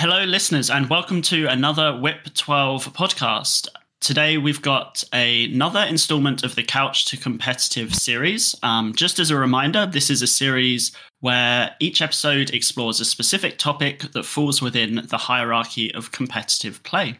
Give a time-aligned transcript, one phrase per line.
[0.00, 3.68] Hello, listeners, and welcome to another Whip 12 podcast.
[4.00, 8.56] Today, we've got another installment of the Couch to Competitive series.
[8.62, 13.58] Um, just as a reminder, this is a series where each episode explores a specific
[13.58, 17.18] topic that falls within the hierarchy of competitive play.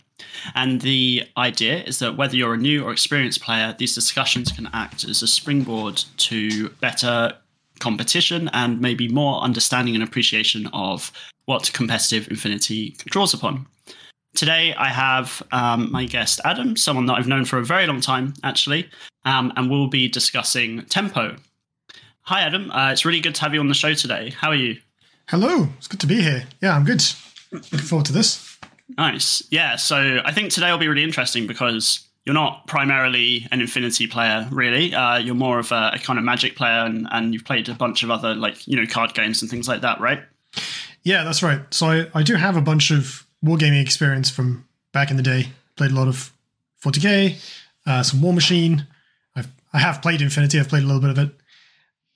[0.54, 4.70] And the idea is that whether you're a new or experienced player, these discussions can
[4.72, 7.34] act as a springboard to better
[7.80, 11.10] competition and maybe more understanding and appreciation of
[11.46, 13.66] what competitive Infinity draws upon.
[14.36, 18.00] Today, I have um, my guest Adam, someone that I've known for a very long
[18.00, 18.88] time, actually,
[19.24, 21.36] um, and we'll be discussing tempo.
[22.22, 22.70] Hi, Adam.
[22.70, 24.30] Uh, it's really good to have you on the show today.
[24.30, 24.76] How are you?
[25.28, 25.68] Hello.
[25.78, 26.44] It's good to be here.
[26.62, 27.02] Yeah, I'm good.
[27.50, 28.56] Looking forward to this.
[28.96, 29.42] Nice.
[29.50, 29.76] Yeah.
[29.76, 34.46] So I think today will be really interesting because you're not primarily an Infinity player,
[34.50, 34.94] really.
[34.94, 37.74] Uh, you're more of a, a, kind of Magic player, and, and you've played a
[37.74, 40.20] bunch of other like you know card games and things like that, right?
[41.02, 41.60] Yeah, that's right.
[41.70, 45.48] So I, I do have a bunch of wargaming experience from back in the day.
[45.76, 46.32] Played a lot of
[46.84, 47.36] 40k,
[47.86, 48.86] uh, some Warmachine.
[49.34, 50.60] I've I have played Infinity.
[50.60, 51.30] I've played a little bit of it,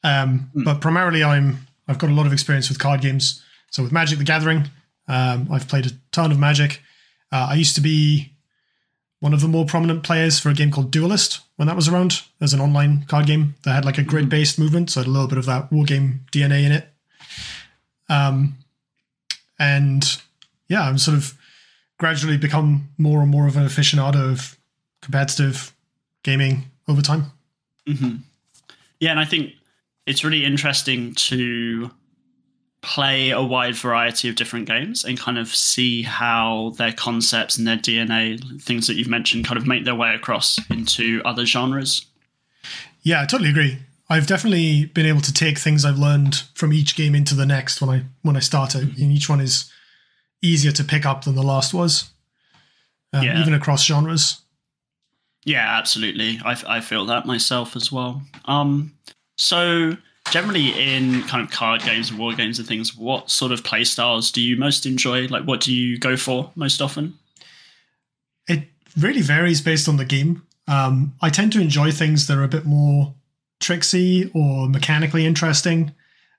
[0.02, 0.64] um, mm.
[0.64, 3.42] but primarily I'm I've got a lot of experience with card games.
[3.70, 4.70] So with Magic the Gathering,
[5.08, 6.82] um, I've played a ton of Magic.
[7.32, 8.33] Uh, I used to be
[9.24, 12.20] one of the more prominent players for a game called Duelyst when that was around
[12.42, 15.10] as an online card game that had like a grid based movement, so had a
[15.10, 16.88] little bit of that wargame DNA in it.
[18.10, 18.58] Um,
[19.58, 20.20] and
[20.68, 21.38] yeah, I'm sort of
[21.96, 24.58] gradually become more and more of an aficionado of
[25.00, 25.74] competitive
[26.22, 27.32] gaming over time.
[27.88, 28.16] Mm-hmm.
[29.00, 29.54] Yeah, and I think
[30.04, 31.90] it's really interesting to
[32.84, 37.66] play a wide variety of different games and kind of see how their concepts and
[37.66, 42.06] their DNA, things that you've mentioned, kind of make their way across into other genres.
[43.02, 43.78] Yeah, I totally agree.
[44.10, 47.80] I've definitely been able to take things I've learned from each game into the next
[47.80, 49.72] when I when I start it, and each one is
[50.42, 52.10] easier to pick up than the last was,
[53.14, 53.40] um, yeah.
[53.40, 54.42] even across genres.
[55.44, 56.38] Yeah, absolutely.
[56.44, 58.22] I, I feel that myself as well.
[58.44, 58.94] Um,
[59.36, 59.96] so
[60.30, 63.84] generally in kind of card games and war games and things, what sort of play
[63.84, 65.26] styles do you most enjoy?
[65.26, 67.18] Like, what do you go for most often?
[68.48, 68.64] It
[68.98, 70.42] really varies based on the game.
[70.66, 73.14] Um, I tend to enjoy things that are a bit more
[73.60, 75.92] tricksy or mechanically interesting.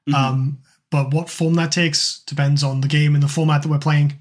[0.07, 0.15] Mm-hmm.
[0.15, 0.57] Um,
[0.91, 4.13] but what form that takes depends on the game and the format that we're playing.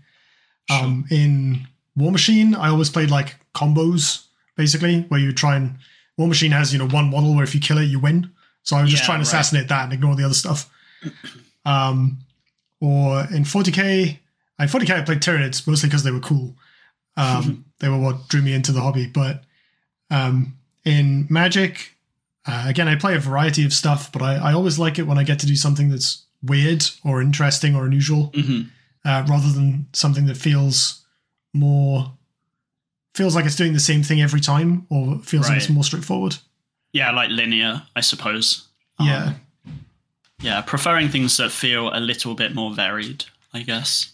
[0.70, 0.78] Sure.
[0.78, 1.66] Um, in
[1.98, 4.25] Warmachine, I always played like combos,
[4.56, 5.78] basically, where you try and
[6.16, 8.31] War Machine has you know one model where if you kill it, you win.
[8.64, 9.28] So I was just yeah, trying to right.
[9.28, 10.70] assassinate that and ignore the other stuff.
[11.66, 12.19] Um,
[12.78, 14.19] or in 40k,
[14.58, 16.54] in 40k I played Tyranids mostly because they were cool.
[17.16, 19.06] Um, they were what drew me into the hobby.
[19.06, 19.44] But
[20.10, 21.97] um, in Magic,
[22.47, 25.16] uh, again, I play a variety of stuff, but I, I, always like it when
[25.16, 28.69] I get to do something that's weird or interesting or unusual, mm-hmm.
[29.06, 31.02] uh, rather than something that feels
[31.54, 32.12] more
[33.14, 35.54] feels like it's doing the same thing every time, or feels right.
[35.54, 36.36] like it's more straightforward.
[36.94, 38.69] Yeah, like linear, I suppose.
[38.99, 39.25] Yeah.
[39.27, 39.41] Um,
[40.41, 44.12] yeah, preferring things that feel a little bit more varied, I guess.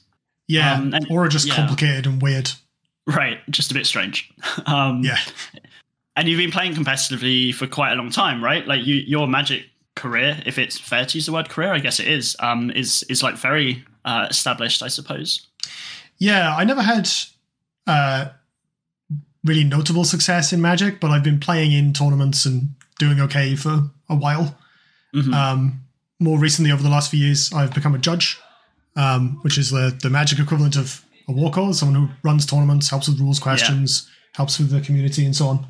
[0.49, 1.55] Yeah, um, and, or just yeah.
[1.55, 2.51] complicated and weird.
[3.07, 4.33] Right, just a bit strange.
[4.67, 5.19] um, yeah.
[6.17, 8.67] And you've been playing competitively for quite a long time, right?
[8.67, 12.01] Like you, your Magic career, if it's fair to use the word career, I guess
[12.01, 15.47] it is, um, is is like very uh, established, I suppose.
[16.19, 17.09] Yeah, I never had
[17.87, 18.29] uh,
[19.45, 23.91] really notable success in Magic, but I've been playing in tournaments and doing okay for
[24.09, 24.59] a while.
[25.15, 25.33] Mm-hmm.
[25.33, 25.81] Um,
[26.19, 28.39] more recently, over the last few years, I've become a judge,
[28.97, 33.09] um, which is the, the Magic equivalent of a Warcor, someone who runs tournaments, helps
[33.09, 34.37] with rules questions, yeah.
[34.37, 35.67] helps with the community, and so on.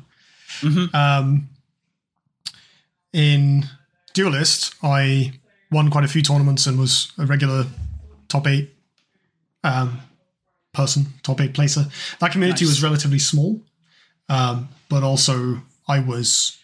[0.59, 0.95] Mm-hmm.
[0.95, 1.49] Um,
[3.13, 3.65] in
[4.13, 5.33] Duelyst, I
[5.71, 7.65] won quite a few tournaments and was a regular
[8.27, 8.73] top eight
[9.63, 10.01] um,
[10.73, 11.85] person, top eight placer.
[12.19, 12.71] That community nice.
[12.71, 13.61] was relatively small,
[14.29, 16.57] um, but also I was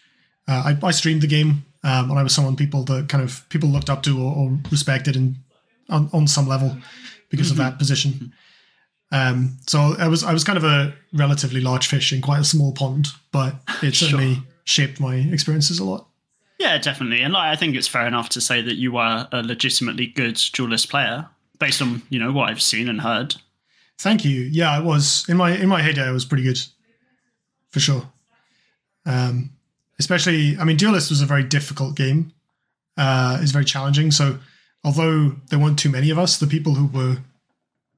[0.46, 3.46] uh, I, I, streamed the game um, and I was someone people that kind of
[3.50, 5.36] people looked up to or, or respected and
[5.90, 6.76] on, on, some level
[7.28, 7.60] because mm-hmm.
[7.60, 8.32] of that position.
[9.12, 12.44] Um, so I was I was kind of a relatively large fish in quite a
[12.44, 14.44] small pond, but it certainly sure.
[14.64, 16.06] shaped my experiences a lot.
[16.58, 20.08] Yeah, definitely, and I think it's fair enough to say that you are a legitimately
[20.08, 21.28] good Duelyst player
[21.58, 23.36] based on you know what I've seen and heard.
[23.98, 24.42] Thank you.
[24.42, 26.04] Yeah, it was in my in my heyday.
[26.04, 26.60] I was pretty good,
[27.70, 28.08] for sure.
[29.04, 29.50] Um,
[29.98, 32.32] especially, I mean, Duelyst was a very difficult game.
[32.96, 34.10] Uh, it's very challenging.
[34.10, 34.38] So,
[34.84, 37.18] although there weren't too many of us, the people who were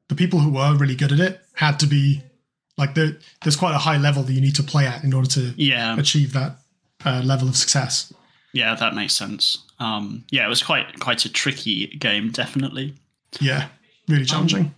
[0.09, 2.23] the people who were really good at it had to be
[2.77, 5.29] like there, there's quite a high level that you need to play at in order
[5.29, 5.99] to yeah.
[5.99, 6.57] achieve that
[7.05, 8.13] uh, level of success.
[8.53, 9.59] Yeah, that makes sense.
[9.79, 12.95] Um, yeah, it was quite quite a tricky game, definitely.
[13.41, 13.69] Yeah,
[14.09, 14.67] really challenging.
[14.67, 14.75] Um,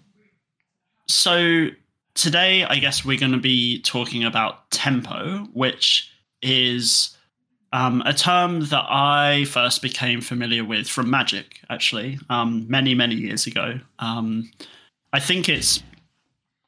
[1.13, 1.69] so
[2.15, 6.11] today, I guess we're going to be talking about tempo, which
[6.41, 7.17] is
[7.73, 13.15] um, a term that I first became familiar with from Magic, actually, um, many, many
[13.15, 13.81] years ago.
[13.99, 14.51] Um,
[15.13, 15.83] I think it's,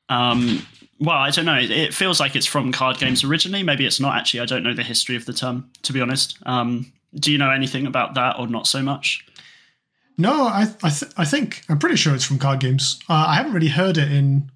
[0.08, 0.66] um,
[0.98, 1.58] well, I don't know.
[1.58, 3.62] It, it, feels like it's from card games originally.
[3.62, 4.40] Maybe it's not actually.
[4.40, 6.38] I don't know the history of the term, to be honest.
[6.46, 9.24] Um, do you know anything about that or not so much?
[10.16, 13.00] No, I I, th- I think I'm pretty sure it's from card games.
[13.08, 14.50] Uh, I haven't really heard it in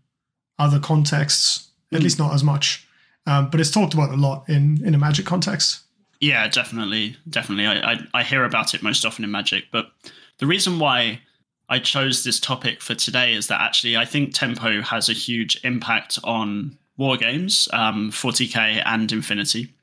[0.59, 2.05] other contexts, at mm.
[2.05, 2.87] least not as much.
[3.27, 5.81] Um, but it's talked about a lot in in a Magic context.
[6.21, 7.67] Yeah, definitely, definitely.
[7.67, 9.91] I, I, I hear about it most often in Magic, but
[10.39, 11.21] the reason why
[11.69, 15.61] I chose this topic for today is that actually I think tempo has a huge
[15.65, 19.75] impact on war games, um, 40k and Infinity,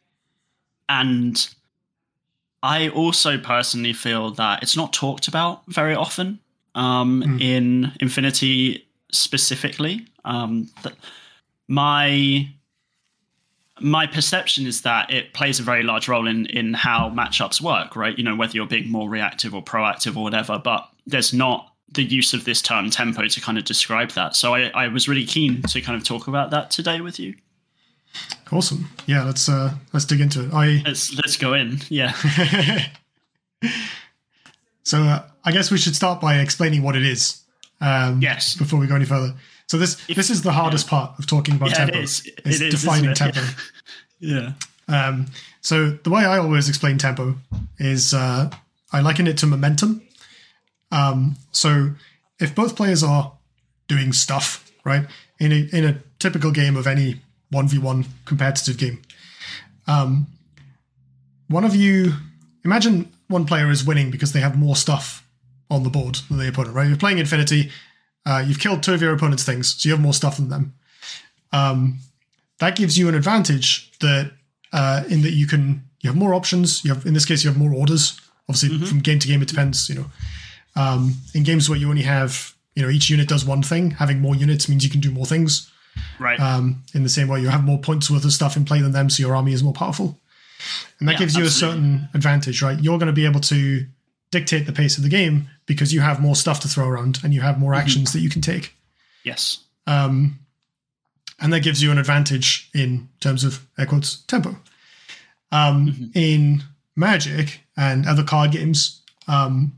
[0.89, 1.47] and
[2.65, 6.39] I also personally feel that it's not talked about very often
[6.73, 7.39] um, mm.
[7.39, 10.07] in Infinity specifically.
[10.25, 10.71] Um,
[11.67, 12.49] my
[13.79, 17.95] my perception is that it plays a very large role in in how matchups work,
[17.95, 18.17] right?
[18.17, 22.03] You know, whether you're being more reactive or proactive or whatever, but there's not the
[22.03, 24.35] use of this term tempo to kind of describe that.
[24.35, 27.35] So I, I was really keen to kind of talk about that today with you.
[28.51, 28.89] Awesome.
[29.05, 30.53] Yeah, let's uh let's dig into it.
[30.53, 31.79] I let's let's go in.
[31.89, 32.13] Yeah.
[34.83, 37.41] so uh, I guess we should start by explaining what it is.
[37.81, 38.55] Um, yes.
[38.55, 39.33] Before we go any further.
[39.67, 40.89] So this if, this is the hardest yeah.
[40.91, 41.97] part of talking about yeah, tempo.
[41.97, 42.25] It is.
[42.25, 43.17] It is defining it?
[43.17, 43.41] tempo.
[44.19, 44.53] yeah.
[44.87, 45.25] Um,
[45.61, 47.35] so the way I always explain tempo
[47.79, 48.51] is uh,
[48.93, 50.03] I liken it to momentum.
[50.91, 51.91] Um, so
[52.39, 53.33] if both players are
[53.87, 55.07] doing stuff right
[55.39, 57.21] in a in a typical game of any
[57.53, 59.01] 1v1 competitive game.
[59.87, 60.27] Um,
[61.47, 62.13] one of you,
[62.63, 65.27] imagine one player is winning because they have more stuff
[65.69, 66.87] on the board than the opponent, right?
[66.87, 67.71] You're playing Infinity,
[68.25, 70.73] uh, you've killed two of your opponent's things, so you have more stuff than them.
[71.51, 71.99] Um,
[72.59, 74.31] that gives you an advantage that
[74.73, 76.83] uh, in that you can you have more options.
[76.83, 78.19] You have in this case you have more orders.
[78.49, 78.85] Obviously, mm-hmm.
[78.85, 79.89] from game to game it depends.
[79.89, 80.05] You know,
[80.75, 84.19] um, in games where you only have you know each unit does one thing, having
[84.19, 85.71] more units means you can do more things.
[86.19, 86.39] Right.
[86.39, 88.91] Um, in the same way, you have more points worth of stuff in play than
[88.91, 90.19] them, so your army is more powerful.
[90.99, 91.77] And that yeah, gives you absolutely.
[91.77, 92.79] a certain advantage, right?
[92.79, 93.85] You're going to be able to
[94.31, 97.33] dictate the pace of the game because you have more stuff to throw around and
[97.33, 97.81] you have more mm-hmm.
[97.81, 98.73] actions that you can take.
[99.23, 99.59] Yes.
[99.87, 100.39] Um,
[101.39, 104.55] and that gives you an advantage in terms of air quotes tempo.
[105.51, 106.05] Um, mm-hmm.
[106.13, 106.63] In
[106.95, 109.73] Magic and other card games, um,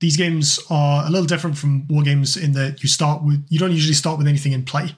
[0.00, 3.58] these games are a little different from war games in that you start with you
[3.58, 4.94] don't usually start with anything in play.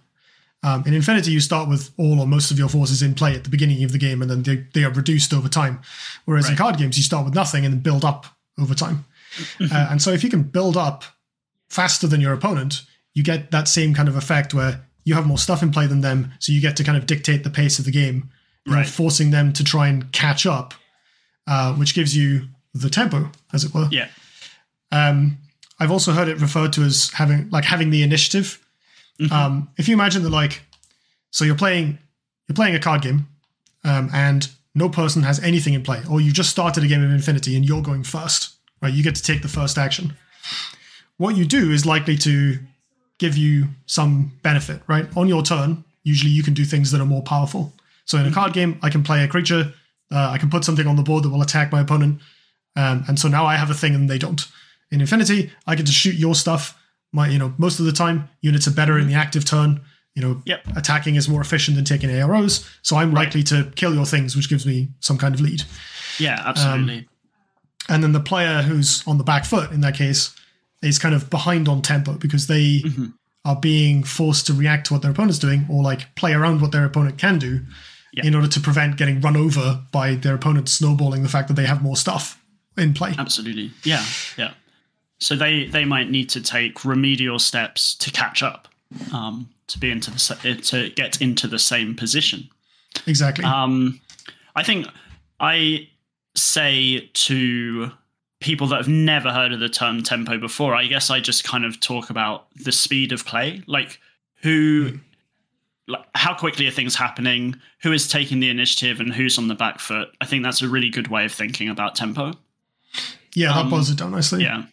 [0.65, 3.45] Um, in Infinity, you start with all or most of your forces in play at
[3.45, 5.81] the beginning of the game, and then they, they are reduced over time.
[6.25, 6.53] Whereas right.
[6.53, 8.27] in card games, you start with nothing and then build up
[8.61, 9.05] over time.
[9.61, 11.05] Uh, and so, if you can build up
[11.69, 12.83] faster than your opponent,
[13.15, 16.01] you get that same kind of effect where you have more stuff in play than
[16.01, 18.31] them, so you get to kind of dictate the pace of the game,
[18.67, 18.87] right.
[18.87, 20.75] forcing them to try and catch up,
[21.47, 23.89] uh, which gives you the tempo, as it were.
[23.91, 24.09] Yeah.
[24.91, 25.39] Um,
[25.79, 28.67] I've also heard it referred to as having like having the initiative
[29.21, 29.33] Mm-hmm.
[29.33, 30.63] Um, if you imagine that, like,
[31.31, 31.99] so you're playing
[32.49, 33.29] you're playing a card game,
[33.85, 37.11] um, and no person has anything in play, or you just started a game of
[37.11, 38.93] Infinity and you're going first, right?
[38.93, 40.15] You get to take the first action.
[41.17, 42.59] What you do is likely to
[43.19, 45.07] give you some benefit, right?
[45.17, 47.73] On your turn, usually you can do things that are more powerful.
[48.05, 49.75] So in a card game, I can play a creature,
[50.11, 52.21] uh, I can put something on the board that will attack my opponent,
[52.77, 54.47] um, and so now I have a thing and they don't.
[54.91, 56.81] In Infinity, I get to shoot your stuff
[57.13, 59.81] my you know most of the time units are better in the active turn
[60.15, 60.63] you know yep.
[60.77, 63.27] attacking is more efficient than taking aros so i'm right.
[63.27, 65.63] likely to kill your things which gives me some kind of lead
[66.19, 67.09] yeah absolutely um,
[67.89, 70.35] and then the player who's on the back foot in that case
[70.83, 73.07] is kind of behind on tempo because they mm-hmm.
[73.45, 76.73] are being forced to react to what their opponent's doing or like play around what
[76.73, 77.61] their opponent can do
[78.13, 78.25] yep.
[78.25, 81.67] in order to prevent getting run over by their opponent snowballing the fact that they
[81.67, 82.43] have more stuff
[82.77, 84.05] in play absolutely yeah
[84.37, 84.53] yeah
[85.19, 88.69] so they they might need to take remedial steps to catch up,
[89.13, 92.49] um, to be into the to get into the same position.
[93.07, 93.45] Exactly.
[93.45, 94.01] Um,
[94.55, 94.87] I think
[95.41, 95.89] I
[96.35, 97.91] say to
[98.41, 101.65] people that have never heard of the term tempo before, I guess I just kind
[101.65, 104.01] of talk about the speed of play, like
[104.43, 104.93] who.
[104.93, 105.01] Mm.
[105.91, 107.57] Like how quickly are things happening?
[107.83, 110.11] Who is taking the initiative and who's on the back foot?
[110.21, 112.35] I think that's a really good way of thinking about tempo.
[113.35, 114.43] Yeah, that um, boils it down nicely.
[114.43, 114.65] Yeah.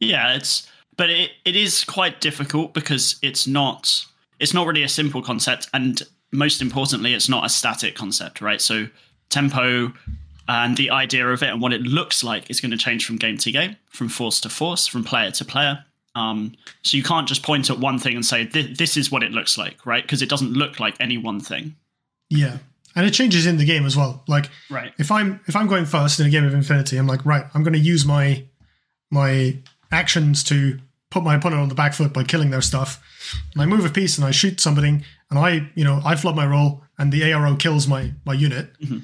[0.00, 4.04] Yeah, it's but it, it is quite difficult because it's not
[4.38, 6.02] it's not really a simple concept and
[6.32, 8.60] most importantly it's not a static concept, right?
[8.60, 8.88] So
[9.28, 9.92] tempo
[10.48, 13.16] and the idea of it and what it looks like is going to change from
[13.16, 15.84] game to game, from force to force, from player to player.
[16.16, 19.30] Um, so you can't just point at one thing and say this is what it
[19.30, 20.02] looks like, right?
[20.02, 21.76] Because it doesn't look like any one thing.
[22.30, 22.58] Yeah,
[22.96, 24.24] and it changes in the game as well.
[24.26, 24.92] Like, right.
[24.98, 27.62] if I'm if I'm going first in a game of Infinity, I'm like, right, I'm
[27.62, 28.44] going to use my
[29.10, 29.56] my
[29.90, 30.78] actions to
[31.10, 33.02] put my opponent on the back foot by killing their stuff.
[33.52, 36.36] And I move a piece and I shoot something, and I, you know, I flub
[36.36, 38.78] my roll, and the ARO kills my my unit.
[38.80, 38.98] Mm-hmm.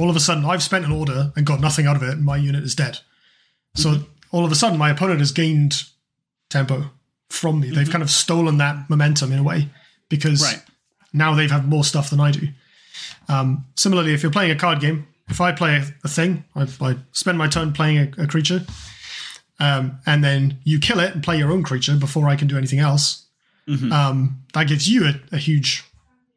[0.00, 2.24] All of a sudden, I've spent an order and got nothing out of it, and
[2.24, 2.94] my unit is dead.
[3.76, 3.82] Mm-hmm.
[3.82, 5.84] So all of a sudden, my opponent has gained
[6.50, 6.90] tempo
[7.28, 7.68] from me.
[7.68, 7.76] Mm-hmm.
[7.76, 9.68] They've kind of stolen that momentum in a way
[10.08, 10.62] because right.
[11.12, 12.48] now they've had more stuff than I do.
[13.28, 16.96] Um, similarly, if you're playing a card game, if I play a thing, I, I
[17.12, 18.62] spend my turn playing a, a creature,
[19.58, 22.56] um, and then you kill it and play your own creature before I can do
[22.56, 23.26] anything else.
[23.66, 23.92] Mm-hmm.
[23.92, 25.84] Um, that gives you a, a, huge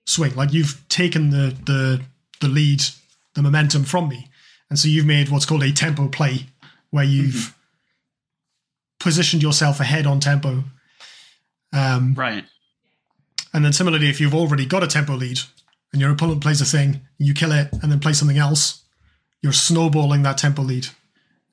[0.05, 0.35] swing.
[0.35, 2.01] Like you've taken the the
[2.41, 2.81] the lead,
[3.35, 4.27] the momentum from me,
[4.69, 6.47] and so you've made what's called a tempo play,
[6.89, 7.59] where you've mm-hmm.
[8.99, 10.63] positioned yourself ahead on tempo.
[11.71, 12.43] Um, right.
[13.53, 15.39] And then similarly, if you've already got a tempo lead
[15.91, 18.83] and your opponent plays a thing, you kill it, and then play something else,
[19.41, 20.87] you're snowballing that tempo lead.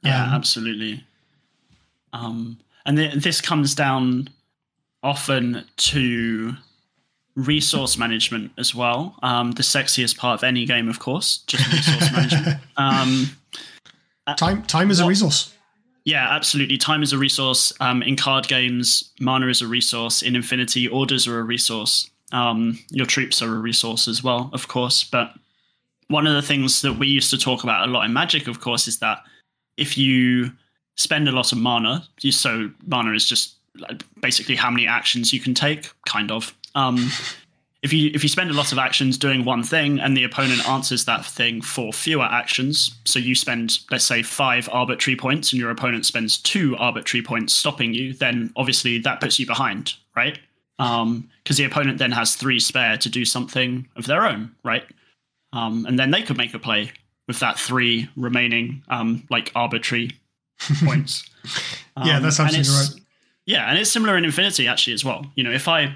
[0.02, 1.04] Yeah, um, absolutely.
[2.12, 4.28] Um, and th- this comes down
[5.02, 6.54] often to
[7.34, 9.16] resource management as well.
[9.22, 12.60] Um, the sexiest part of any game, of course, just resource management.
[12.76, 13.26] Um,
[14.26, 15.54] uh, time, time is what, a resource.
[16.04, 16.78] Yeah, absolutely.
[16.78, 17.72] Time is a resource.
[17.80, 20.22] Um, in card games, mana is a resource.
[20.22, 22.10] In Infinity, orders are a resource.
[22.32, 25.04] Um, your troops are a resource as well, of course.
[25.04, 25.32] But
[26.08, 28.60] one of the things that we used to talk about a lot in Magic, of
[28.60, 29.20] course, is that
[29.76, 30.52] if you
[30.98, 32.06] spend a lot of mana.
[32.30, 33.54] So mana is just
[34.20, 36.54] basically how many actions you can take, kind of.
[36.74, 37.10] Um,
[37.82, 40.68] if you if you spend a lot of actions doing one thing and the opponent
[40.68, 45.60] answers that thing for fewer actions, so you spend let's say five arbitrary points and
[45.60, 50.38] your opponent spends two arbitrary points stopping you, then obviously that puts you behind, right?
[50.76, 54.84] Because um, the opponent then has three spare to do something of their own, right?
[55.52, 56.92] Um, and then they could make a play
[57.26, 60.12] with that three remaining um, like arbitrary
[60.84, 61.28] points.
[62.04, 63.04] yeah, um, that's absolutely right.
[63.46, 65.24] Yeah, and it's similar in Infinity actually as well.
[65.34, 65.94] You know, if I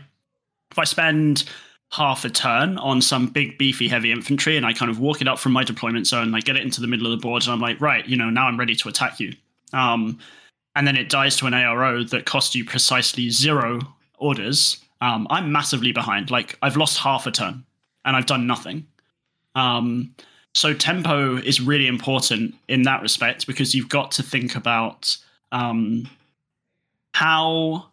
[0.70, 1.44] if I spend
[1.90, 5.28] half a turn on some big beefy heavy infantry and I kind of walk it
[5.28, 7.52] up from my deployment zone, I get it into the middle of the board, and
[7.52, 9.34] I'm like, right, you know, now I'm ready to attack you.
[9.72, 10.18] Um,
[10.74, 13.80] and then it dies to an ARO that cost you precisely zero
[14.18, 14.82] orders.
[15.00, 16.30] Um, I'm massively behind.
[16.30, 17.64] Like I've lost half a turn
[18.04, 18.86] and I've done nothing.
[19.54, 20.14] Um,
[20.54, 25.16] so tempo is really important in that respect because you've got to think about
[25.50, 26.08] um,
[27.14, 27.86] how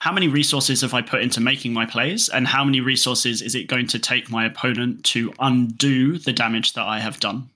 [0.00, 3.56] how many resources have I put into making my plays, and how many resources is
[3.56, 7.48] it going to take my opponent to undo the damage that I have done?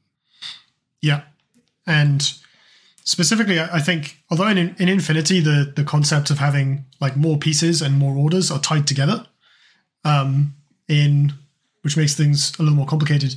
[1.01, 1.23] Yeah,
[1.87, 2.33] and
[3.05, 7.81] specifically, I think although in, in Infinity the the concept of having like more pieces
[7.81, 9.27] and more orders are tied together,
[10.05, 10.55] um,
[10.89, 11.33] in
[11.83, 13.37] which makes things a little more complicated.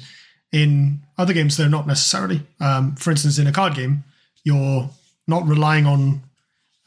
[0.56, 2.40] In other games, they're not necessarily.
[2.62, 4.06] Um, for instance, in a card game,
[4.46, 4.90] you're
[5.28, 6.22] not relying on.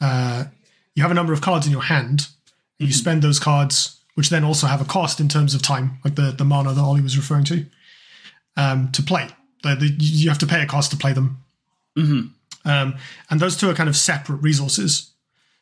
[0.01, 0.45] Uh,
[0.95, 2.21] you have a number of cards in your hand.
[2.21, 2.85] Mm-hmm.
[2.85, 6.15] You spend those cards, which then also have a cost in terms of time, like
[6.15, 7.67] the the mana that Ollie was referring to,
[8.57, 9.27] um, to play.
[9.61, 11.43] The, the, you have to pay a cost to play them.
[11.95, 12.69] Mm-hmm.
[12.69, 12.95] Um,
[13.29, 15.11] and those two are kind of separate resources.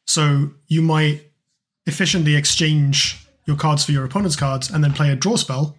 [0.06, 1.24] So you might
[1.86, 5.76] efficiently exchange your cards for your opponent's cards and then play a draw spell.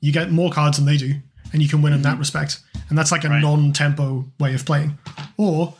[0.00, 1.14] You get more cards than they do,
[1.52, 2.20] and you can win in that mm-hmm.
[2.20, 2.60] respect.
[2.88, 3.40] And that's like a right.
[3.40, 4.98] non-tempo way of playing.
[5.36, 5.74] Or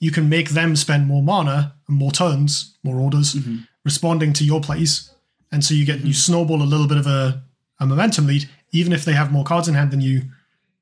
[0.00, 3.58] you can make them spend more mana and more turns, more orders, mm-hmm.
[3.84, 5.12] responding to your plays.
[5.50, 6.08] And so you get mm-hmm.
[6.08, 7.42] you snowball a little bit of a,
[7.80, 10.22] a momentum lead, even if they have more cards in hand than you.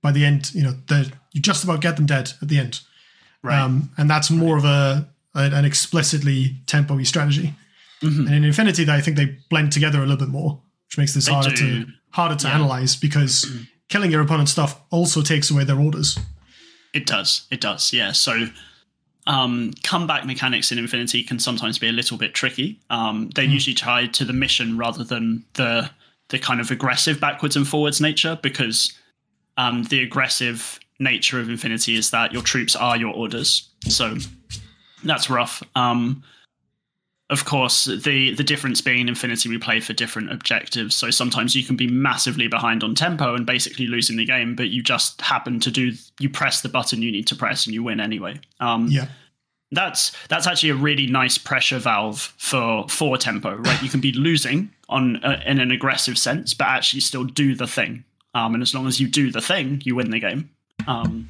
[0.03, 0.75] By the end, you know,
[1.33, 2.81] you just about get them dead at the end.
[3.43, 3.61] Right.
[3.61, 4.65] Um, and that's more right.
[4.65, 7.55] of a, an explicitly tempo strategy.
[8.03, 8.27] Mm-hmm.
[8.27, 11.27] And in Infinity, I think they blend together a little bit more, which makes this
[11.27, 11.85] they harder do.
[11.85, 12.55] to harder to yeah.
[12.55, 13.45] analyze because
[13.91, 16.19] killing your opponent's stuff also takes away their orders.
[16.95, 17.47] It does.
[17.51, 17.93] It does.
[17.93, 18.13] Yeah.
[18.13, 18.47] So
[19.27, 22.81] um, comeback mechanics in Infinity can sometimes be a little bit tricky.
[22.89, 23.53] Um, they're mm.
[23.53, 25.91] usually tied to the mission rather than the
[26.31, 28.97] the kind of aggressive backwards and forwards nature, because
[29.57, 33.69] um, the aggressive nature of Infinity is that your troops are your orders.
[33.89, 34.17] So
[35.03, 35.63] that's rough.
[35.75, 36.23] Um,
[37.31, 40.97] of course, the the difference being in Infinity, we play for different objectives.
[40.97, 44.69] So sometimes you can be massively behind on tempo and basically losing the game, but
[44.69, 47.85] you just happen to do you press the button you need to press and you
[47.85, 48.41] win anyway.
[48.59, 49.07] Um, yeah,
[49.71, 53.55] that's that's actually a really nice pressure valve for for tempo.
[53.55, 57.55] Right, you can be losing on uh, in an aggressive sense, but actually still do
[57.55, 58.05] the thing.
[58.35, 60.51] Um, and as long as you do the thing, you win the game.
[60.89, 61.29] Um,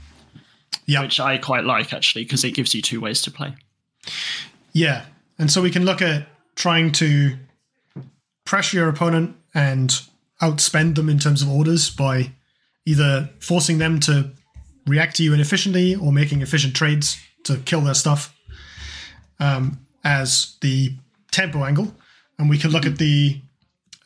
[0.87, 3.55] yeah, which I quite like actually because it gives you two ways to play.
[4.73, 5.05] Yeah,
[5.41, 7.39] And so we can look at trying to
[8.45, 9.99] pressure your opponent and
[10.43, 12.33] outspend them in terms of orders by
[12.85, 14.31] either forcing them to
[14.87, 18.37] react to you inefficiently or making efficient trades to kill their stuff
[19.39, 20.93] um, as the
[21.31, 21.95] tempo angle.
[22.39, 23.41] And we can look at the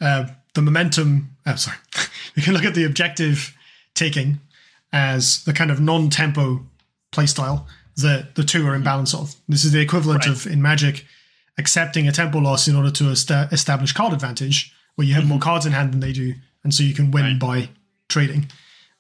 [0.01, 1.31] uh, the momentum.
[1.47, 1.79] Oh, sorry,
[2.37, 3.57] we can look at the objective
[3.95, 4.39] taking
[4.93, 6.65] as the kind of non-tempo
[7.13, 9.35] playstyle that the two are in balance of.
[9.49, 10.37] This is the equivalent Right.
[10.37, 11.05] of in Magic
[11.59, 15.39] accepting a tempo loss in order to esta- establish card advantage, where you have more
[15.39, 17.39] cards in hand than they do, and so you can win Right.
[17.39, 17.69] by
[18.09, 18.51] trading.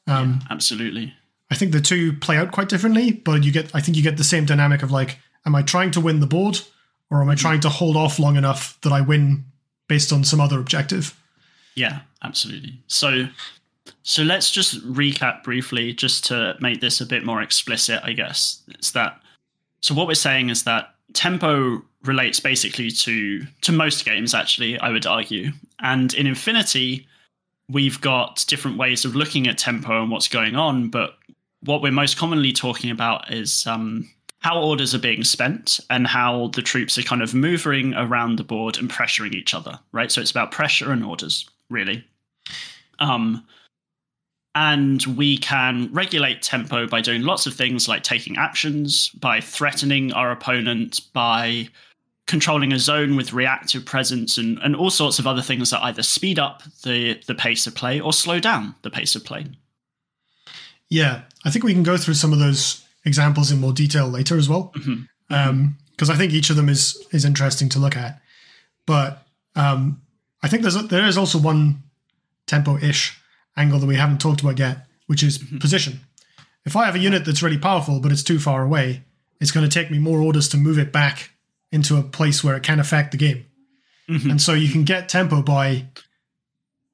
[0.06, 1.14] Um, Absolutely.
[1.50, 4.16] I think the two play out quite differently, but you get I think you get
[4.16, 6.60] the same dynamic of like, am I trying to win the board,
[7.10, 9.44] or am I trying to hold off long enough that I win
[9.88, 11.18] based on some other objective?
[11.74, 12.80] Yeah, absolutely.
[12.86, 13.28] So
[14.02, 18.62] so let's just recap briefly just to make this a bit more explicit, I guess.
[18.68, 19.20] It's that
[19.80, 24.90] so what we're saying is that tempo relates basically to to most games actually, I
[24.90, 25.52] would argue.
[25.80, 27.06] And in Infinity,
[27.68, 31.16] we've got different ways of looking at tempo and what's going on, but
[31.62, 36.48] what we're most commonly talking about is um, how orders are being spent and how
[36.48, 40.12] the troops are kind of moving around the board and pressuring each other, right?
[40.12, 42.04] So it's about pressure and orders, really.
[42.98, 43.46] Um,
[44.54, 50.12] and we can regulate tempo by doing lots of things like taking actions, by threatening
[50.12, 51.68] our opponent, by
[52.26, 56.02] controlling a zone with reactive presence, and, and all sorts of other things that either
[56.02, 59.46] speed up the, the pace of play or slow down the pace of play.
[60.88, 64.38] Yeah, I think we can go through some of those examples in more detail later
[64.38, 65.02] as well, mm-hmm.
[65.34, 68.20] um, because I think each of them is is interesting to look at.
[68.86, 70.02] But um,
[70.42, 71.82] I think there's there is also one
[72.46, 73.18] tempo ish
[73.56, 75.58] angle that we haven't talked about yet, which is mm-hmm.
[75.58, 76.00] position.
[76.64, 79.02] If I have a unit that's really powerful but it's too far away,
[79.40, 81.30] it's going to take me more orders to move it back
[81.74, 83.44] into a place where it can affect the game.
[84.08, 84.30] Mhm.
[84.30, 85.88] And so you can get tempo by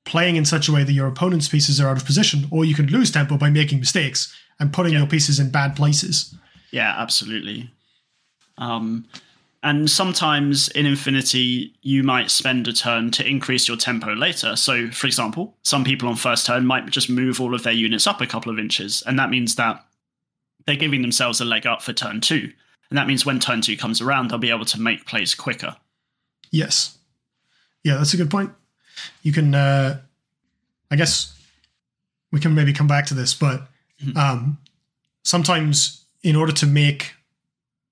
[0.05, 2.75] playing in such a way that your opponent's pieces are out of position, or you
[2.75, 6.35] can lose tempo by making mistakes and putting your pieces in bad places.
[6.71, 7.71] Yeah, absolutely.
[8.59, 9.07] Um,
[9.63, 14.57] and sometimes in Infinity, you might spend a turn to increase your tempo later.
[14.57, 18.07] So, for example, some people on first turn might just move all of their units
[18.07, 19.85] up a couple of inches, and that means that
[20.67, 22.53] they're giving themselves a leg up for turn two.
[22.91, 25.77] And that means when turn two comes around, they'll be able to make plays quicker.
[26.51, 26.99] Yes.
[27.85, 28.51] Yeah, that's a good point.
[29.23, 30.01] You can, uh,
[30.91, 31.39] I guess,
[32.33, 33.63] we can maybe come back to this, but
[34.17, 34.59] um,
[35.23, 37.15] sometimes in order to make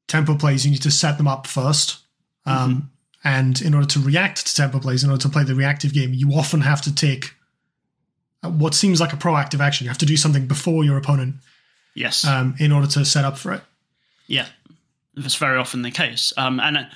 [0.08, 1.98] tempo plays, you need to set them up first.
[2.46, 2.90] Um,
[3.24, 6.14] And in order to react to tempo plays, in order to play the reactive game,
[6.14, 7.34] you often have to take
[8.44, 9.84] uh, what seems like a proactive action.
[9.84, 11.36] You have to do something before your opponent
[11.94, 12.24] Yes.
[12.24, 13.62] um, in order to set up for it.
[14.28, 14.46] Yeah,
[15.18, 16.32] that's very often the case.
[16.36, 16.88] Um, and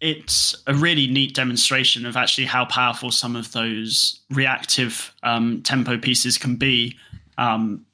[0.00, 5.96] it's a really neat demonstration of actually how powerful some of those reactive um, tempo
[5.96, 6.96] pieces can be.
[7.38, 7.86] Um,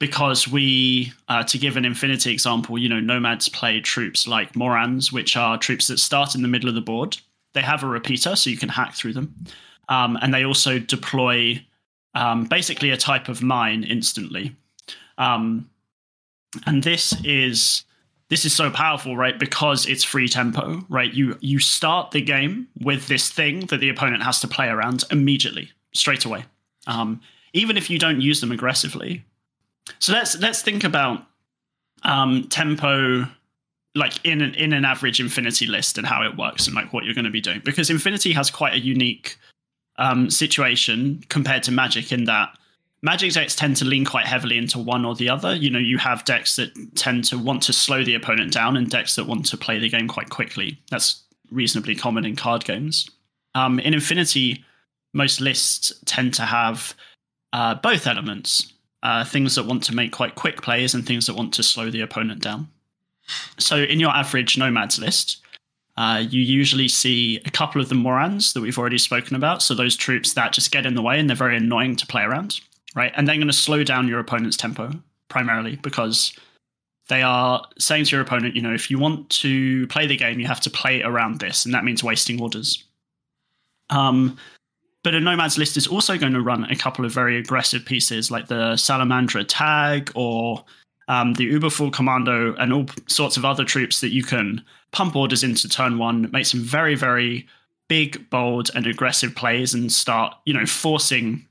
[0.00, 5.12] because we, uh, to give an infinity example, you know, nomads play troops like Morans,
[5.12, 7.18] which are troops that start in the middle of the board.
[7.52, 9.34] They have a repeater, so you can hack through them.
[9.90, 11.62] Um, and they also deploy
[12.14, 14.56] um, basically a type of mine instantly.
[15.18, 15.68] Um,
[16.66, 17.84] and this is
[18.30, 19.38] this is so powerful right?
[19.38, 21.12] Because it's free tempo right?
[21.12, 25.04] You you start the game with this thing that the opponent has to play around
[25.10, 26.44] immediately straight away.
[26.86, 27.20] Um,
[27.52, 29.24] even if you don't use them aggressively.
[29.98, 31.26] So let's let's think about
[32.02, 33.26] um, tempo
[33.94, 37.04] like in an in an average infinity list and how it works and like what
[37.04, 37.60] you're going to be doing.
[37.64, 39.36] Because infinity has quite a unique
[39.98, 42.56] um, situation compared to magic in that
[43.02, 45.54] Magic decks tend to lean quite heavily into one or the other.
[45.54, 48.90] You know, you have decks that tend to want to slow the opponent down and
[48.90, 50.78] decks that want to play the game quite quickly.
[50.90, 53.08] That's reasonably common in card games.
[53.54, 54.64] Um, in Infinity,
[55.14, 56.94] most lists tend to have
[57.54, 61.34] uh, both elements uh, things that want to make quite quick plays and things that
[61.34, 62.68] want to slow the opponent down.
[63.58, 65.38] So, in your average Nomads list,
[65.96, 69.62] uh, you usually see a couple of the Morans that we've already spoken about.
[69.62, 72.22] So, those troops that just get in the way and they're very annoying to play
[72.22, 72.60] around
[72.94, 73.12] right?
[73.16, 74.92] And they're going to slow down your opponent's tempo
[75.28, 76.32] primarily because
[77.08, 80.40] they are saying to your opponent, you know, if you want to play the game,
[80.40, 82.84] you have to play around this, and that means wasting orders.
[83.90, 84.38] Um,
[85.02, 88.30] but a Nomad's list is also going to run a couple of very aggressive pieces
[88.30, 90.64] like the Salamandra tag or
[91.08, 95.42] um, the Uberfall Commando and all sorts of other troops that you can pump orders
[95.42, 97.48] into turn one, make some very, very
[97.88, 101.44] big, bold, and aggressive plays and start, you know, forcing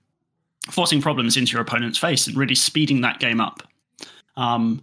[0.70, 3.64] forcing problems into your opponent's face and really speeding that game up.
[4.38, 4.82] Um,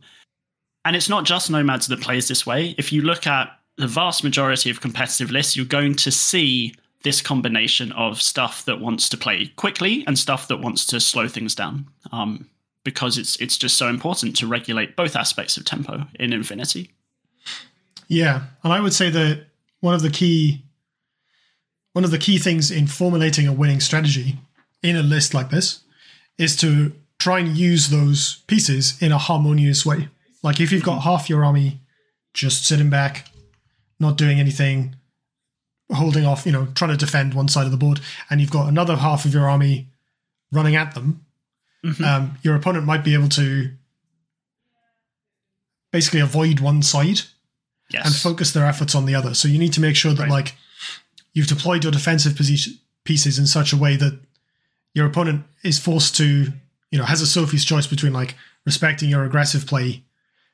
[0.84, 2.74] and it's not just Nomads that plays this way.
[2.78, 7.20] If you look at the vast majority of competitive lists, you're going to see this
[7.20, 11.54] combination of stuff that wants to play quickly and stuff that wants to slow things
[11.54, 11.86] down.
[12.12, 12.48] Um,
[12.86, 16.92] because it's it's just so important to regulate both aspects of tempo in Infinity.
[18.06, 19.46] Yeah, and I would say that
[19.80, 20.64] one of the key
[21.92, 24.38] one of the key things in formulating a winning strategy
[24.82, 25.80] in a list like this
[26.38, 30.08] is to try and use those pieces in a harmonious way.
[30.42, 31.80] Like if you've got half your army
[32.34, 33.28] just sitting back,
[33.98, 34.96] not doing anything,
[35.92, 38.68] holding off, you know, trying to defend one side of the board, and you've got
[38.68, 39.88] another half of your army
[40.52, 41.24] running at them,
[41.84, 42.04] mm-hmm.
[42.04, 43.70] um, your opponent might be able to
[45.92, 47.20] basically avoid one side
[47.90, 48.06] yes.
[48.06, 49.34] and focus their efforts on the other.
[49.34, 50.30] So you need to make sure that right.
[50.30, 50.54] like
[51.32, 54.20] you've deployed your defensive position pieces in such a way that
[54.96, 56.50] your opponent is forced to,
[56.90, 60.02] you know, has a Sophie's choice between like respecting your aggressive play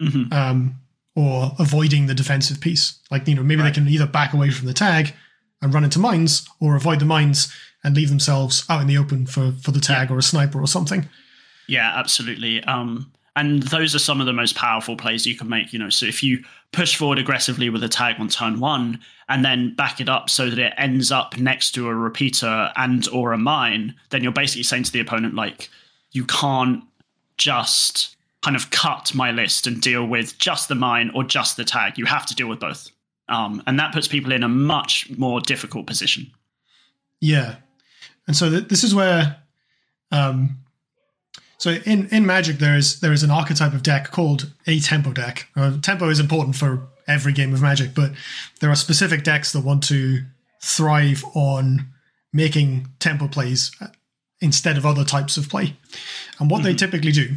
[0.03, 0.33] mm-hmm.
[0.33, 0.81] um,
[1.15, 2.99] or avoiding the defensive piece.
[3.09, 3.73] Like, you know, maybe right.
[3.73, 5.15] they can either back away from the tag
[5.63, 9.27] and run into mines or avoid the mines and leave themselves out in the open
[9.27, 10.17] for, for the tag yeah.
[10.17, 11.09] or a sniper or something.
[11.69, 12.65] Yeah, absolutely.
[12.65, 15.73] Um, and those are some of the most powerful plays you can make.
[15.73, 19.45] You know, so if you push forward aggressively with a tag on turn one and
[19.45, 23.33] then back it up so that it ends up next to a repeater and or
[23.33, 25.71] a mine, then you're basically saying to the opponent like,
[26.13, 26.85] you can't
[27.39, 31.65] just kind of cut my list and deal with just the mine or just the
[31.65, 31.97] tag.
[31.97, 32.91] You have to deal with both.
[33.29, 36.31] Um, and that puts people in a much more difficult position.
[37.21, 37.57] Yeah.
[38.27, 39.37] And so th- this is where
[40.11, 40.59] um,
[41.63, 45.13] so in, in Magic, there is there is an archetype of deck called a tempo
[45.13, 45.47] deck.
[45.55, 48.11] Uh, tempo is important for every game of Magic, but
[48.59, 50.25] there are specific decks that want to
[50.61, 51.87] thrive on
[52.33, 53.71] making tempo plays
[54.41, 55.77] instead of other types of play.
[56.41, 56.67] And what mm-hmm.
[56.67, 57.37] they typically do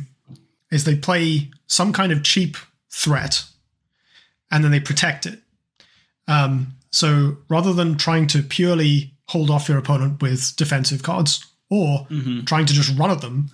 [0.71, 2.57] is they play some kind of cheap
[2.91, 3.43] threat
[4.49, 5.39] and then they protect it.
[6.27, 12.07] Um, so rather than trying to purely hold off your opponent with defensive cards or
[12.09, 12.45] mm-hmm.
[12.45, 13.51] trying to just run at them,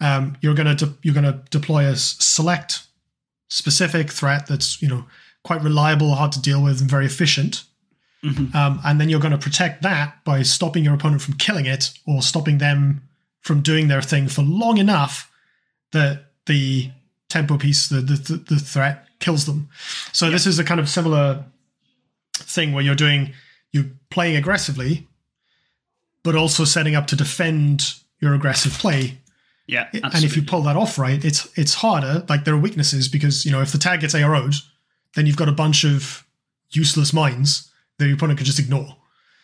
[0.00, 2.86] um, you're gonna de- you're gonna deploy a select
[3.48, 5.04] specific threat that's you know
[5.42, 7.64] quite reliable, hard to deal with, and very efficient.
[8.24, 8.56] Mm-hmm.
[8.56, 11.92] Um, and then you're going to protect that by stopping your opponent from killing it
[12.06, 13.02] or stopping them
[13.42, 15.30] from doing their thing for long enough
[15.92, 16.90] that the
[17.28, 19.68] tempo piece, the the, the threat, kills them.
[20.12, 20.32] So yeah.
[20.32, 21.44] this is a kind of similar
[22.34, 23.32] thing where you're doing
[23.72, 25.06] you're playing aggressively,
[26.24, 29.18] but also setting up to defend your aggressive play
[29.68, 30.10] yeah, absolutely.
[30.14, 32.24] and if you pull that off right, it's it's harder.
[32.28, 34.54] Like there are weaknesses because you know if the tag gets ARO'd,
[35.14, 36.26] then you've got a bunch of
[36.70, 38.96] useless mines that your opponent can just ignore.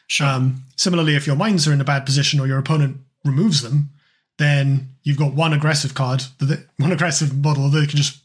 [0.07, 0.27] Sure.
[0.27, 3.91] Um, similarly, if your mines are in a bad position or your opponent removes them,
[4.39, 6.25] then you've got one aggressive card,
[6.79, 8.19] one aggressive model that they can just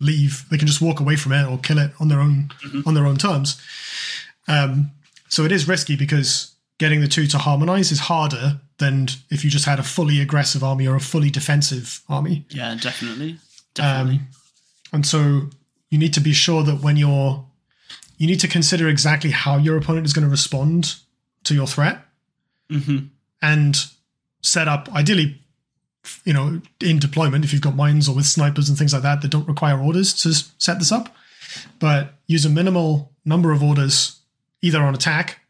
[0.00, 0.44] leave.
[0.50, 2.86] They can just walk away from it or kill it on their own mm-hmm.
[2.86, 3.60] on their own terms.
[4.48, 4.90] Um,
[5.30, 9.50] so it is risky because getting the two to harmonize is harder than if you
[9.50, 12.46] just had a fully aggressive army or a fully defensive army.
[12.50, 13.38] Yeah, definitely.
[13.74, 14.16] Definitely.
[14.16, 14.28] Um,
[14.92, 15.50] and so
[15.90, 17.44] you need to be sure that when you're
[18.16, 20.96] you need to consider exactly how your opponent is going to respond
[21.44, 22.00] to your threat
[22.70, 23.06] mm-hmm.
[23.40, 23.86] and
[24.42, 25.40] set up ideally
[26.24, 29.22] you know in deployment if you've got mines or with snipers and things like that
[29.22, 31.14] that don't require orders to set this up
[31.78, 34.20] but use a minimal number of orders
[34.62, 35.40] either on attack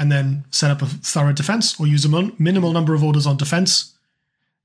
[0.00, 3.26] and then set up a thorough defense or use a mon- minimal number of orders
[3.26, 3.92] on defense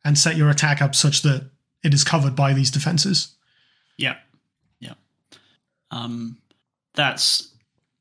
[0.05, 1.49] and set your attack up such that
[1.83, 3.35] it is covered by these defenses.
[3.97, 4.15] Yeah.
[4.79, 4.93] Yeah.
[5.91, 6.37] Um,
[6.93, 7.51] that's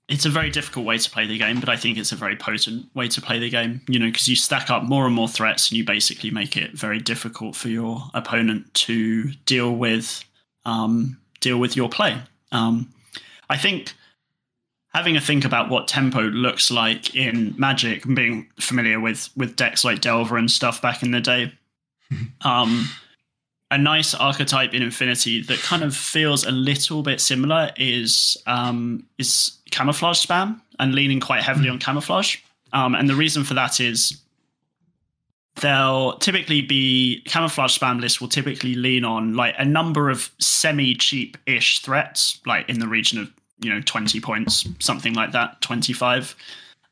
[0.08, 2.36] it's a very difficult way to play the game, but I think it's a very
[2.36, 5.28] potent way to play the game, you know, because you stack up more and more
[5.28, 10.22] threats and you basically make it very difficult for your opponent to deal with
[10.66, 12.16] um, deal with your play.
[12.52, 12.94] Um,
[13.50, 13.92] I think
[14.94, 19.56] having a think about what tempo looks like in Magic, and being familiar with with
[19.56, 21.52] decks like Delver and stuff back in the day,
[22.42, 22.88] um,
[23.70, 29.04] a nice archetype in Infinity that kind of feels a little bit similar is um,
[29.18, 32.36] is camouflage spam and leaning quite heavily on camouflage.
[32.72, 34.20] Um, and the reason for that is
[35.60, 40.94] they'll typically be camouflage spam lists will typically lean on like a number of semi
[40.94, 43.32] cheap ish threats, like in the region of
[43.64, 46.36] you know 20 points something like that 25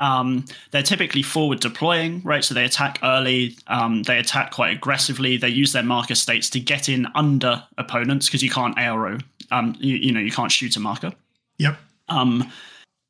[0.00, 2.42] um, they're typically forward deploying right?
[2.42, 5.36] So they attack early um, they attack quite aggressively.
[5.36, 9.76] They use their marker states to get in under opponents because you can't ARO um,
[9.78, 11.12] you, you, know you can't shoot a marker.
[11.58, 11.76] Yep.
[12.08, 12.50] Um,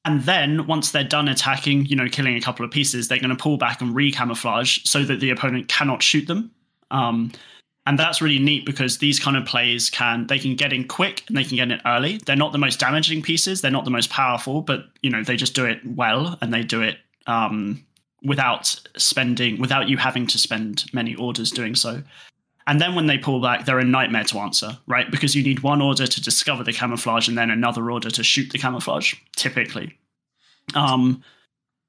[0.05, 3.31] and then once they're done attacking you know killing a couple of pieces they're going
[3.31, 6.51] to pull back and re-camouflage so that the opponent cannot shoot them.
[6.90, 7.33] Um,
[7.87, 11.25] and that's really neat because these kind of plays can they can get in quick
[11.27, 12.18] and they can get in early.
[12.18, 13.61] They're not the most damaging pieces.
[13.61, 16.62] They're not the most powerful but you know they just do it well and they
[16.62, 17.85] do it um,
[18.23, 22.03] without spending without you having to spend many orders doing so.
[22.68, 25.11] And then when they pull back they're a nightmare to answer right?
[25.11, 28.51] Because you need one order to discover the camouflage and then another order to shoot
[28.53, 29.99] the camouflage typically.
[30.77, 31.25] Um,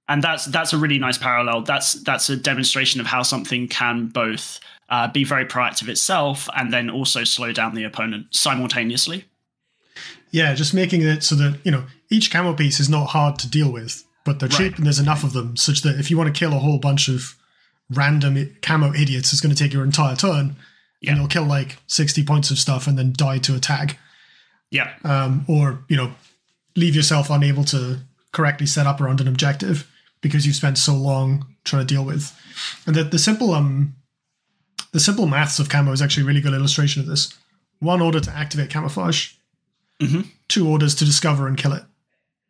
[0.09, 1.61] and that's that's a really nice parallel.
[1.61, 6.71] That's that's a demonstration of how something can both uh, be very proactive itself, and
[6.71, 9.25] then also slow down the opponent simultaneously.
[10.31, 13.49] Yeah, just making it so that you know each camo piece is not hard to
[13.49, 14.77] deal with, but they're cheap Right.
[14.77, 17.07] and there's enough of them, such that if you want to kill a whole bunch
[17.07, 17.35] of
[17.89, 20.55] random camo idiots, it's going to take your entire turn,
[21.01, 21.11] Yeah.
[21.11, 23.97] and you'll kill like sixty points of stuff and then die to a tag,
[24.71, 26.13] Yeah, um, or you know
[26.75, 27.99] leave yourself unable to
[28.31, 29.87] correctly set up around an objective
[30.21, 32.35] because you've spent so long trying to deal with.
[32.87, 33.95] And the, the simple um
[34.93, 37.33] the simple maths of camo is actually a really good illustration of this.
[37.79, 39.31] One order to activate camouflage,
[40.01, 40.27] Mhm.
[40.47, 41.83] two orders to discover and kill it.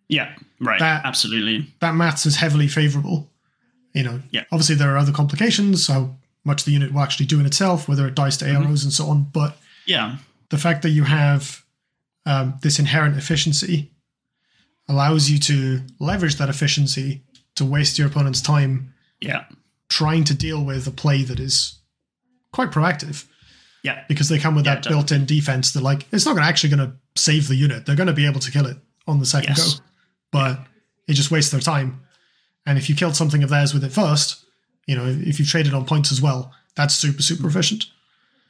[0.10, 1.73] yeah, right, That- absolutely.
[1.79, 3.32] That maths is heavily favorable.
[3.95, 4.43] You know, Yeah.
[4.51, 8.08] obviously there are other complications, how much the unit will actually do in itself, whether
[8.08, 8.63] it dies to Mm-hmm.
[8.67, 9.23] AROs and so on.
[9.23, 10.17] But Yeah,
[10.49, 11.63] the fact that you have
[12.25, 13.91] um, this inherent efficiency
[14.88, 17.21] allows you to leverage that efficiency
[17.56, 19.45] to waste your opponent's time yeah,
[19.89, 21.79] trying to deal with a play that is
[22.53, 23.25] quite proactive
[23.83, 26.73] yeah, because they come with Yeah, that built-in defense that like it's not gonna actually
[26.73, 29.25] going to save the unit they're going to be able to kill it on the
[29.25, 29.73] second Yes.
[29.75, 29.83] go
[30.31, 30.59] but
[31.09, 31.99] it just wastes their time
[32.65, 34.45] and if you killed something of theirs with it first
[34.87, 37.85] you know if you traded on points as well that's super super efficient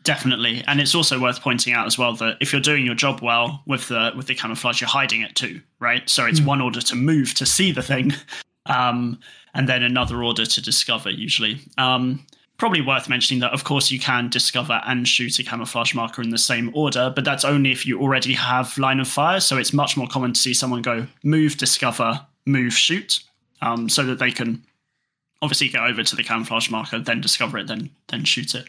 [0.04, 0.64] definitely.
[0.68, 3.64] And it's also worth pointing out as well that if you're doing your job well
[3.66, 6.08] with the with the camouflage, you're hiding it too, right?
[6.10, 8.12] So it's one order to move to see the thing,
[8.66, 9.20] um,
[9.54, 11.10] and then another order to discover.
[11.10, 12.26] Usually, um,
[12.58, 16.30] probably worth mentioning that of course you can discover and shoot a camouflage marker in
[16.30, 19.40] the same order, but that's only if you already have line of fire.
[19.40, 23.22] So it's much more common to see someone go move, discover, move, shoot,
[23.62, 24.64] um, so that they can
[25.42, 28.68] obviously get over to the camouflage marker, then discover it, then then shoot it.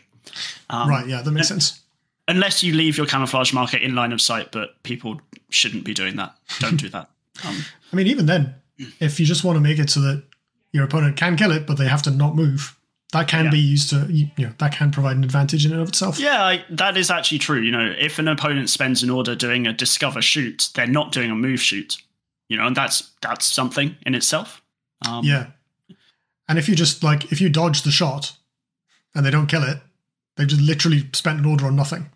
[0.71, 1.81] Um, right yeah that makes sense
[2.29, 5.21] unless you leave your camouflage marker in line of sight, but people
[5.51, 6.35] shouldn't be doing that.
[6.61, 7.11] Don't do that.
[7.45, 8.55] Um, i mean even then
[9.01, 10.23] if you just want to make it so that
[10.71, 12.77] your opponent can kill it but they have to not move
[13.15, 13.51] that can Yeah.
[13.51, 16.45] be used to you know that can provide an advantage in and of itself yeah,
[16.45, 17.61] I, that is actually true.
[17.61, 21.31] You know, if an opponent spends an order doing a discover shoot, they're not doing
[21.31, 21.97] a move shoot.
[22.49, 24.61] You know, and that's that's something in itself.
[25.09, 25.47] Um, Yeah.
[26.49, 28.37] And if you just like if you dodge the shot
[29.15, 29.79] and they don't kill it,
[30.37, 32.11] they've just literally spent an order on nothing.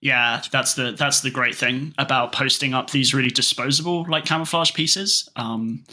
[0.00, 4.72] Yeah, that's the that's the great thing about posting up these really disposable like camouflage
[4.72, 5.28] pieces.
[5.36, 5.84] Um,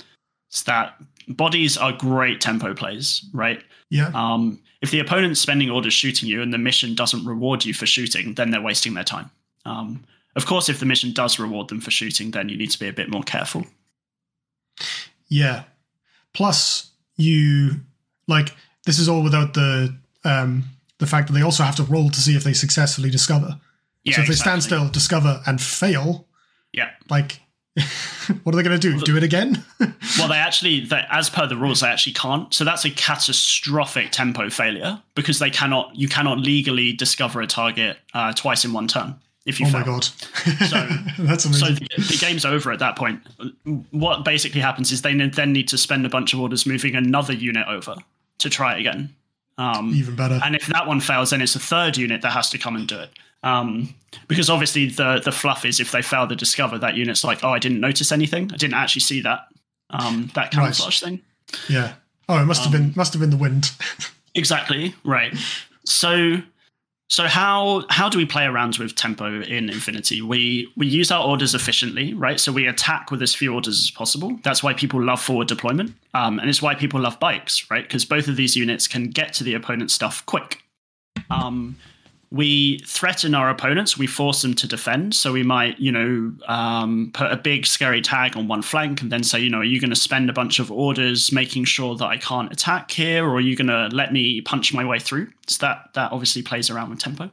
[0.52, 0.96] is that
[1.28, 3.62] bodies are great tempo plays, right?
[3.90, 4.12] Yeah.
[4.14, 7.86] Um, if the opponent's spending orders shooting you and the mission doesn't reward you for
[7.86, 9.30] shooting, then they're wasting their time.
[9.66, 10.04] Um,
[10.36, 12.88] of course, if the mission does reward them for shooting, then you need to be
[12.88, 13.66] a bit more careful.
[15.28, 15.64] Yeah.
[16.34, 17.82] Plus you
[18.28, 18.54] like
[18.86, 20.64] this is all without the um
[21.00, 23.60] the fact that they also have to roll to see if they successfully discover.
[24.04, 26.26] Yeah, so if they stand still, discover and fail,
[26.72, 26.92] Yeah.
[27.10, 27.42] like
[28.44, 29.00] what are they going to do?
[29.00, 29.64] Do it again?
[30.18, 32.54] Well, they actually, they, as per the rules, they actually can't.
[32.54, 37.98] So that's a catastrophic tempo failure because they cannot, you cannot legally discover a target
[38.14, 39.16] uh, twice in one turn.
[39.46, 39.80] If you oh fail.
[39.80, 40.04] my god.
[40.04, 40.88] So-
[41.20, 41.88] That's So amazing.
[41.96, 43.22] the, the game's over at that point.
[43.92, 47.34] What basically happens is they then need to spend a bunch of orders moving another
[47.34, 47.96] unit over
[48.40, 49.16] to try it again.
[49.58, 50.40] Um, Even better.
[50.44, 52.88] and if that one fails, then it's a third unit that has to come and
[52.88, 53.12] do it.
[53.44, 53.94] Um,
[54.28, 57.50] because obviously the the fluff is if they fail to discover that unit's like, oh,
[57.50, 58.52] I didn't notice anything.
[58.54, 59.48] I didn't actually see that
[59.92, 61.22] um, that camouflage thing.
[61.70, 61.94] Yeah.
[62.28, 63.72] Oh, it must have Um, been must have been the wind.
[64.36, 65.36] Exactly right.
[65.86, 66.38] So
[67.10, 70.22] so how how do we play around with tempo in Infinity?
[70.22, 72.40] We we use our orders efficiently, right?
[72.40, 74.40] So we attack with as few orders as possible.
[74.44, 77.84] That's why people love forward deployment, um, and it's why people love bikes, right?
[77.84, 80.62] Because both of these units can get to the opponent's stuff quick.
[81.32, 81.78] Um,
[82.32, 83.98] we threaten our opponents.
[83.98, 85.16] We force them to defend.
[85.16, 89.12] So we might, you know, um, put a big scary tag on one flank and
[89.12, 91.96] then say, you know, are you going to spend a bunch of orders making sure
[91.96, 95.00] that I can't attack here, or are you going to let me punch my way
[95.00, 95.28] through?
[95.48, 97.32] So that that obviously plays around with tempo.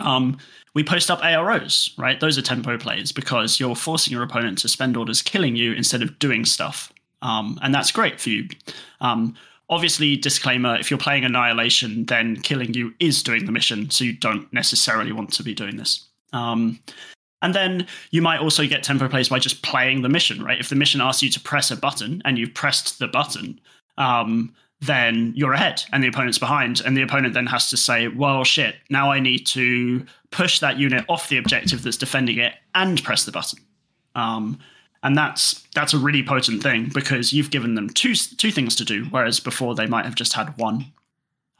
[0.00, 0.38] Um,
[0.74, 2.18] we post up AROs, right?
[2.20, 6.02] Those are tempo plays because you're forcing your opponent to spend orders killing you instead
[6.02, 8.48] of doing stuff, um, and that's great for you.
[9.70, 14.12] Obviously, disclaimer: if you're playing Annihilation, then killing you is doing the mission, so you
[14.12, 16.06] don't necessarily want to be doing this.
[16.32, 16.80] Um,
[17.44, 20.58] and then you might also get tempo plays by just playing the mission, right?
[20.58, 23.60] If the mission asks you to press a button and you've pressed the button,
[23.98, 26.80] um, then you're ahead and the opponent's behind.
[26.80, 30.78] And the opponent then has to say, well, shit, now I need to push that
[30.78, 33.58] unit off the objective that's defending it and press the button.
[34.14, 34.58] Um,
[35.04, 38.84] and that's that's a really potent thing because you've given them two two things to
[38.84, 40.86] do, whereas before they might have just had one.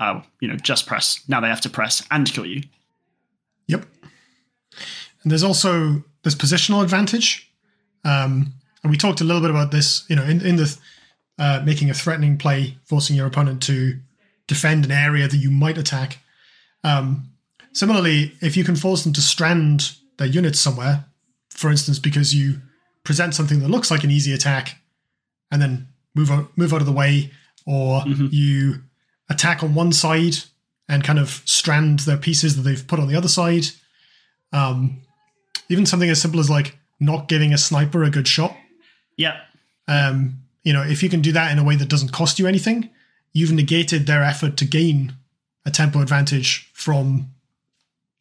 [0.00, 1.22] Uh, you know, just press.
[1.28, 2.62] Now they have to press and kill you.
[3.68, 3.87] Yep.
[5.22, 7.48] And there's also this positional advantage,
[8.04, 10.04] um, and we talked a little bit about this.
[10.09, 10.76] You know, in in the
[11.38, 14.00] uh, making a threatening play, forcing your opponent to
[14.46, 16.18] defend an area that you might attack.
[16.83, 17.30] Um,
[17.72, 21.04] similarly, if you can force them to strand their units somewhere,
[21.50, 22.61] for instance, because you
[23.05, 24.81] present something that looks like an easy attack
[25.51, 27.31] and then move out, move out of the way,
[27.67, 28.27] or mm-hmm.
[28.31, 28.83] you
[29.29, 30.37] attack on one side
[30.88, 33.67] and kind of strand their pieces that they've put on the other side.
[34.53, 35.03] Um,
[35.69, 38.55] even something as simple as like not giving a sniper a good shot.
[39.17, 39.40] Yeah.
[39.88, 42.47] Um, you know, if you can do that in a way that doesn't cost you
[42.47, 42.90] anything,
[43.33, 45.14] you've negated their effort to gain
[45.67, 47.31] a tempo advantage from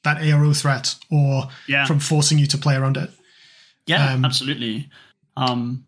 [0.04, 1.86] that ARO threat or yeah.
[1.86, 3.10] from forcing you to play around it.
[3.86, 4.90] Yeah, um, absolutely.
[5.36, 5.86] Um,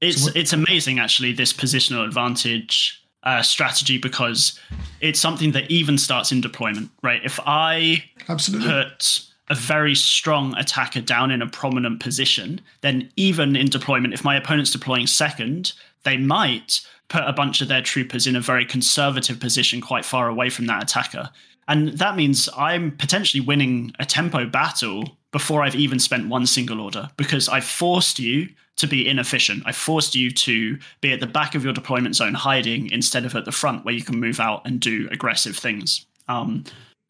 [0.00, 4.58] it's so it's amazing actually this positional advantage uh, strategy because
[5.00, 7.20] it's something that even starts in deployment, right?
[7.24, 8.68] If I absolutely.
[8.68, 14.24] put a very strong attacker down in a prominent position, then even in deployment, if
[14.24, 15.72] my opponent's deploying second,
[16.04, 20.28] they might put a bunch of their troopers in a very conservative position quite far
[20.28, 21.28] away from that attacker.
[21.66, 26.80] And that means I'm potentially winning a tempo battle before I've even spent one single
[26.80, 29.62] order because I've forced you to be inefficient.
[29.66, 33.36] I forced you to be at the back of your deployment zone hiding instead of
[33.36, 36.06] at the front where you can move out and do aggressive things.
[36.28, 36.64] Um,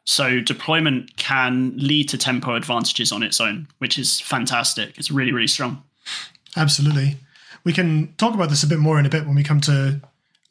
[0.05, 4.97] so deployment can lead to tempo advantages on its own, which is fantastic.
[4.97, 5.83] It's really, really strong.
[6.57, 7.17] Absolutely.
[7.63, 10.01] We can talk about this a bit more in a bit when we come to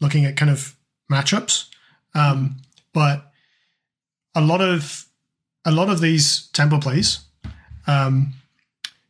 [0.00, 0.76] looking at kind of
[1.10, 1.66] matchups.
[2.14, 2.56] Um,
[2.92, 3.32] but
[4.34, 5.06] a lot of
[5.64, 7.20] a lot of these tempo plays
[7.90, 8.32] um,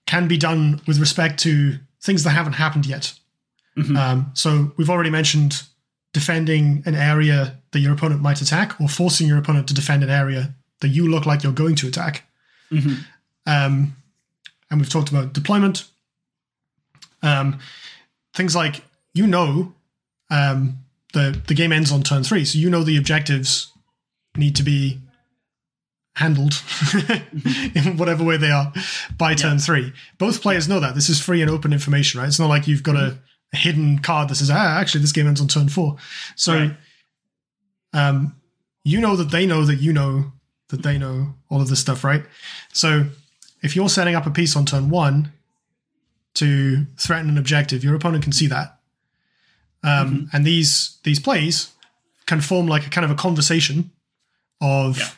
[0.07, 3.12] can be done with respect to things that haven't happened yet.
[3.77, 3.97] Mm-hmm.
[3.97, 5.62] Um, so we've already mentioned
[6.12, 10.11] defending an area that your opponent might attack, or forcing your opponent to defend an
[10.11, 12.25] area that you look like you're going to attack.
[12.73, 12.95] Mm-hmm.
[13.47, 13.97] Um,
[14.71, 15.85] and we've talked about deployment.
[17.23, 17.59] Um,
[18.35, 19.75] things like you know
[20.31, 20.79] um,
[21.12, 23.73] the the game ends on turn three, so you know the objectives
[24.37, 25.01] need to be
[26.21, 26.63] handled
[27.75, 28.73] in whatever way they are
[29.17, 29.59] by turn yeah.
[29.59, 29.93] three.
[30.19, 30.95] Both players know that.
[30.95, 32.29] This is free and open information, right?
[32.29, 33.19] It's not like you've got a,
[33.53, 35.97] a hidden card that says, ah, actually, this game ends on turn four.
[36.37, 36.77] So right.
[37.95, 38.37] um,
[38.85, 40.33] you know that they know that you know
[40.69, 42.23] that they know all of this stuff, right?
[42.73, 43.07] So
[43.63, 45.33] if you're setting up a piece on turn one
[46.35, 48.79] to threaten an objective, your opponent can see that.
[49.83, 50.37] Um, mm-hmm.
[50.37, 51.73] And these these plays
[52.27, 53.91] can form like a kind of a conversation
[54.61, 55.09] of yeah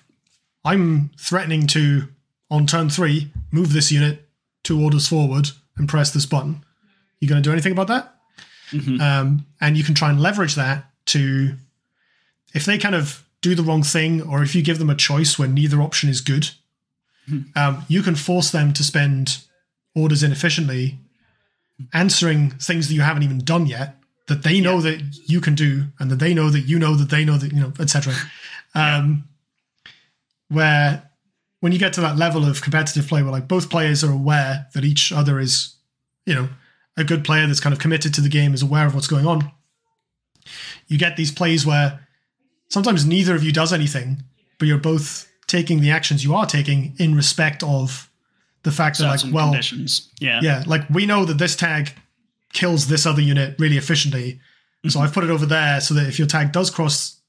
[0.65, 2.09] I'm threatening to,
[2.51, 4.29] on turn three, move this unit
[4.63, 6.65] two orders forward and press this button.
[7.21, 8.15] You going to do anything about that?
[8.71, 9.01] Mm-hmm.
[9.01, 11.55] Um, and you can try and leverage that to,
[12.55, 15.39] if they kind of do the wrong thing, or if you give them a choice
[15.39, 16.51] where neither option is good,
[17.29, 17.59] mm-hmm.
[17.59, 19.39] um, you can force them to spend
[19.95, 20.99] orders inefficiently,
[21.93, 23.97] answering things that you haven't even done yet
[24.29, 24.93] that they know yeah.
[24.93, 27.53] that you can do, and that they know that you know that they know that
[27.53, 28.15] you know, etc.
[28.75, 29.25] Um,
[30.53, 31.11] where
[31.61, 34.67] when you get to that level of competitive play where like both players are aware
[34.75, 35.77] that each other is,
[36.27, 36.49] you know,
[36.97, 39.27] a good player that's kind of committed to the game, is aware of what's going
[39.27, 39.51] on,
[40.89, 42.07] you get these plays where
[42.69, 44.23] sometimes neither of you does anything,
[44.59, 48.11] but you're both taking the actions you are taking in respect of
[48.63, 50.11] the fact that like well conditions.
[50.21, 51.91] yeah yeah like we know that this tag
[52.53, 54.89] kills this other unit really efficiently mm-hmm.
[54.89, 57.21] so i've put it over there so that if your tag does cross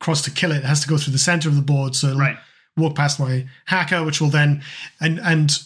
[0.00, 1.94] cross to kill it, it has to go through the center of the board.
[1.94, 2.36] So right.
[2.76, 4.62] walk past my hacker, which will then
[5.00, 5.58] and and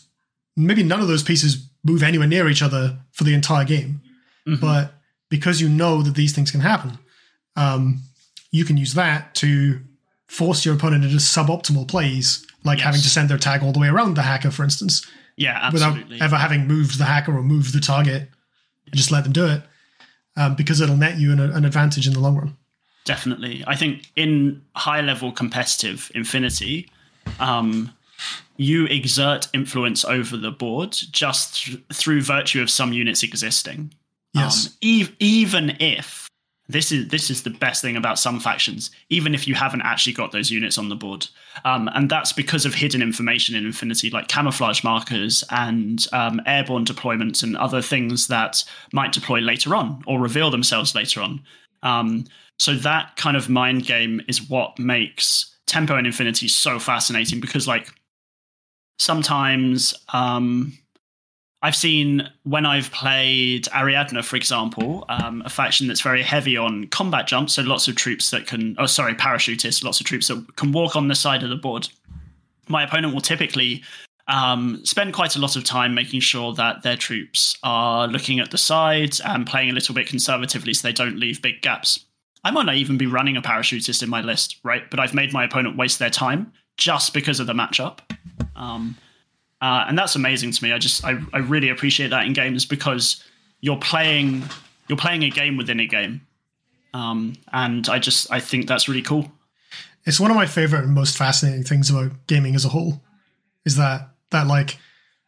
[0.56, 4.00] maybe none of those pieces move anywhere near each other for the entire game.
[4.46, 4.60] Mm-hmm.
[4.60, 4.94] But
[5.28, 6.98] because you know that these things can happen,
[7.56, 8.02] um,
[8.50, 9.80] you can use that to
[10.28, 12.84] force your opponent into suboptimal plays, like yes.
[12.84, 15.06] having to send their tag all the way around the hacker, for instance.
[15.36, 16.14] Yeah, absolutely.
[16.14, 18.28] Without ever having moved the hacker or moved the target,
[18.92, 19.62] just let them do it
[20.36, 22.56] um, because it'll net you an, an advantage in the long run
[23.10, 23.64] definitely.
[23.66, 26.88] I think in high level competitive Infinity,
[27.40, 27.92] um,
[28.56, 33.92] you exert influence over the board just th- through virtue of some units existing.
[34.32, 34.66] Yes.
[34.66, 36.28] Um, e- even if
[36.68, 40.12] this is this is the best thing about some factions, even if you haven't actually
[40.12, 41.26] got those units on the board,
[41.64, 46.84] um, and that's because of hidden information in Infinity, like camouflage markers and um, airborne
[46.84, 51.42] deployments and other things that might deploy later on or reveal themselves later on.
[52.60, 57.66] So that kind of mind game is what makes tempo and infinity so fascinating because
[57.66, 57.88] like
[58.98, 60.78] sometimes um,
[61.62, 66.88] I've seen when I've played Ariadna, for example, um, a faction that's very heavy on
[66.88, 70.56] combat jumps, so lots of troops that can, oh, sorry, parachutists, lots of troops that
[70.56, 71.88] can walk on the side of the board.
[72.68, 73.82] My opponent will typically
[74.28, 78.50] um, spend quite a lot of time making sure that their troops are looking at
[78.50, 82.04] the sides and playing a little bit conservatively so they don't leave big gaps.
[82.44, 84.90] I might not even be running a parachutist in my list, right?
[84.90, 87.98] But I've made my opponent waste their time just because of the matchup.
[88.56, 88.96] Um,
[89.60, 90.72] uh, and that's amazing to me.
[90.72, 93.22] I just I, I really appreciate that in games because
[93.60, 94.42] you're playing
[94.88, 96.26] you're playing a game within a game,
[96.94, 99.30] um, and I just I think that's really cool.
[100.06, 103.02] It's one of my favorite and most fascinating things about gaming as a whole,
[103.66, 104.78] is that that like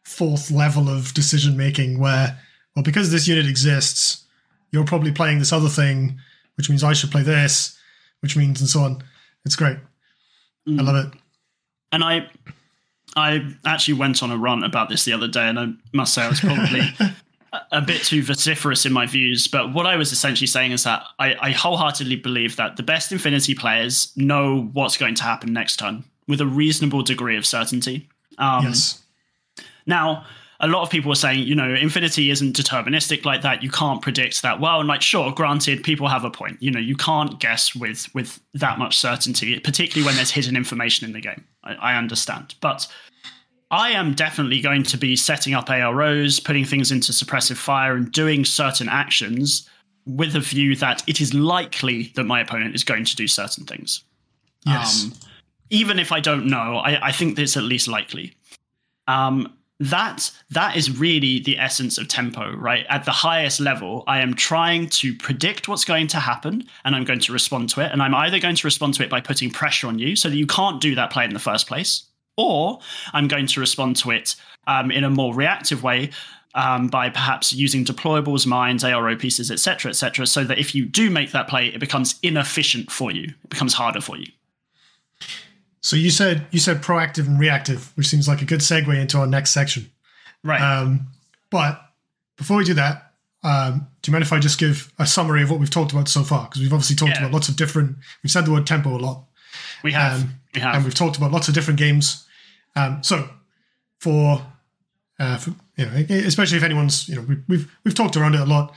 [0.01, 2.39] fourth level of decision making where
[2.75, 4.25] well because this unit exists,
[4.71, 6.19] you're probably playing this other thing,
[6.55, 7.77] which means I should play this,
[8.21, 9.03] which means and so on.
[9.45, 9.77] It's great.
[10.67, 10.79] Mm.
[10.79, 11.19] I love it.
[11.91, 12.29] And I
[13.15, 16.23] I actually went on a run about this the other day, and I must say
[16.23, 16.81] I was probably
[17.71, 19.47] a bit too vociferous in my views.
[19.47, 23.11] But what I was essentially saying is that I, I, wholeheartedly believe that the best
[23.11, 28.09] Infinity players know what's going to happen next turn with a reasonable degree of certainty.
[28.39, 29.03] Um, yes.
[29.85, 30.25] Now,
[30.63, 33.61] a lot of people are saying, you know, Infinity isn't deterministic like that.
[33.61, 34.79] You can't predict that well.
[34.79, 36.63] And like, sure, granted, people have a point.
[36.63, 41.05] You know, you can't guess with with that much certainty, particularly when there's hidden information
[41.05, 41.43] in the game.
[41.65, 42.87] I, I understand, but
[43.71, 48.09] I am definitely going to be setting up AROs, putting things into suppressive fire, and
[48.09, 49.69] doing certain actions
[50.05, 53.65] with a view that it is likely that my opponent is going to do certain
[53.65, 54.01] things.
[54.65, 55.03] Yes.
[55.03, 55.13] Um,
[55.69, 58.33] even if I don't know, I, I think it's at least likely.
[59.07, 62.85] Um, that that is really the essence of tempo right?
[62.89, 67.03] At the highest level i am trying to predict what's going to happen and i'm
[67.03, 67.91] going to respond to it.
[67.91, 70.35] And i'm either going to respond to it by putting pressure on you so that
[70.35, 72.03] you can't do that play in the first place
[72.37, 72.79] or
[73.13, 74.35] i'm going to respond to it
[74.67, 76.11] um, in a more reactive way
[76.55, 81.09] um, by perhaps using deployables mines ARO pieces etc etc so that if you do
[81.09, 83.23] make that play it becomes inefficient for you.
[83.23, 84.27] It becomes harder for you
[85.83, 89.17] so you said you said proactive and reactive, which seems like a good segue into
[89.17, 89.91] our next section.
[90.41, 90.61] Right.
[90.61, 91.07] Um,
[91.51, 91.79] but
[92.37, 93.11] before we do that,
[93.43, 96.07] um, do you mind if I just give a summary of what we've talked about
[96.07, 96.45] so far?
[96.45, 97.19] Because we've obviously talked yeah.
[97.19, 97.97] about lots of different.
[98.23, 99.25] We've said the word tempo a lot.
[99.83, 100.21] We have.
[100.21, 100.75] Um, we have.
[100.75, 102.25] And we've talked about lots of different games.
[102.77, 103.29] Um, so
[103.99, 104.41] for,
[105.19, 105.91] uh, for, you know,
[106.25, 108.73] especially if anyone's you know we, we've we've talked around it a lot.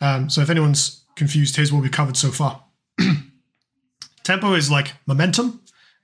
[0.00, 2.62] Um, so if anyone's confused, here's what we've covered so far.
[4.22, 5.60] tempo is like momentum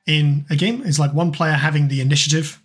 [0.07, 2.61] in a game is like one player having the initiative.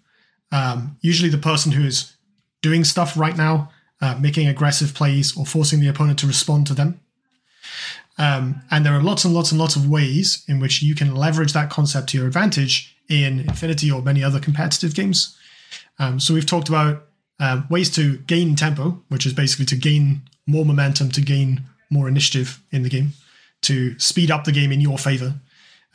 [0.52, 2.16] Um, usually, the person who is
[2.62, 3.72] doing stuff right now,
[4.02, 7.00] uh, making aggressive plays or forcing the opponent to respond to them.
[8.18, 11.16] Um, and there are lots and lots and lots of ways in which you can
[11.16, 15.38] leverage that concept to your advantage in Infinity or many other competitive games.
[16.00, 17.08] Um, so we've talked about
[17.40, 22.08] uh, ways to gain tempo, which is basically to gain more momentum, to gain more
[22.08, 23.14] initiative in the game,
[23.62, 25.36] to speed up the game in your favor.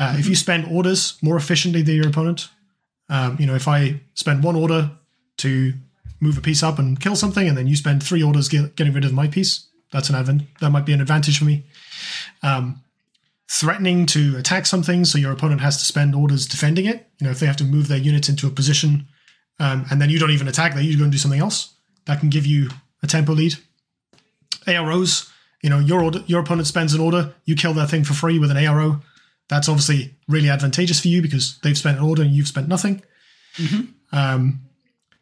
[0.02, 2.48] Uh, if you spend orders more efficiently than your opponent,
[3.08, 4.90] um, you know, if I spend one order
[5.36, 5.74] to
[6.18, 8.92] move a piece up and kill something, and then you spend three orders get, getting
[8.92, 10.42] rid of my piece, that's an advent.
[10.60, 11.64] That might be an advantage for me.
[12.42, 12.82] Um,
[13.48, 17.06] threatening to attack something, so your opponent has to spend orders defending it.
[17.20, 19.06] You know, if they have to move their units into a position,
[19.60, 21.74] um, and then you don't even attack, they are going to do something else.
[22.06, 22.70] That can give you
[23.04, 23.54] a tempo lead.
[24.66, 25.30] AROs,
[25.62, 28.40] you know, your order, your opponent spends an order, you kill that thing for free
[28.40, 29.00] with an ARO.
[29.52, 33.02] That's obviously really advantageous for you because they've spent an order and you've spent nothing.
[33.56, 34.16] Mm-hmm.
[34.16, 34.62] Um,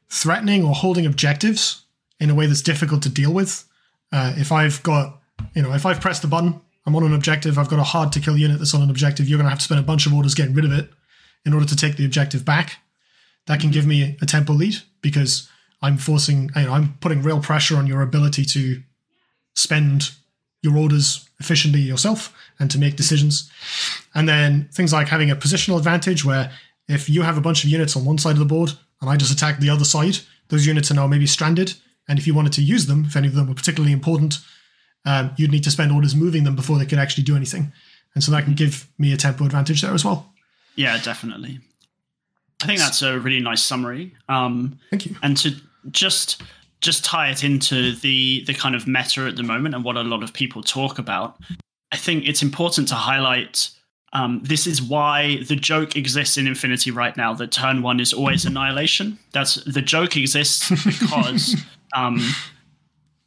[0.09, 1.85] threatening or holding objectives
[2.21, 3.65] in a way that's difficult to deal with.
[4.13, 5.21] Uh, if I've got,
[5.53, 8.13] you know, if I've pressed the button, I'm on an objective, I've got a hard
[8.13, 10.07] to kill unit that's on an objective, you're going to have to spend a bunch
[10.07, 10.89] of orders getting rid of it
[11.45, 12.77] in order to take the objective back.
[13.47, 15.49] That can give me a tempo lead because
[15.83, 18.81] I'm forcing, you know, I'm putting real pressure on your ability to
[19.55, 20.13] spend
[20.63, 23.51] your orders efficiently yourself and to make decisions.
[24.15, 26.51] And then things like having a positional advantage where
[26.89, 29.17] if you have a bunch of units on one side of the board and I
[29.17, 31.75] just attack the other side, those units are now maybe stranded.
[32.09, 34.39] And if you wanted to use them, if any of them were particularly important,
[35.07, 37.73] um, you'd need to spend orders moving them before they could actually do anything.
[38.15, 40.33] And so that can give me a tempo advantage there as well.
[40.75, 41.61] Yeah, definitely.
[42.63, 44.15] I think that's a really nice summary.
[44.29, 45.17] Um, Thank you.
[45.23, 45.55] And to
[45.91, 46.43] just
[46.81, 50.03] just tie it into the the kind of meta at the moment and what a
[50.03, 51.39] lot of people talk about.
[51.93, 53.71] I think it's important to highlight.
[54.13, 57.33] Um, this is why the joke exists in Infinity right now.
[57.33, 59.19] That turn one is always annihilation.
[59.33, 61.57] That's the joke exists because
[61.95, 62.19] um,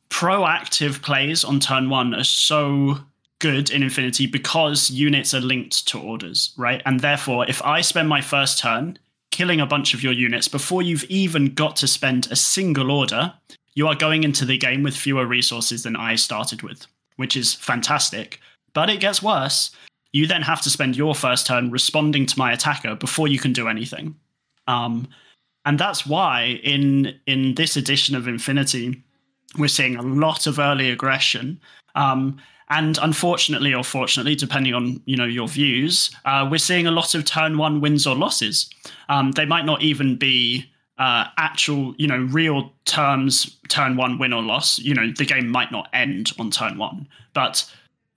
[0.10, 3.00] proactive plays on turn one are so
[3.40, 6.82] good in Infinity because units are linked to orders, right?
[6.86, 8.98] And therefore, if I spend my first turn
[9.32, 13.34] killing a bunch of your units before you've even got to spend a single order,
[13.74, 17.54] you are going into the game with fewer resources than I started with, which is
[17.54, 18.40] fantastic.
[18.74, 19.72] But it gets worse.
[20.14, 23.52] You then have to spend your first turn responding to my attacker before you can
[23.52, 24.16] do anything.
[24.68, 25.08] Um,
[25.66, 29.02] and that's why in in this edition of Infinity,
[29.58, 31.60] we're seeing a lot of early aggression.
[31.96, 32.40] Um,
[32.70, 37.16] and unfortunately or fortunately, depending on you know your views, uh, we're seeing a lot
[37.16, 38.70] of turn one wins or losses.
[39.10, 44.34] Um, they might not even be uh, actual, you know, real terms, turn one win
[44.34, 44.80] or loss.
[44.80, 47.70] You know, the game might not end on turn one, but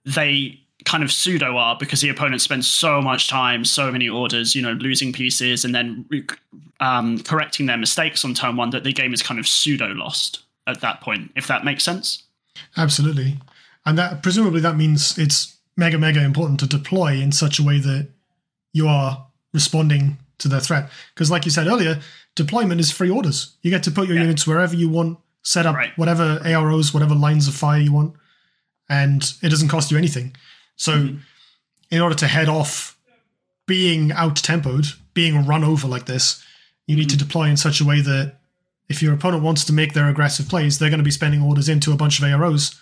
[0.05, 4.55] they kind of pseudo are because the opponent spends so much time, so many orders,
[4.55, 6.05] you know, losing pieces and then
[6.79, 10.43] um, correcting their mistakes on turn one that the game is kind of pseudo lost
[10.65, 12.23] at that point, if that makes sense.
[12.77, 13.37] Absolutely.
[13.85, 17.79] And that presumably that means it's mega, mega important to deploy in such a way
[17.79, 18.07] that
[18.71, 20.89] you are responding to their threat.
[21.13, 21.99] Because, like you said earlier,
[22.35, 23.57] deployment is free orders.
[23.61, 24.23] You get to put your yeah.
[24.23, 25.97] units wherever you want, set up right.
[25.97, 28.15] whatever AROs, whatever lines of fire you want,
[28.89, 30.35] and it doesn't cost you anything.
[30.77, 31.17] So, mm-hmm.
[31.91, 32.97] in order to head off
[33.65, 36.43] being out tempoed, being run over like this,
[36.87, 37.17] you need mm-hmm.
[37.17, 38.37] to deploy in such a way that
[38.89, 41.67] if your opponent wants to make their aggressive plays, they're going to be spending orders
[41.67, 42.79] into a bunch of AROs.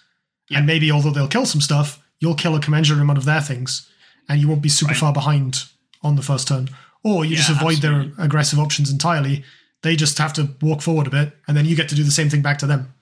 [0.50, 0.60] Yeah.
[0.60, 3.42] And maybe, although they'll kill some stuff, you'll kill a commander commensurate amount of their
[3.42, 3.90] things,
[4.30, 5.00] and you won't be super right.
[5.00, 5.64] far behind
[6.04, 6.70] on the first turn.
[7.04, 8.14] Or you yeah, just avoid absolutely.
[8.16, 9.44] their aggressive options entirely.
[9.82, 12.12] They just have to walk forward a bit, and then you get to do the
[12.12, 12.94] same thing back to them.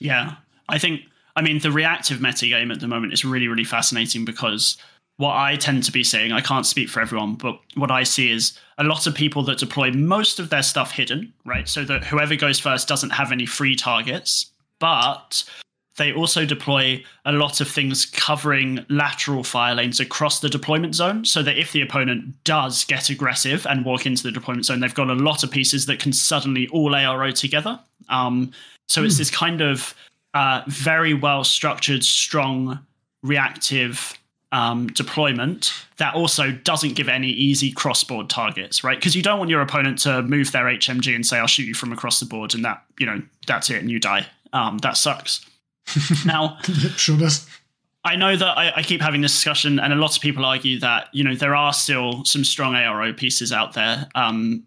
[0.00, 0.36] Yeah.
[0.68, 1.02] I think
[1.36, 4.76] I mean, the reactive meta game at the moment is really, really fascinating because
[5.16, 8.30] what I tend to be seeing, I can't speak for everyone, but what I see
[8.30, 11.68] is a lot of people that deploy most of their stuff hidden, right?
[11.68, 15.44] So that whoever goes first doesn't have any free targets, but
[15.96, 21.24] they also deploy a lot of things covering lateral fire lanes across the deployment zone
[21.24, 24.94] so that if the opponent does get aggressive and walk into the deployment zone, they've
[24.94, 27.78] got a lot of pieces that can suddenly all ARO together.
[28.08, 28.50] Um,
[28.88, 29.06] so mm.
[29.06, 29.20] it's hmm.
[29.20, 29.94] this kind of
[30.34, 32.80] uh, very well structured, strong,
[33.22, 34.18] reactive
[34.52, 38.96] um, deployment that also doesn't give any easy crossboard targets, right?
[38.98, 41.74] Because you don't want your opponent to move their HMG and say, "I'll shoot you
[41.74, 44.26] from across the board," and that you know that's it, and you die.
[44.52, 45.44] Um, that sucks.
[46.24, 46.58] now,
[46.96, 47.48] sure does.
[48.04, 50.78] I know that I, I, keep having this discussion, and a lot of people argue
[50.80, 54.08] that you know there are still some strong ARO pieces out there.
[54.14, 54.64] Um,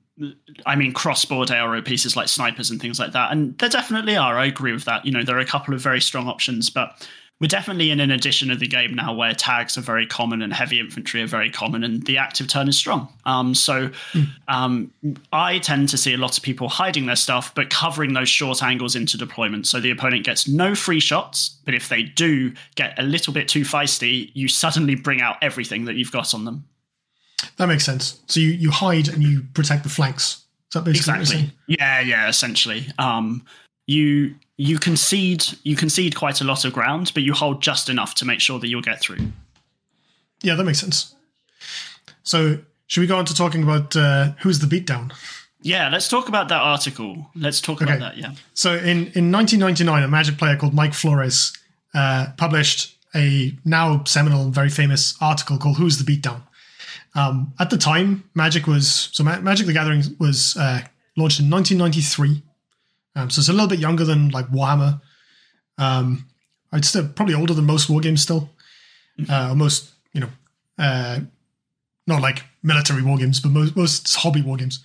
[0.66, 4.38] I mean, cross-board ARO pieces like snipers and things like that, and there definitely are.
[4.38, 5.06] I agree with that.
[5.06, 7.08] You know, there are a couple of very strong options, but
[7.40, 10.52] we're definitely in an edition of the game now where tags are very common and
[10.52, 13.08] heavy infantry are very common, and the active turn is strong.
[13.26, 14.28] Um, so mm.
[14.48, 14.92] um,
[15.32, 18.64] I tend to see a lot of people hiding their stuff, but covering those short
[18.64, 21.60] angles into deployment, so the opponent gets no free shots.
[21.64, 25.86] But if they do get a little bit too feisty, you suddenly bring out everything
[25.86, 26.66] that you've got on them.
[27.58, 28.20] That makes sense.
[28.28, 30.44] So you, you hide and you protect the flanks.
[30.70, 31.52] Is that basically exactly?
[31.68, 32.88] Yeah, yeah, essentially.
[33.00, 33.46] Um,
[33.86, 38.16] you you concede you concede quite a lot of ground, but you hold just enough
[38.16, 39.32] to make sure that you'll get through.
[40.42, 41.16] Yeah, that makes sense.
[42.24, 45.14] So should we go on to talking about uh, who's the beatdown?
[45.62, 47.30] Yeah, let's talk about that article.
[47.36, 47.96] Let's talk okay.
[47.96, 48.18] about that.
[48.18, 48.34] Yeah.
[48.54, 51.54] So in in 1999, a Magic player called Mike Flores
[51.94, 56.42] uh, published a now seminal and very famous article called "Who's the Beatdown."
[57.16, 60.82] Um, at the time, Magic was so Magic the Gathering was uh,
[61.16, 62.44] launched in 1993.
[63.16, 65.02] Um, so it's a little bit younger than like Warhammer.
[65.78, 66.28] Um,
[66.74, 68.50] it's still probably older than most war games still.
[69.20, 69.32] Mm-hmm.
[69.32, 70.30] Uh, most you know,
[70.78, 71.20] uh,
[72.06, 74.84] not like military war games, but most, most hobby war games.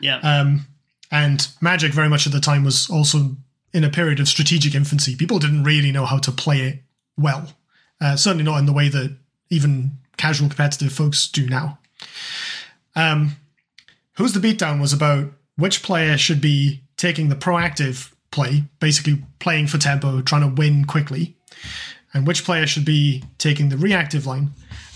[0.00, 0.18] Yeah.
[0.18, 0.66] Um,
[1.10, 3.36] and Magic very much at the time was also
[3.72, 5.16] in a period of strategic infancy.
[5.16, 6.82] People didn't really know how to play it
[7.16, 7.52] well.
[8.00, 9.16] Uh, certainly not in the way that
[9.50, 11.78] even casual competitive folks do now.
[12.94, 13.36] Um,
[14.16, 19.68] Who's the Beatdown was about which player should be taking the proactive play, basically playing
[19.68, 21.36] for tempo, trying to win quickly,
[22.12, 24.50] and which player should be taking the reactive line.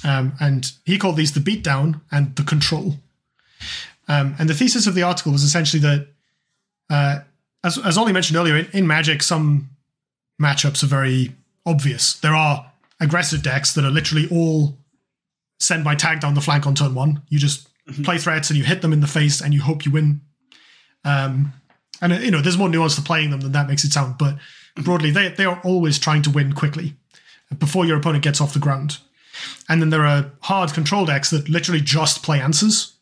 [0.04, 2.96] Um, and he called these the beatdown and the control.
[4.08, 6.08] Um, and the thesis of the article was essentially that,
[6.90, 7.20] uh,
[7.64, 9.70] as, as Ollie mentioned earlier, in, in Magic, some
[10.40, 12.12] matchups are very obvious.
[12.12, 12.70] There are
[13.00, 14.76] aggressive decks that are literally all
[15.58, 17.22] send my tag down the flank on turn one.
[17.28, 18.02] You just mm-hmm.
[18.02, 20.20] play threats and you hit them in the face and you hope you win.
[21.04, 21.52] Um,
[22.00, 24.36] and you know, there's more nuance to playing them than that makes it sound, but
[24.76, 26.94] broadly, they they are always trying to win quickly
[27.58, 28.98] before your opponent gets off the ground.
[29.68, 32.94] And then there are hard control decks that literally just play answers,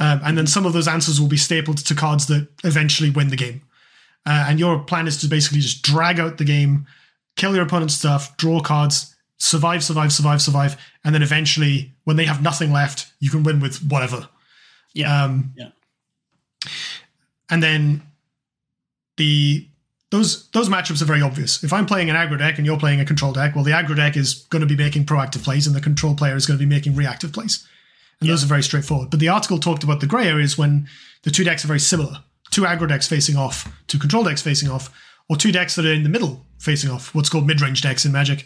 [0.00, 3.28] um, and then some of those answers will be stapled to cards that eventually win
[3.28, 3.62] the game.
[4.26, 6.86] Uh, and your plan is to basically just drag out the game,
[7.36, 9.13] kill your opponent's stuff, draw cards,
[9.44, 13.60] survive, survive, survive, survive, and then eventually, when they have nothing left, you can win
[13.60, 14.28] with whatever.
[14.94, 15.24] Yeah.
[15.24, 15.68] Um, yeah.
[17.50, 18.02] And then
[19.16, 19.68] the
[20.10, 21.62] those those matchups are very obvious.
[21.62, 23.96] If I'm playing an aggro deck and you're playing a control deck, well, the aggro
[23.96, 26.64] deck is going to be making proactive plays, and the control player is going to
[26.64, 27.66] be making reactive plays.
[28.20, 29.10] And those are very straightforward.
[29.10, 30.88] But the article talked about the grey areas when
[31.24, 32.22] the two decks are very similar.
[32.50, 34.90] Two aggro decks facing off, two control decks facing off,
[35.28, 38.12] or two decks that are in the middle facing off, what's called mid-range decks in
[38.12, 38.44] Magic,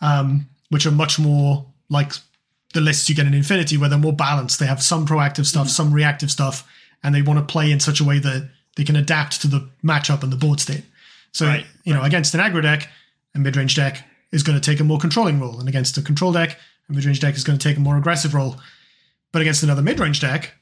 [0.00, 2.12] um, which are much more like
[2.74, 4.58] the lists you get in Infinity, where they're more balanced.
[4.58, 6.68] They have some proactive stuff, some reactive stuff,
[7.02, 9.68] and they want to play in such a way that they can adapt to the
[9.82, 10.84] matchup and the board state.
[11.32, 12.88] So, Right, you know, against an aggro deck,
[13.34, 16.32] a mid-range deck is going to take a more controlling role, and against a control
[16.32, 18.56] deck, a mid-range deck is going to take a more aggressive role.
[19.32, 20.54] But against another mid-range deck,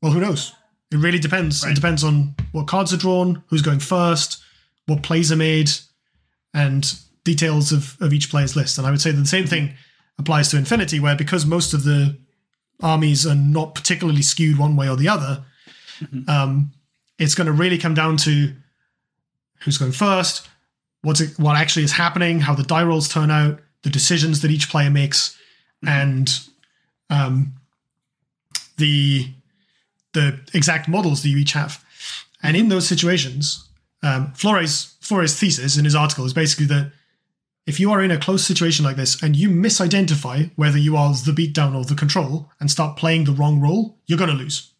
[0.00, 0.52] well, who knows?
[0.90, 1.64] It really depends.
[1.64, 4.42] It depends on what cards are drawn, who's going first,
[4.86, 5.70] what plays are made,
[6.52, 6.94] and
[7.24, 8.78] details of, of each player's list.
[8.78, 9.74] And I would say that the same thing
[10.18, 12.18] applies to Infinity, where because most of the
[12.80, 15.44] armies are not particularly skewed one way or the other,
[16.28, 16.72] um,
[17.18, 18.52] it's going to really come down to
[19.60, 20.48] who's going first,
[21.02, 24.50] what's it, what actually is happening, how the die rolls turn out, the decisions that
[24.50, 25.36] each player makes,
[25.86, 26.40] and
[27.10, 27.54] um,
[28.78, 29.28] the
[30.12, 31.82] the exact models that you each have.
[32.42, 33.68] And in those situations,
[34.02, 36.92] um, Flores Flores' thesis in his article is basically that
[37.66, 41.12] if you are in a close situation like this and you misidentify whether you are
[41.12, 44.72] the beatdown or the control and start playing the wrong role, you're going to lose.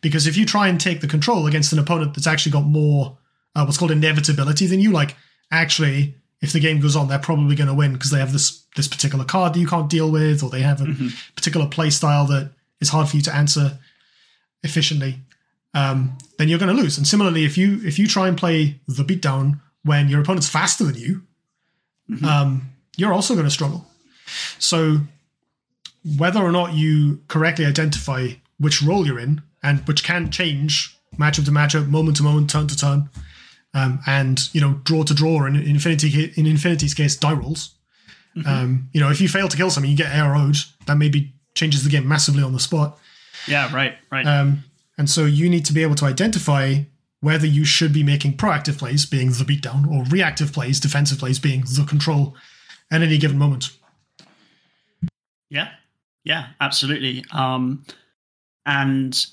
[0.00, 3.18] Because if you try and take the control against an opponent that's actually got more
[3.54, 5.16] uh, what's called inevitability than you, like
[5.50, 8.64] actually, if the game goes on, they're probably going to win because they have this
[8.76, 10.94] this particular card that you can't deal with, or they have a
[11.34, 13.78] particular play style that is hard for you to answer
[14.62, 15.20] efficiently.
[15.72, 16.98] Um, then you're going to lose.
[16.98, 20.84] And similarly, if you if you try and play the beatdown when your opponent's faster
[20.84, 21.22] than you,
[22.24, 23.86] um, you're also going to struggle.
[24.58, 24.98] So
[26.18, 31.44] whether or not you correctly identify which role you're in and which can change matchup
[31.44, 33.08] to matchup, moment to moment, turn to turn,
[33.74, 37.74] um, and you know draw to draw in infinity in infinity's case die rolls.
[38.44, 40.56] Um, you know if you fail to kill something, you get arrowed.
[40.86, 42.98] That maybe changes the game massively on the spot.
[43.48, 44.26] Yeah, right, right.
[44.26, 44.64] Um,
[44.98, 46.80] and so you need to be able to identify
[47.26, 51.40] whether you should be making proactive plays, being the beatdown, or reactive plays, defensive plays,
[51.40, 52.36] being the control,
[52.92, 53.70] at any given moment.
[55.50, 55.70] Yeah,
[56.22, 57.24] yeah, absolutely.
[57.32, 57.84] Um,
[58.64, 59.26] and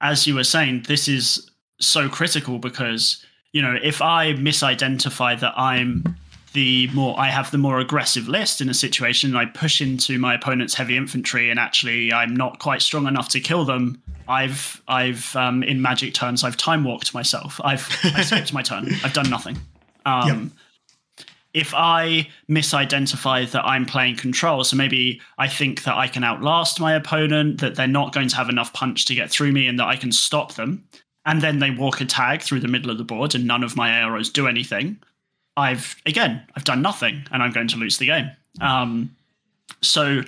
[0.00, 1.48] as you were saying, this is
[1.78, 6.16] so critical because you know if I misidentify that I'm
[6.56, 10.18] the more I have the more aggressive list in a situation, and I push into
[10.18, 14.02] my opponent's heavy infantry, and actually I'm not quite strong enough to kill them.
[14.26, 17.60] I've I've um, in magic terms I've time walked myself.
[17.62, 18.88] I've I skipped my turn.
[19.04, 19.58] I've done nothing.
[20.06, 20.50] Um,
[21.52, 26.80] if I misidentify that I'm playing control, so maybe I think that I can outlast
[26.80, 29.78] my opponent, that they're not going to have enough punch to get through me, and
[29.78, 30.88] that I can stop them,
[31.26, 33.76] and then they walk a tag through the middle of the board, and none of
[33.76, 35.02] my AROs do anything.
[35.56, 38.30] I've again, I've done nothing, and I'm going to lose the game.
[38.60, 39.14] Um,
[39.80, 40.22] so,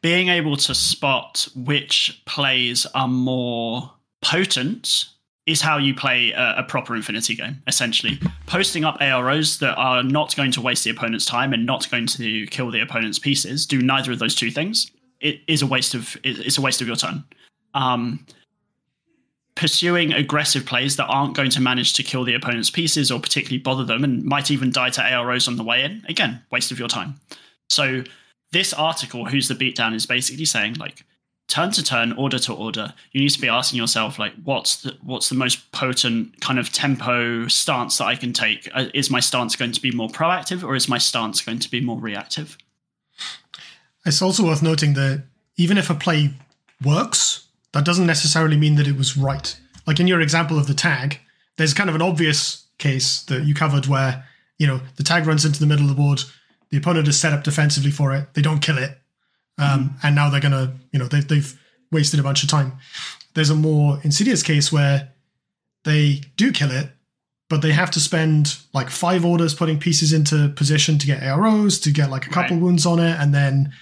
[0.00, 5.06] being able to spot which plays are more potent
[5.46, 8.20] is how you play a, a, proper Infinity game, essentially.
[8.46, 12.06] Posting up AROs that are not going to waste the opponent's time and not going
[12.06, 14.90] to kill the opponent's pieces, do neither of those two things.
[15.20, 17.24] It is a waste of it's a waste of your turn.
[17.74, 18.26] Um,
[19.58, 23.58] pursuing aggressive plays that aren't going to manage to kill the opponent's pieces or particularly
[23.58, 26.78] bother them and might even die to AROs on the way in, again, waste of
[26.78, 27.16] your time.
[27.68, 28.04] So
[28.52, 31.04] this article, Who's the Beatdown, is basically saying like
[31.48, 34.96] turn to turn, order to order, you need to be asking yourself like, what's the
[35.02, 38.68] what's the most potent kind of tempo stance that I can take?
[38.72, 41.70] Uh, Is my stance going to be more proactive, or is my stance going to
[41.70, 42.56] be more reactive?
[44.06, 45.24] It's also worth noting that
[45.56, 46.30] even if a play
[46.84, 49.56] works, that doesn't necessarily mean that it was right.
[49.86, 51.18] Like in your example of the tag,
[51.56, 54.24] there's kind of an obvious case that you covered where
[54.58, 56.22] you know the tag runs into the middle of the board,
[56.70, 58.98] the opponent is set up defensively for it, they don't kill it,
[59.58, 61.60] um, and now they're gonna, you know, they've, they've
[61.90, 62.72] wasted a bunch of time.
[63.34, 65.10] There's a more insidious case where
[65.84, 66.90] they do kill it,
[67.48, 71.80] but they have to spend like five orders putting pieces into position to get AROs,
[71.82, 72.62] to get like a couple Right.
[72.62, 73.72] wounds on it, and then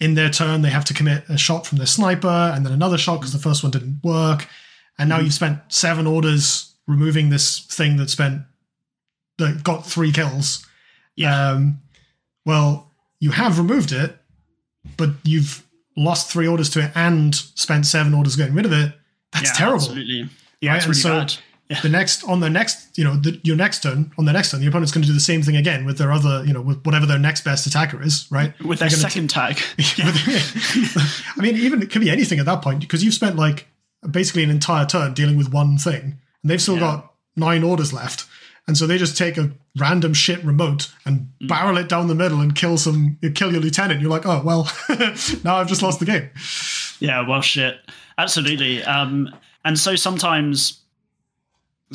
[0.00, 2.98] in their turn they have to commit a shot from their sniper, and then another
[2.98, 4.48] shot because the first one didn't work,
[4.98, 8.42] and now you've spent seven orders removing this thing that spent
[9.38, 10.66] that got three kills.
[11.16, 11.50] Yeah.
[11.50, 11.80] Um,
[12.44, 12.90] well,
[13.20, 14.16] you have removed it,
[14.96, 15.64] but you've
[15.96, 18.92] lost three orders to it and spent seven orders getting rid of it.
[19.32, 19.76] That's yeah, terrible.
[19.76, 20.28] Absolutely.
[20.60, 21.34] Yeah, Right, it's really so- bad.
[21.70, 21.80] Yeah.
[21.82, 24.60] the next on the next, you know, the, your next turn on the next turn,
[24.60, 26.84] the opponent's going to do the same thing again with their other, you know, with
[26.84, 28.52] whatever their next best attacker is, right?
[28.60, 29.58] With their second tag.
[29.78, 33.66] I mean, even it could be anything at that point because you've spent like
[34.10, 36.80] basically an entire turn dealing with one thing, and they've still Yeah.
[36.80, 38.26] got nine orders left,
[38.66, 41.48] and so they just take a random shit remote and Mm.
[41.48, 44.00] barrel it down the middle and kill some, kill your lieutenant.
[44.00, 44.70] You're like, oh well,
[45.42, 46.30] now I've just lost the game.
[47.00, 47.76] Yeah, well, shit.
[48.18, 48.82] Absolutely.
[48.84, 49.34] Um,
[49.64, 50.80] and so sometimes,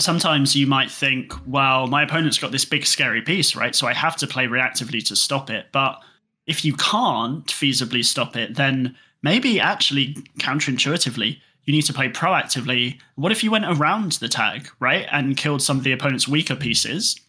[0.02, 3.76] sometimes you might think, well, my opponent's got this big scary piece, right?
[3.76, 5.68] So I have to play reactively to stop it.
[5.72, 6.02] But
[6.46, 13.00] if you can't feasibly stop it, then maybe actually counterintuitively, you need to play proactively.
[13.16, 16.56] What if you went around the tag, right, and killed some of the opponent's weaker
[16.56, 17.20] pieces?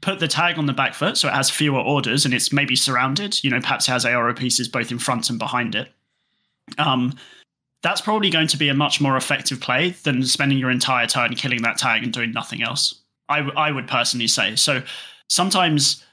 [0.00, 2.74] Put the tag on the back foot so it has fewer orders and it's maybe
[2.74, 3.44] surrounded.
[3.44, 5.92] You know, perhaps it has ARO pieces both in front and behind it.
[6.78, 7.14] Um,
[7.82, 11.34] that's probably going to be a much more effective play than spending your entire turn
[11.34, 13.00] killing that tag and doing nothing else.
[13.28, 14.56] I, w- I would personally say.
[14.56, 14.82] So
[15.28, 16.04] sometimes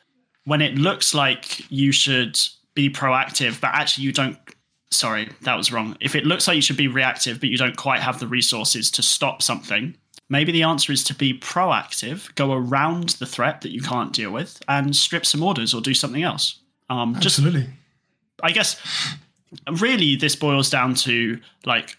[0.45, 2.39] when it looks like you should
[2.73, 4.37] be proactive, but actually you don't.
[4.89, 5.97] Sorry, that was wrong.
[5.99, 8.89] If it looks like you should be reactive, but you don't quite have the resources
[8.91, 9.97] to stop something,
[10.29, 14.31] maybe the answer is to be proactive, go around the threat that you can't deal
[14.31, 16.61] with, and strip some orders or do something else.
[16.89, 17.67] Um, just Absolutely.
[18.41, 18.79] I guess
[19.79, 21.97] really this boils down to like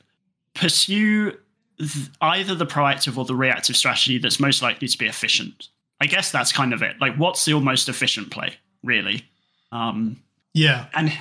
[0.54, 1.32] pursue
[1.78, 5.68] th- either the proactive or the reactive strategy that's most likely to be efficient.
[6.00, 6.96] I guess that's kind of it.
[7.00, 9.24] Like, what's your most efficient play, really?
[9.72, 10.22] Um,
[10.54, 10.86] Yeah.
[10.94, 11.12] and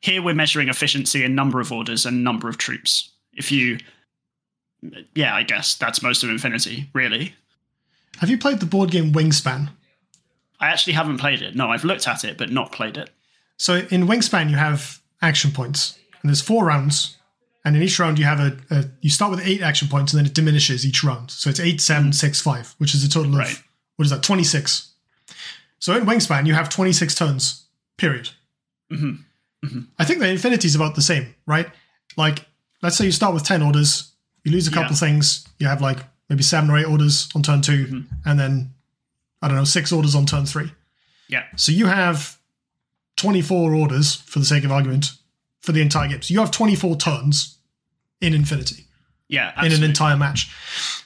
[0.00, 3.10] here we're measuring efficiency in number of orders and number of troops.
[3.34, 3.78] If you,
[5.14, 7.34] yeah, I guess that's most of Infinity, really.
[8.18, 9.70] Have you played the board game Wingspan?
[10.60, 11.54] I actually haven't played it.
[11.54, 13.10] No, I've looked at it, but not played it.
[13.58, 17.16] So in Wingspan, you have action points, and there's four rounds,
[17.64, 20.18] and in each round you have a, a you start with eight action points, and
[20.18, 21.30] then it diminishes each round.
[21.30, 23.62] So it's eight, seven, six, five, which is a total of Right.
[23.96, 24.22] what is that?
[24.22, 24.92] Twenty six.
[25.78, 27.64] So in Wingspan, you have twenty six turns.
[27.96, 28.30] Period.
[28.92, 29.24] Mhm.
[29.98, 31.68] I think the Infinity is about the same, right?
[32.18, 32.44] Like,
[32.82, 34.12] let's say you start with ten orders,
[34.44, 34.98] you lose a couple Yeah.
[34.98, 38.00] things, you have like maybe seven or eight orders on turn 2 Mm-hmm.
[38.28, 38.74] and then
[39.40, 40.70] I don't know six orders on turn three.
[41.28, 41.44] Yeah.
[41.56, 42.38] So you have
[43.16, 45.12] 24 orders, for the sake of argument,
[45.60, 46.22] for the entire game.
[46.22, 47.58] So you have 24 turns
[48.20, 48.86] in Infinity,
[49.28, 49.52] Yeah.
[49.64, 50.50] in an entire match.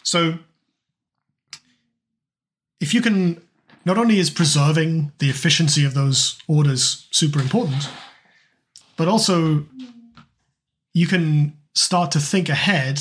[0.02, 0.38] So
[2.80, 3.40] if you can,
[3.84, 7.88] not only is preserving the efficiency of those orders super important,
[8.96, 9.66] but also
[10.94, 13.00] you can start to think ahead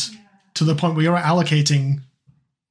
[0.53, 2.01] to the point where you're allocating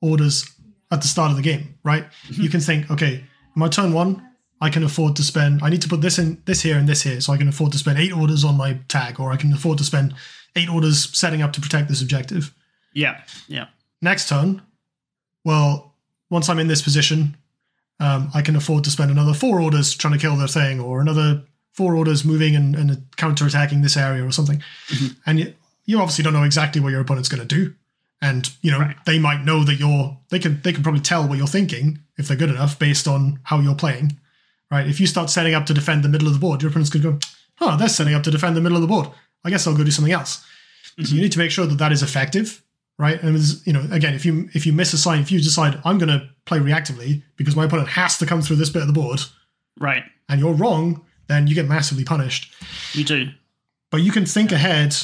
[0.01, 0.45] orders
[0.91, 2.05] at the start of the game, right?
[2.29, 2.43] Mm-hmm.
[2.43, 3.25] You can think, okay,
[3.55, 4.26] my turn one,
[4.61, 5.61] I can afford to spend.
[5.63, 7.73] I need to put this in, this here, and this here, so I can afford
[7.73, 10.15] to spend eight orders on my tag, or I can afford to spend
[10.55, 12.55] eight orders setting up to protect this objective.
[12.95, 13.21] yeah.
[13.49, 13.67] Yeah.
[14.03, 14.63] Next turn,
[15.45, 15.95] well,
[16.31, 17.37] once I'm in this position,
[18.01, 21.01] um, I can afford to spend another four orders trying to kill their thing, or
[21.01, 21.43] another
[21.73, 24.63] four orders moving and, and counter attacking this area or something.
[25.27, 25.55] And you,
[25.85, 27.75] you obviously don't know exactly what your opponent's going to do,
[28.23, 28.97] and you know Right.
[29.07, 30.17] they might know that you're.
[30.31, 33.41] They can they can probably tell what you're thinking if they're good enough based on
[33.45, 34.19] how you're playing.
[34.71, 34.87] Right?
[34.87, 37.03] If you start setting up to defend the middle of the board, your opponent's going
[37.03, 37.19] to go,
[37.61, 39.09] "Oh, they're setting up to defend the middle of the board.
[39.45, 40.45] I guess I'll go do something else."
[40.83, 41.17] So you mm-hmm.
[41.23, 42.63] need to make sure that that is effective,
[42.99, 43.23] right?
[43.23, 45.99] And you know, again, if you if you miss a sign, if you decide I'm
[45.99, 48.95] going to play reactively because my opponent has to come through this bit of the
[48.95, 49.21] board,
[49.79, 50.05] Right.
[50.29, 52.53] and you're wrong, then you get massively punished.
[52.93, 53.29] You do.
[53.91, 54.97] But you can think ahead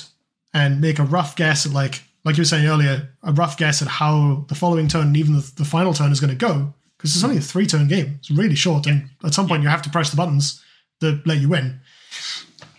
[0.54, 3.82] and make a rough guess at like like you were saying earlier, a rough guess
[3.82, 6.72] at how the following turn and even the, the final turn is going to go
[7.03, 8.14] because it's only a three turn game.
[8.20, 10.62] It's really short, and at some point you have to press the buttons
[11.00, 11.80] that let you win.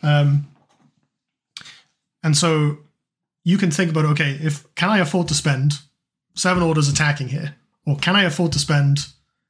[0.01, 0.47] Um,
[2.23, 2.77] and so
[3.43, 5.73] you can think about okay, if can I afford to spend
[6.35, 7.55] seven orders attacking here,
[7.85, 9.07] or can I afford to spend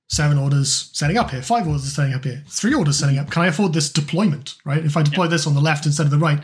[0.10, 3.30] seven orders setting up here, five orders setting up here, three orders setting up?
[3.30, 4.56] Can I afford this deployment?
[4.66, 4.84] Right?
[4.84, 6.40] If I deploy this on the left instead of the right,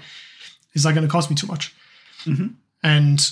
[0.73, 1.73] is that going to cost me too much?
[2.25, 2.53] Mhm.
[2.83, 3.31] And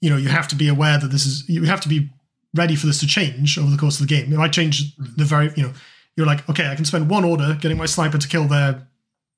[0.00, 2.10] you know, you have to be aware that this is you have to be
[2.54, 4.32] ready for this to change over the course of the game.
[4.32, 5.72] It might change the very you know,
[6.16, 8.86] you're like, okay, I can spend one order getting my sniper to kill their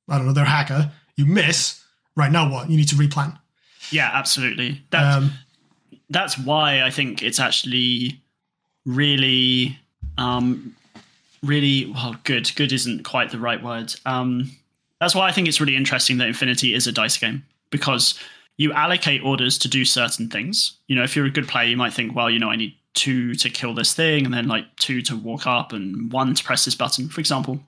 [0.08, 0.92] I don't know, their hacker.
[1.16, 1.82] You miss.
[2.14, 2.70] Right now what?
[2.70, 3.38] You need to replan.
[3.90, 4.82] Yeah, absolutely.
[4.90, 5.32] That's Um,
[6.08, 8.20] that's why I think it's actually
[8.84, 9.78] really,
[10.18, 10.74] um,
[11.42, 12.16] really well.
[12.24, 12.54] Good.
[12.54, 13.92] Good isn't quite the right word.
[14.06, 14.50] Um,
[15.00, 18.18] that's why I think it's really interesting that Infinity is a dice game because
[18.56, 20.78] you allocate orders to do certain things.
[20.86, 22.74] You know, if you're a good player, you might think, well, you know, I need
[22.96, 26.42] two to kill this thing, and then like two to walk up, and one to
[26.42, 27.60] press this button, for example.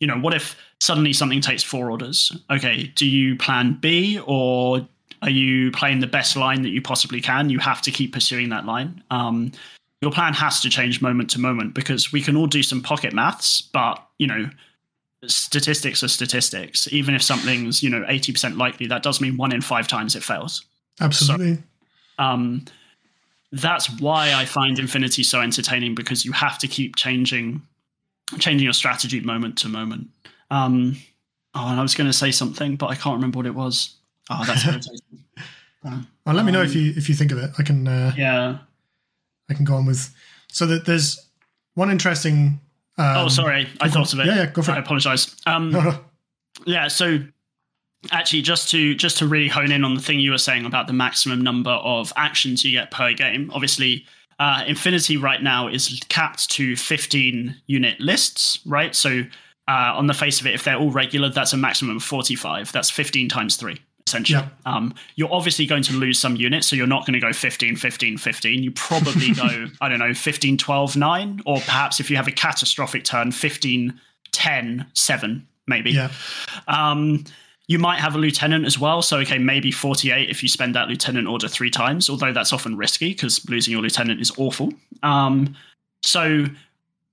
[0.00, 2.30] You know, what if suddenly something takes four orders?
[2.50, 4.86] Okay, do you plan B or
[5.24, 7.48] Are you playing the best line that you possibly can?
[7.48, 9.02] You have to keep pursuing that line.
[9.10, 9.52] Um,
[10.02, 13.14] your plan has to change moment to moment because we can all do some pocket
[13.14, 14.50] maths, but you know,
[15.26, 16.92] statistics are statistics.
[16.92, 20.14] Even if something's you know eighty percent likely, that does mean one in five times
[20.14, 20.62] it fails.
[21.00, 21.54] Absolutely.
[21.54, 21.62] So,
[22.18, 22.66] um,
[23.54, 27.62] that's why I find Infinity so entertaining because you have to keep changing,
[28.38, 30.08] changing your strategy moment to moment.
[30.50, 30.96] Um,
[31.54, 33.96] oh, and I was going to say something, but I can't remember what it was.
[34.30, 35.00] Oh, that's irritating.
[35.84, 37.50] Uh, well, let me know if you if you think of it.
[37.58, 37.86] I can.
[37.86, 38.58] Uh, yeah.
[39.50, 40.14] I can go on with.
[40.50, 41.28] So that there's
[41.74, 42.60] one interesting.
[42.96, 44.26] Um, oh, sorry, I thought of it.
[44.26, 44.78] Yeah, yeah, go for I it.
[44.78, 45.36] I apologize.
[45.46, 46.00] Um, No, no.
[46.64, 47.18] yeah, so
[48.12, 50.86] actually, just to just to really hone in on the thing you were saying about
[50.86, 53.50] the maximum number of actions you get per game.
[53.54, 54.04] Obviously,
[54.38, 58.94] uh, Infinity right now is capped to 15 unit lists, right?
[58.94, 59.22] So
[59.68, 62.72] uh, on the face of it, if they're all regular, that's a maximum of 45.
[62.72, 63.80] That's 15 times three.
[64.06, 64.48] Essentially, Yeah.
[64.70, 67.76] um, you're obviously going to lose some units, so you're not going to go 15,
[67.76, 68.62] 15, 15.
[68.62, 72.32] You probably go, I don't know, 15, 12, 9, or perhaps if you have a
[72.32, 73.98] catastrophic turn, 15,
[74.32, 75.92] 10, 7, maybe.
[75.92, 76.10] Yeah.
[76.68, 77.24] Um,
[77.66, 79.00] you might have a lieutenant as well.
[79.02, 82.76] So, okay, maybe 48 if you spend that lieutenant order three times, although that's often
[82.76, 84.72] risky because losing your lieutenant is awful.
[85.02, 85.56] Um,
[86.02, 86.46] so,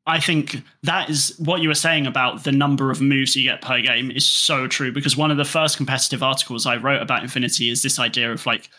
[0.07, 3.61] I think that is what you were saying about the number of moves you get
[3.61, 7.21] per game is so true because one of the first competitive articles I wrote about
[7.21, 8.69] Infinity is this idea of like,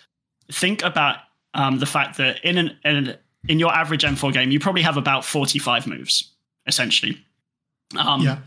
[0.51, 1.19] think about
[1.55, 3.17] um, the fact that in an in,
[3.49, 6.33] in your average N4 game, you probably have about 45 moves,
[6.67, 7.25] essentially.
[7.97, 8.39] Um, yeah.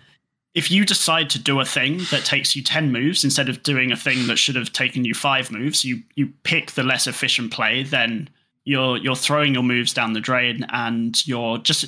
[0.56, 3.92] If you decide to do a thing that takes you 10 moves instead of doing
[3.92, 7.52] a thing that should have taken you five moves you you pick the less efficient
[7.54, 8.30] play then
[8.64, 11.86] you're you're throwing your moves down the drain and you're just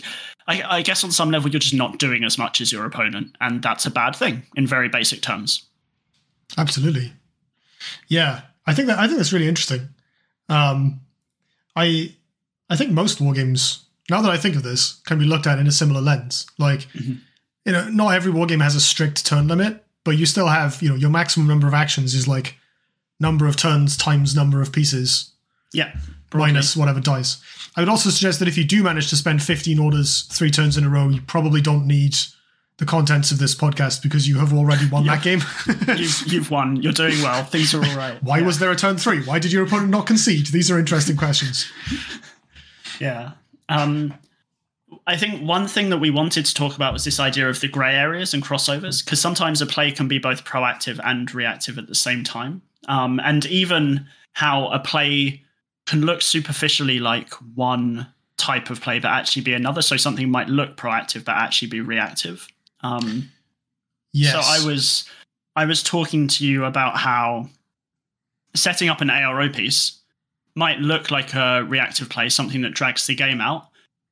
[0.48, 3.36] I, I guess on some level you're just not doing as much as your opponent
[3.42, 5.64] and that's a bad thing in very basic terms
[6.58, 7.12] Absolutely.
[8.08, 9.90] Yeah, I think that I think that's really interesting.
[10.50, 11.02] Um,
[11.76, 12.16] I
[12.70, 15.60] I think most war games, now that I think of this, can be looked at
[15.60, 16.48] in a similar lens.
[16.58, 17.20] Like, Mhm.
[17.68, 20.82] You know, not every war game has a strict turn limit, but you still have,
[20.82, 22.56] you know, your maximum number of actions is like
[23.20, 25.34] number of turns times number of pieces
[25.74, 25.92] yeah
[26.30, 26.54] broadly.
[26.54, 27.42] minus whatever dice.
[27.76, 30.78] I would also suggest that if you do manage to spend 15 orders three turns
[30.78, 32.16] in a row, you probably don't need
[32.78, 35.42] the contents of this podcast because you have already won that game.
[35.98, 38.46] you've, you've won you're doing well things are all right Why yeah.
[38.46, 39.24] was there a turn three?
[39.24, 40.48] Why did your opponent not concede?
[40.48, 41.70] These are interesting questions.
[43.02, 43.32] Yeah.
[43.68, 44.14] Um,
[45.08, 47.70] I think one thing that we wanted to talk about was this idea of the
[47.70, 51.88] grey areas and crossovers, because sometimes a play can be both proactive and reactive at
[51.88, 52.62] the same time.
[52.90, 55.44] Um, and even how a play
[55.86, 58.06] can look superficially like one
[58.36, 59.82] type of play, but actually be another.
[59.82, 62.48] So something might look proactive, but actually be reactive.
[62.82, 63.32] Um,
[64.14, 64.34] Yes.
[64.34, 65.06] so I was
[65.56, 67.50] I was talking to you about how
[68.56, 70.00] setting up an ARO piece
[70.56, 73.68] might look like a reactive play, something that drags the game out,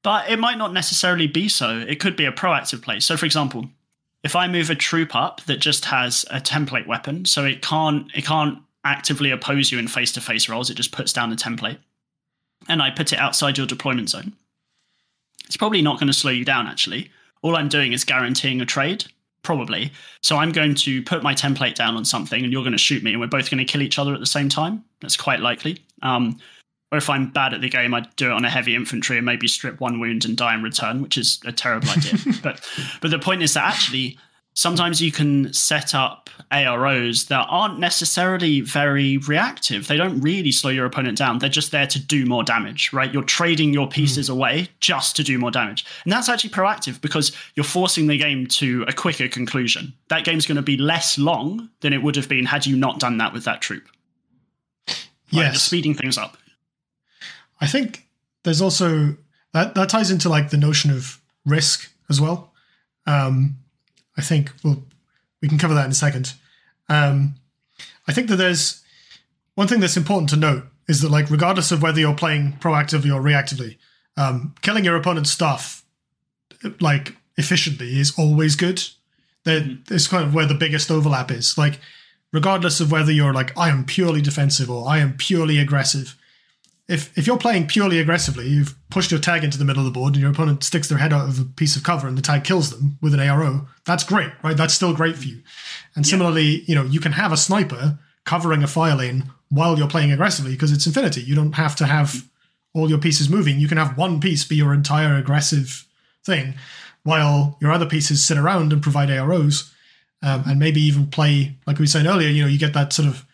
[0.05, 1.79] but it might not necessarily be so.
[1.79, 2.99] It could be a proactive play.
[2.99, 3.65] So for example,
[4.23, 8.05] if I move a troop up that just has a template weapon, so it can't
[8.15, 11.79] it can't actively oppose you in face-to-face rolls, it just puts down a template.
[12.69, 14.33] And I put it outside your deployment zone.
[15.47, 17.09] It's probably not going to slow you down actually.
[17.41, 19.05] All I'm doing is guaranteeing a trade
[19.41, 19.91] probably.
[20.21, 23.01] So I'm going to put my template down on something, and you're going to shoot
[23.01, 24.83] me, and we're both going to kill each other at the same time.
[25.01, 25.83] That's quite likely.
[26.03, 26.39] Um,
[26.95, 29.25] or if I'm bad at the game, I'd do it on a heavy infantry and
[29.25, 32.13] maybe strip one wound and die in return, which is a terrible idea.
[32.43, 32.67] but
[33.01, 34.17] but the point is that actually
[34.55, 39.87] sometimes you can set up AROs that aren't necessarily very reactive.
[39.87, 41.39] They don't really slow your opponent down.
[41.39, 43.13] They're just there to do more damage, right?
[43.13, 43.91] You're trading your hmm.
[43.91, 45.85] pieces away just to do more damage.
[46.05, 49.93] And that's actually proactive because you're forcing the game to a quicker conclusion.
[50.07, 52.99] That game's going to be less long than it would have been had you not
[52.99, 53.83] done that with that troop.
[55.31, 55.61] Yes.
[55.61, 56.37] speeding things up.
[57.59, 58.07] I think
[58.43, 59.17] there's also
[59.53, 62.53] that that ties into like the notion of risk as well.
[63.07, 63.57] Um,
[64.17, 64.83] I think we'll
[65.41, 66.33] we can cover that in a second.
[66.89, 67.35] Um,
[68.07, 68.83] I think that there's
[69.55, 73.13] one thing that's important to note is that like regardless of whether you're playing proactively
[73.13, 73.77] or reactively,
[74.17, 75.83] um, killing your opponent's stuff
[76.79, 78.83] like efficiently is always good.
[79.43, 81.57] That is kind of where the biggest overlap is.
[81.57, 81.79] Like
[82.31, 86.15] regardless of whether you're like I am purely defensive or I am purely aggressive
[86.88, 89.97] if if you're playing purely aggressively, you've pushed your tag into the middle of the
[89.99, 92.21] board, and your opponent sticks their head out of a piece of cover, and the
[92.21, 93.67] tag kills them with an ARO.
[93.86, 94.55] That's great, right?
[94.55, 95.41] That's still great for you.
[95.95, 99.88] And similarly, you know, you can have a sniper covering a fire lane while you're
[99.88, 101.21] playing aggressively because it's infinity.
[101.21, 102.27] You don't have to have
[102.73, 103.59] all your pieces moving.
[103.59, 105.88] You can have one piece be your entire aggressive
[106.23, 106.53] thing,
[107.03, 109.71] while your other pieces sit around and provide AROs,
[110.21, 112.29] um, and maybe even play like we were saying earlier.
[112.29, 113.25] You know, you get that sort of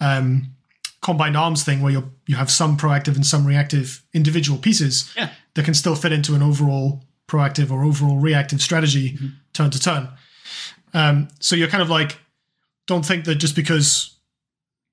[0.00, 0.54] um,
[1.00, 5.30] combined arms thing where you you have some proactive and some reactive individual pieces Yeah.
[5.54, 9.26] that can still fit into an overall proactive or overall reactive strategy Mm-hmm.
[9.52, 10.08] turn to turn.
[10.94, 12.18] Um, so you're kind of like,
[12.86, 14.14] don't think that just because,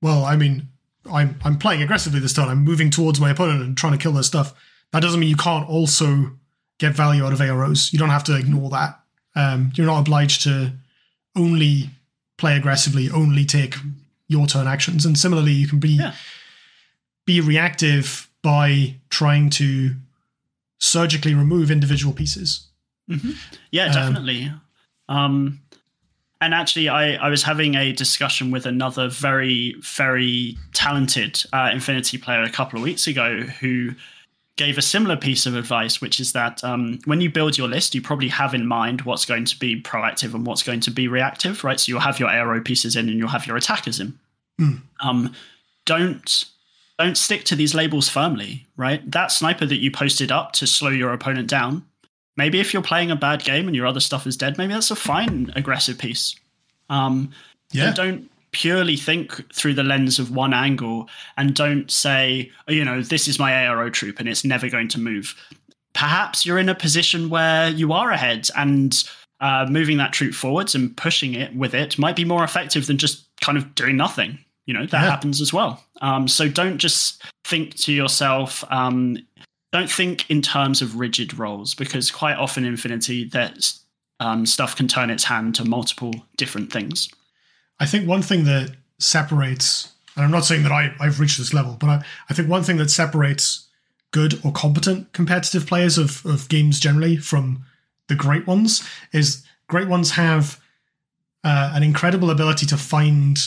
[0.01, 0.67] well, I mean,
[1.11, 2.49] I'm I'm playing aggressively this turn.
[2.49, 4.53] I'm moving towards my opponent and trying to kill their stuff.
[4.91, 6.31] That doesn't mean you can't also
[6.79, 7.93] get value out of AROs.
[7.93, 8.99] You don't have to ignore that.
[9.35, 10.73] Um, you're not obliged to
[11.35, 11.89] only
[12.37, 13.75] play aggressively, only take
[14.27, 15.05] your turn actions.
[15.05, 16.13] And similarly, you can be Yeah.
[17.25, 19.95] be reactive by trying to
[20.79, 22.67] surgically remove individual pieces.
[23.71, 24.51] Yeah, Um, definitely.
[25.09, 25.61] Um,
[26.41, 32.17] and actually, I, I was having a discussion with another very, very talented uh, Infinity
[32.17, 33.91] player a couple of weeks ago who
[34.57, 37.93] gave a similar piece of advice, which is that um, when you build your list,
[37.93, 41.07] you probably have in mind what's going to be proactive and what's going to be
[41.07, 41.79] reactive, right?
[41.79, 44.17] So you'll have your ARO pieces in and you'll have your attackers in.
[44.57, 44.75] Hmm.
[45.01, 45.33] Um,
[45.85, 46.45] don't
[46.97, 49.09] don't stick to these labels firmly, right?
[49.11, 51.85] That sniper that you posted up to slow your opponent down,
[52.37, 54.91] maybe if you're playing a bad game and your other stuff is dead, maybe that's
[54.91, 56.35] a fine aggressive piece.
[56.89, 57.31] Um,
[57.73, 57.91] Yeah.
[57.93, 63.01] don't purely think through the lens of one angle and don't say, oh, you know,
[63.01, 65.35] this is my ARO troop and it's never going to move.
[65.93, 69.03] Perhaps you're in a position where you are ahead and
[69.41, 72.97] uh, moving that troop forwards and pushing it with it might be more effective than
[72.97, 74.39] just kind of doing nothing.
[74.67, 75.09] You know, that Yeah.
[75.09, 75.83] happens as well.
[76.01, 79.17] Um, so don't just think to yourself, um,
[79.73, 83.73] don't think in terms of rigid roles because quite often Infinity, that
[84.21, 87.09] um, stuff can turn its hand to multiple different things.
[87.79, 91.53] I think one thing that separates, and I'm not saying that I, I've reached this
[91.53, 93.67] level, but I, I think one thing that separates
[94.11, 97.63] good or competent competitive players of, of games generally from
[98.07, 100.59] the great ones is great ones have
[101.43, 103.37] uh, an incredible ability to find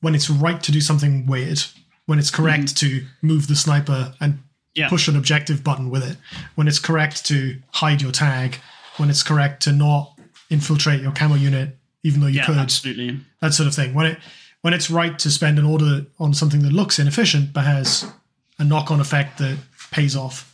[0.00, 1.62] when it's right to do something weird,
[2.06, 4.40] when it's correct to move the sniper and
[4.74, 4.88] Yeah.
[4.88, 6.16] push an objective button with it,
[6.54, 8.58] when it's correct to hide your tag,
[8.98, 10.18] when it's correct to not
[10.50, 13.18] infiltrate your camo unit, even though you yeah, could absolutely.
[13.40, 13.94] that sort of thing.
[13.94, 14.18] When it
[14.62, 18.10] when it's right to spend an order on something that looks inefficient but has
[18.58, 19.56] a knock-on effect that
[19.90, 20.46] pays off.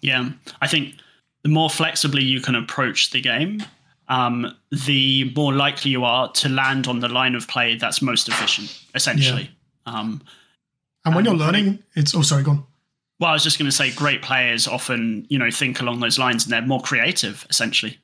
[0.00, 0.30] Yeah,
[0.62, 0.94] I think
[1.42, 3.62] the more flexibly you can approach the game,
[4.08, 8.28] um, the more likely you are to land on the line of play that's most
[8.28, 8.82] efficient.
[8.94, 9.50] Essentially.
[9.86, 10.22] Um,
[11.04, 12.64] And when Um, you're learning, it's oh sorry, go on.
[13.18, 16.18] well, I was just going to say, great players often, you know, think along those
[16.18, 17.46] lines, and they're more creative.
[17.50, 17.98] Essentially.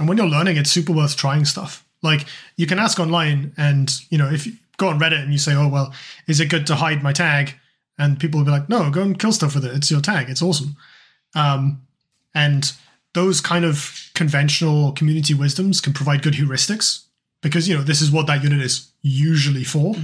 [0.00, 1.86] And when you're learning, it's super worth trying stuff.
[2.02, 2.26] Like
[2.56, 5.54] you can ask online, and you know if you go on Reddit and you say,
[5.54, 5.94] "Oh well,
[6.26, 7.54] is it good to hide my tag?"
[7.98, 9.74] and people will be like, "No, go and kill stuff with it.
[9.74, 10.30] It's your tag.
[10.30, 10.76] It's awesome."
[11.34, 11.82] Um,
[12.34, 12.72] and
[13.12, 17.04] those kind of conventional community wisdoms can provide good heuristics
[17.42, 19.94] because you know this is what that unit is usually for.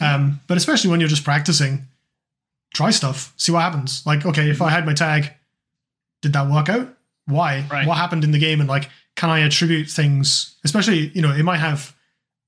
[0.00, 1.86] Um, but especially when you're just practicing,
[2.74, 4.04] try stuff, see what happens.
[4.06, 5.32] Like, okay, if I had my tag,
[6.22, 6.94] did that work out?
[7.26, 7.66] Why?
[7.70, 7.86] Right.
[7.86, 8.60] What happened in the game?
[8.60, 8.88] And like,
[9.20, 10.56] can I attribute things?
[10.64, 11.94] Especially, you know, it might have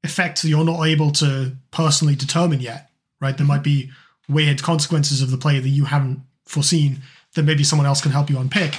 [0.04, 2.88] effects that you're not able to personally determine yet,
[3.20, 3.36] right?
[3.36, 3.90] There might be
[4.26, 7.00] weird consequences of the play that you haven't foreseen
[7.34, 8.74] that maybe someone else can help you unpick.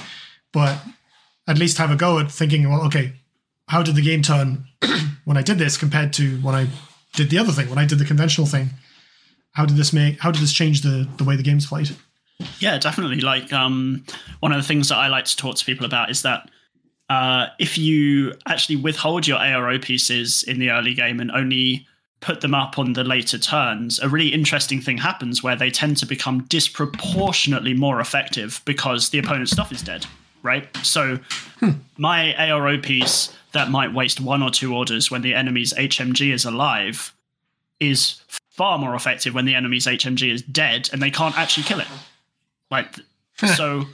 [0.52, 0.76] But
[1.46, 3.12] at least have a go at thinking, well, okay,
[3.68, 4.64] how did the game turn
[5.24, 6.66] when I did this compared to when I
[7.12, 8.70] did the other thing, when I did the conventional thing?
[9.52, 10.18] How did this make?
[10.18, 11.90] How did this change the the way the game's played?
[12.58, 13.20] Yeah, definitely.
[13.20, 14.04] Like um,
[14.40, 16.50] one of the things that I like to talk to people about is that
[17.08, 21.86] uh, if you actually withhold your ARO pieces in the early game and only
[22.20, 25.98] put them up on the later turns, a really interesting thing happens where they tend
[25.98, 30.06] to become disproportionately more effective because the opponent's stuff is dead,
[30.42, 30.74] right?
[30.78, 31.18] So
[31.98, 36.44] my ARO piece that might waste one or two orders when the enemy's HMG is
[36.44, 37.14] alive
[37.78, 41.80] is far more effective when the enemy's HMG is dead and they can't actually kill
[41.80, 41.88] it.
[42.70, 42.94] Like,
[43.56, 43.84] so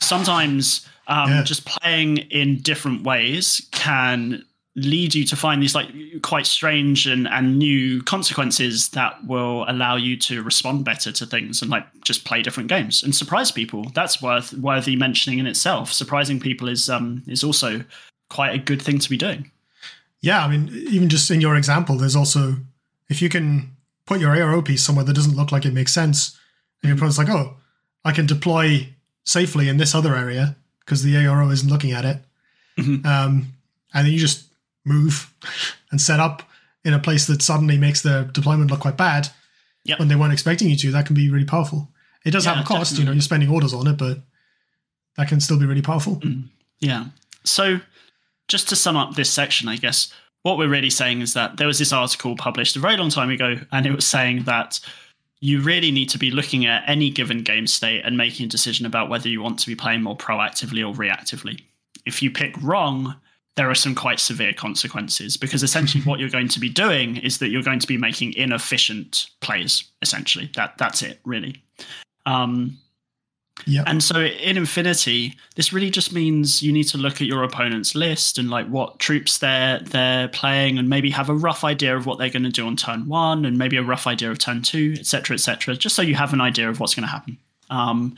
[0.00, 1.42] sometimes um, Yeah.
[1.42, 4.44] just playing in different ways can
[4.76, 5.88] lead you to find these like
[6.22, 11.60] quite strange and, and new consequences that will allow you to respond better to things
[11.60, 13.90] and like just play different games and surprise people.
[13.94, 15.92] That's worth worthy mentioning in itself.
[15.92, 17.82] Surprising people is um is also
[18.30, 19.50] quite a good thing to be doing.
[20.22, 22.56] Yeah, I mean, even just in your example, there's also
[23.08, 23.74] if you can
[24.06, 26.38] put your ARO piece somewhere that doesn't look like it makes sense,
[26.82, 27.56] and your opponent's like, oh,
[28.04, 28.88] I can deploy
[29.24, 32.18] safely in this other area because the ARO isn't looking at it,
[32.78, 33.04] Mhm.
[33.06, 33.52] um,
[33.94, 34.44] and then you just
[34.84, 35.32] move
[35.90, 36.42] and set up
[36.84, 39.28] in a place that suddenly makes the deployment look quite bad
[39.84, 39.98] Yep.
[39.98, 40.90] when they weren't expecting you to.
[40.90, 41.90] That can be really powerful.
[42.24, 44.22] It does Yeah, have a cost, you know, you're spending orders on it, but
[45.16, 46.22] that can still be really powerful.
[46.80, 47.06] Yeah.
[47.44, 47.80] So,
[48.48, 50.12] just to sum up this section, I guess
[50.42, 53.30] what we're really saying is that there was this article published a very long time
[53.30, 54.80] ago, and it was saying that
[55.40, 58.84] you really need to be looking at any given game state and making a decision
[58.84, 61.62] about whether you want to be playing more proactively or reactively.
[62.04, 63.16] If you pick wrong,
[63.56, 67.38] there are some quite severe consequences because essentially what you're going to be doing is
[67.38, 69.84] that you're going to be making inefficient plays.
[70.02, 71.62] Essentially, that that's it, really.
[72.26, 72.78] Um,
[73.66, 73.84] Yeah.
[73.86, 77.94] and so in Infinity, this really just means you need to look at your opponent's
[77.94, 82.06] list and like what troops they're they're playing, and maybe have a rough idea of
[82.06, 84.62] what they're going to do on turn one, and maybe a rough idea of turn
[84.62, 85.74] two, etc., etc.
[85.76, 87.38] just so you have an idea of what's going to happen.
[87.70, 88.16] Um,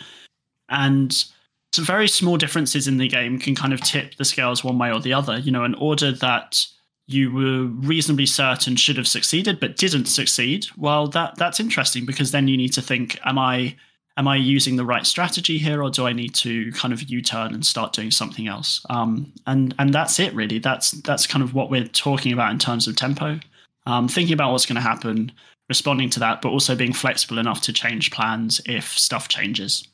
[0.68, 1.24] and
[1.72, 4.93] some very small differences in the game can kind of tip the scales one way
[4.93, 5.38] or the other.
[5.38, 6.66] You know, an order that
[7.07, 10.66] you were reasonably certain should have succeeded but didn't succeed.
[10.76, 13.76] Well, that that's interesting because then you need to think: Am I
[14.16, 17.54] am I using the right strategy here, or do I need to kind of U-turn
[17.54, 18.84] and start doing something else?
[18.90, 20.58] Um, and and that's it really.
[20.58, 23.40] That's that's kind of what we're talking about in terms of tempo.
[23.86, 25.32] Um, thinking about what's going to happen,
[25.68, 29.88] responding to that, but also being flexible enough to change plans if stuff changes.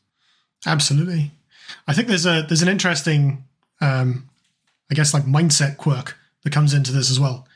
[0.66, 1.30] Absolutely.
[1.86, 3.44] I think there's a there's an interesting,
[3.80, 4.28] um,
[4.90, 7.46] I guess, like mindset quirk that comes into this as well.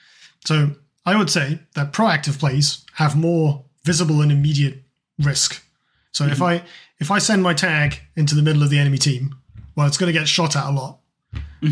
[0.44, 0.70] So
[1.04, 4.82] I would say that proactive plays have more visible and immediate
[5.18, 5.64] risk.
[6.12, 6.62] So if I
[7.00, 9.34] if I send my tag into the middle of the enemy team,
[9.74, 10.98] well, it's going to get shot at a lot,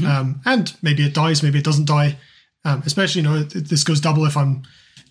[0.06, 2.16] um, and maybe it dies, maybe it doesn't die.
[2.64, 4.62] Um, especially, you know, th- this goes double if I'm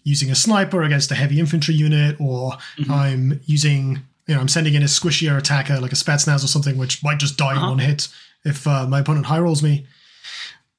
[0.04, 2.54] using a sniper against a heavy infantry unit, or
[2.90, 6.78] I'm using, you know, I'm sending in a squishier attacker like a Spetsnaz or something,
[6.78, 8.08] which might just die in one hit
[8.46, 9.86] if uh, my opponent high rolls me.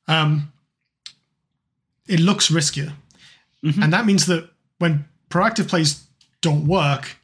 [0.08, 0.52] Um,
[2.08, 2.92] it looks riskier,
[3.82, 6.04] and that means that when proactive plays
[6.40, 7.16] don't work,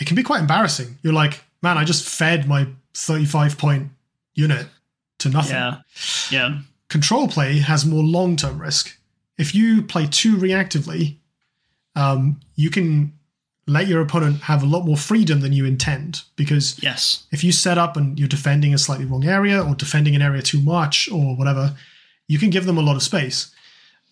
[0.00, 0.98] it can be quite embarrassing.
[1.02, 3.90] You're like, man, I just fed my 35 point
[4.34, 4.66] unit
[5.18, 5.80] to nothing Yeah,
[6.30, 8.96] yeah, control play has more long term risk.
[9.36, 11.16] If you play too reactively,
[11.96, 13.12] um, you can
[13.66, 16.22] let your opponent have a lot more freedom than you intend.
[16.36, 20.14] Because yes, if you set up and you're defending a slightly wrong area or defending
[20.14, 21.74] an area too much or whatever,
[22.28, 23.54] you can give them a lot of space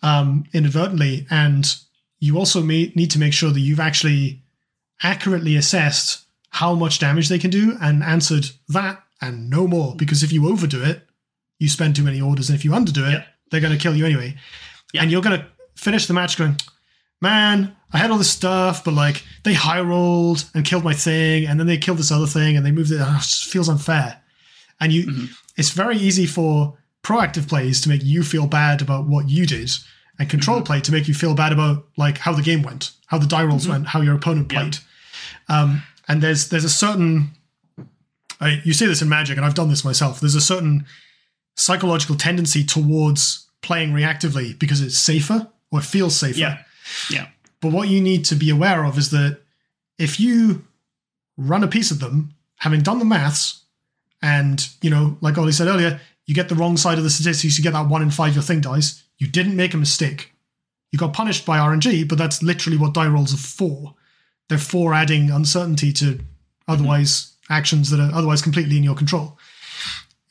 [0.01, 1.25] um, inadvertently.
[1.29, 1.73] And
[2.19, 4.42] you also may, need to make sure that you've actually
[5.03, 9.95] accurately assessed how much damage they can do and answered that and no more.
[9.95, 11.01] Because if you overdo it,
[11.59, 12.49] you spend too many orders.
[12.49, 13.23] And if you underdo it, Yeah.
[13.51, 14.35] they're going to kill you anyway.
[14.93, 15.01] Yeah.
[15.01, 15.45] And you're going to
[15.75, 16.57] finish the match going,
[17.21, 21.45] man, I had all this stuff, but like they high rolled and killed my thing,
[21.47, 22.99] and then they killed this other thing, and they moved it.
[23.01, 24.21] ah, it just feels unfair.
[24.79, 29.29] And you, it's very easy for proactive plays to make you feel bad about what
[29.29, 29.71] you did,
[30.19, 33.17] and control play to make you feel bad about like how the game went, how
[33.19, 34.59] the die rolls went, how your opponent Yeah.
[35.49, 37.31] Um, and there's there's a certain,
[38.39, 40.19] I, you see this in Magic, and I've done this myself.
[40.19, 40.85] There's a certain
[41.55, 46.39] psychological tendency towards playing reactively because it's safer or it feels safer.
[46.39, 46.63] yeah,
[47.09, 47.27] yeah,
[47.61, 49.39] But what you need to be aware of is that
[49.97, 50.65] if you
[51.37, 53.61] run a piece of them, having done the maths,
[54.21, 57.57] and you know, like Ollie said earlier, you get the wrong side of the statistics,
[57.57, 59.03] you get that one in five your thing dies.
[59.17, 60.31] You didn't make a mistake.
[60.91, 63.95] You got punished by RNG, but that's literally what die rolls are for.
[64.53, 66.19] They're for adding uncertainty to
[66.67, 69.39] otherwise actions that are otherwise completely in your control.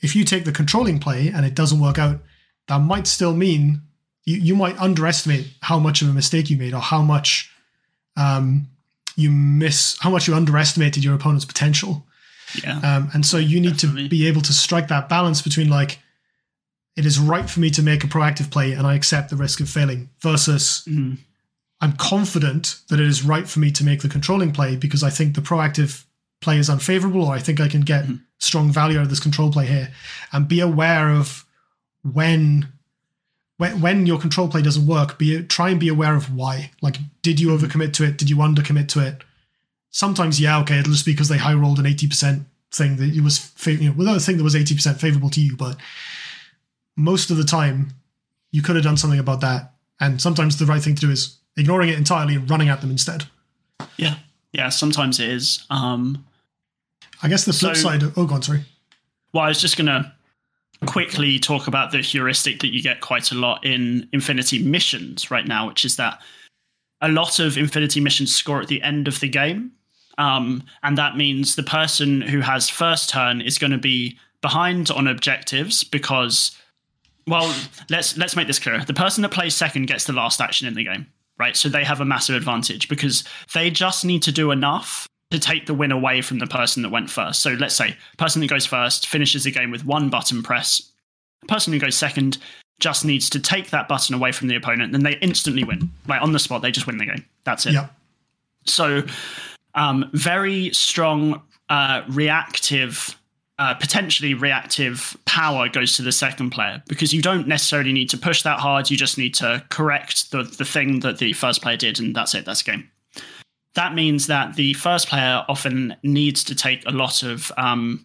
[0.00, 2.20] If you take the controlling play and it doesn't work out,
[2.68, 3.82] that might still mean
[4.24, 7.50] you, you might underestimate how much of a mistake you made or how much
[8.16, 8.68] um,
[9.16, 12.06] you miss, how much you underestimated your opponent's potential.
[12.62, 12.78] yeah.
[12.78, 14.04] Um, and so you need Definitely.
[14.04, 15.98] to be able to strike that balance between like,
[16.94, 19.58] it is right for me to make a proactive play and I accept the risk
[19.60, 21.18] of failing versus Mhm.
[21.82, 25.10] I'm confident that it is right for me to make the controlling play because I
[25.10, 26.04] think the proactive
[26.40, 28.14] play is unfavorable or I think I can get hmm.
[28.38, 29.92] strong value out of this control play here.
[30.32, 31.44] And be aware of
[32.02, 32.68] when
[33.58, 36.70] when, when your control play doesn't work be try and be aware of why.
[36.80, 37.62] Like did you hmm.
[37.62, 38.16] overcommit to it?
[38.16, 39.24] Did you undercommit to it?
[39.90, 43.20] Sometimes yeah okay it'll just be because they high rolled an 80% thing that it
[43.20, 45.76] was you know without a thing that was 80% favorable to you but
[46.96, 47.90] most of the time
[48.52, 49.72] you could have done something about that.
[49.98, 52.90] And sometimes the right thing to do is ignoring it entirely and running at them
[52.90, 53.24] instead
[53.96, 54.14] yeah,
[54.52, 54.68] yeah.
[54.68, 55.66] Sometimes it is.
[55.68, 56.24] Um,
[57.22, 58.64] i guess the flip So- side oh go on sorry
[59.32, 60.12] Well, I was just going to
[60.86, 65.46] quickly talk about the heuristic that you get quite a lot in Infinity missions right
[65.46, 66.20] now, which is that
[67.00, 69.72] a lot of Infinity missions score at the end of the game.
[70.18, 74.90] Um, and that means the person who has first turn is going to be behind
[74.90, 76.56] on objectives because,
[77.26, 77.52] well,
[77.88, 78.84] let's let's make this clear.
[78.84, 81.06] The person that plays second gets the last action in the game,
[81.42, 81.56] right?
[81.56, 85.66] So they have a massive advantage because they just need to do enough to take
[85.66, 87.42] the win away from the person that went first.
[87.42, 90.92] So let's say person that goes first finishes the game with one button press.
[91.40, 92.38] The person who goes second
[92.78, 95.90] just needs to take that button away from the opponent, then they instantly win.
[96.06, 97.24] Like on the spot, they just win the game.
[97.42, 97.72] That's it.
[97.72, 97.88] yeah
[98.66, 99.02] So
[99.74, 103.18] um, very strong uh, reactive
[103.62, 108.18] uh, potentially reactive power goes to the second player because you don't necessarily need to
[108.18, 108.90] push that hard.
[108.90, 112.34] You just need to correct the, the thing that the first player did, and that's
[112.34, 112.44] it.
[112.44, 112.90] That's game.
[113.76, 118.04] That means that the first player often needs to take a lot of um,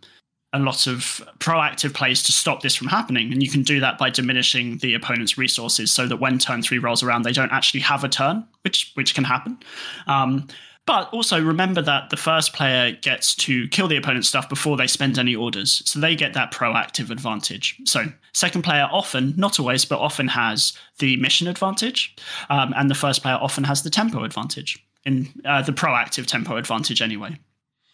[0.54, 3.98] a lot of proactive plays to stop this from happening, and you can do that
[3.98, 7.80] by diminishing the opponent's resources, so that when turn three rolls around, they don't actually
[7.80, 9.58] have a turn, which which can happen.
[10.06, 10.48] Um,
[10.88, 14.88] but also remember that the first player gets to kill the opponent's stuff before they
[14.88, 15.84] spend any orders.
[15.86, 17.76] So they get that proactive advantage.
[17.84, 22.16] So second player often, not always, but often has the mission advantage.
[22.50, 26.56] Um, and the first player often has the tempo advantage, in uh, the proactive tempo
[26.56, 27.38] advantage anyway.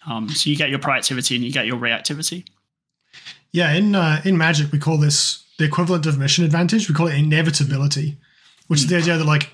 [0.06, 2.46] Um, so you get your proactivity and you get your reactivity.
[3.52, 6.90] Yeah, in uh, in Magic we call this the equivalent of mission advantage.
[6.90, 8.18] We call it inevitability,
[8.68, 8.84] which mm.
[8.84, 9.50] is the idea that like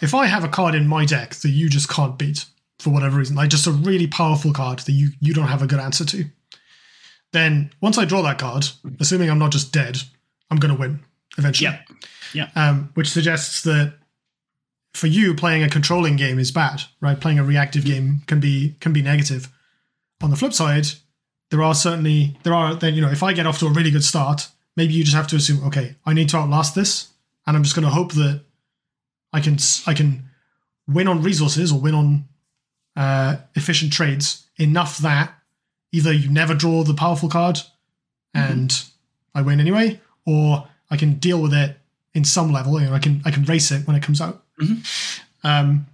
[0.00, 2.46] if I have a card in my deck that you just can't beat,
[2.82, 5.66] for whatever reason, like just a really powerful card that you you don't have a
[5.66, 6.24] good answer to,
[7.32, 8.66] then once I draw that card,
[8.98, 9.98] assuming I'm not just dead,
[10.50, 11.00] I'm going to win
[11.38, 11.70] eventually.
[11.70, 11.80] Yeah.
[12.34, 12.48] Yeah.
[12.56, 13.94] Um, which suggests that
[14.94, 17.18] for you, playing a controlling game is bad, right?
[17.18, 19.48] Playing a reactive game can be can be negative.
[20.22, 20.86] On the flip side,
[21.50, 23.90] there are certainly there are then you know if I get off to a really
[23.90, 27.12] good start, maybe you just have to assume okay, I need to outlast this,
[27.46, 28.42] and I'm just going to hope that
[29.32, 29.56] I can
[29.86, 30.24] I can
[30.88, 32.28] win on resources or win on
[32.96, 35.34] uh, efficient trades enough that
[35.92, 37.60] either you never draw the powerful card
[38.34, 39.38] and mm-hmm.
[39.38, 41.76] I win anyway, or I can deal with it
[42.14, 42.80] in some level.
[42.80, 44.42] You know, I can I can race it when it comes out.
[44.60, 45.46] Mm-hmm.
[45.46, 45.86] Um,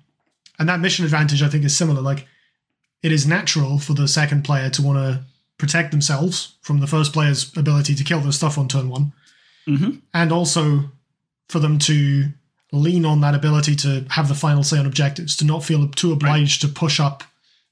[0.59, 2.01] and that mission advantage, I think, is similar.
[2.01, 2.27] Like,
[3.03, 5.25] it is natural for the second player to want to
[5.57, 9.13] protect themselves from the first player's ability to kill their stuff on turn one,
[9.67, 9.99] mm-hmm.
[10.15, 10.91] and also
[11.49, 12.29] for them to
[12.73, 16.13] lean on that ability to have the final say on objectives, to not feel too
[16.13, 16.71] obliged right.
[16.71, 17.25] to push up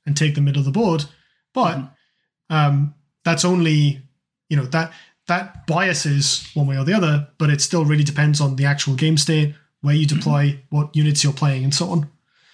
[0.07, 1.05] and take the middle of the board.
[1.53, 2.55] But mm-hmm.
[2.55, 2.95] um,
[3.25, 4.03] that's only,
[4.49, 4.93] you know, that
[5.27, 8.95] that biases one way or the other, but it still really depends on the actual
[8.95, 10.19] game state, where you mm-hmm.
[10.19, 10.77] deploy, mm-hmm.
[10.77, 12.09] what units you're playing, and so on.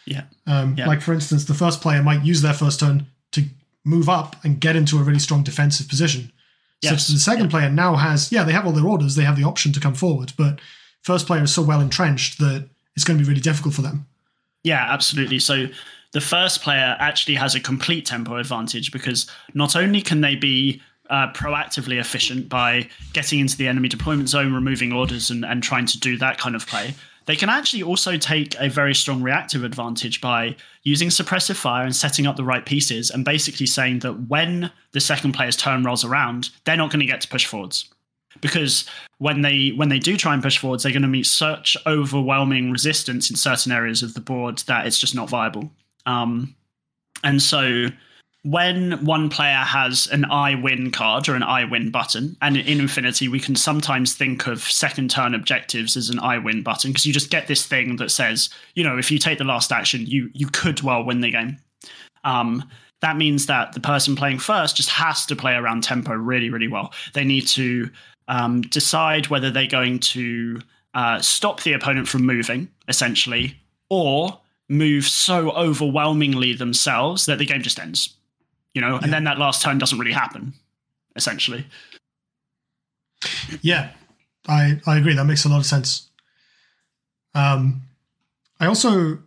[0.06, 0.24] Yeah.
[0.46, 0.86] Um, yeah.
[0.86, 3.44] Like, for instance, the first player might use their first turn to
[3.84, 6.32] move up and get into a really strong defensive position.
[6.80, 7.06] Yes.
[7.06, 7.50] So the second yeah.
[7.50, 9.94] player now has, yeah, they have all their orders, they have the option to come
[9.94, 10.60] forward, but
[11.02, 14.06] first player is so well entrenched that it's going to be really difficult for them.
[14.62, 15.38] Yeah, absolutely.
[15.38, 15.66] So
[16.12, 20.80] the first player actually has a complete tempo advantage because not only can they be
[21.10, 25.86] uh, proactively efficient by getting into the enemy deployment zone, removing orders, and, and trying
[25.86, 26.94] to do that kind of play,
[27.26, 31.94] they can actually also take a very strong reactive advantage by using suppressive fire and
[31.94, 36.04] setting up the right pieces and basically saying that when the second player's turn rolls
[36.04, 37.88] around, they're not going to get to push forwards
[38.42, 38.84] because
[39.18, 42.70] when they when they do try and push forwards, they're going to meet such overwhelming
[42.70, 45.70] resistance in certain areas of the board that it's just not viable.
[46.04, 46.54] Um,
[47.24, 47.86] and so
[48.44, 52.80] when one player has an I win card or an I win button, and in
[52.80, 57.06] Infinity, we can sometimes think of second turn objectives as an I win button because
[57.06, 60.04] you just get this thing that says, you know, if you take the last action,
[60.06, 61.58] you you could well win the game.
[62.24, 62.68] Um,
[63.00, 66.68] that means that the person playing first just has to play around tempo really, really
[66.68, 66.92] well.
[67.14, 67.90] They need to
[68.32, 70.62] um, decide whether they're going to
[70.94, 73.58] uh, stop the opponent from moving, essentially,
[73.90, 74.40] or
[74.70, 78.16] move so overwhelmingly themselves that the game just ends.
[78.72, 79.00] You know, yeah.
[79.02, 80.54] and then that last turn doesn't really happen,
[81.14, 81.66] essentially.
[83.60, 83.90] Yeah,
[84.48, 85.14] I I agree.
[85.14, 86.08] That makes a lot of sense.
[87.34, 87.82] Um,
[88.58, 89.18] I also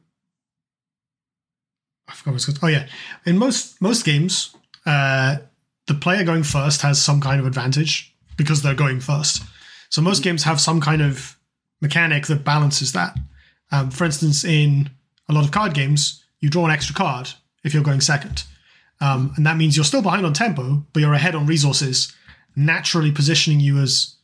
[2.07, 2.57] I forgot what's called.
[2.64, 2.88] Oh yeah,
[3.23, 4.56] in most most games,
[4.88, 5.38] uh,
[5.86, 9.44] the player going first has some kind of advantage because they're going first.
[9.90, 11.38] So most games have some kind of
[11.82, 13.18] mechanic that balances that.
[13.72, 14.90] Um, for instance, in
[15.30, 17.30] a lot of card games, you draw an extra card
[17.64, 18.44] if you're going second.
[19.02, 22.14] Um, and that means you're still behind on tempo, but you're ahead on resources,
[22.56, 24.16] naturally positioning you as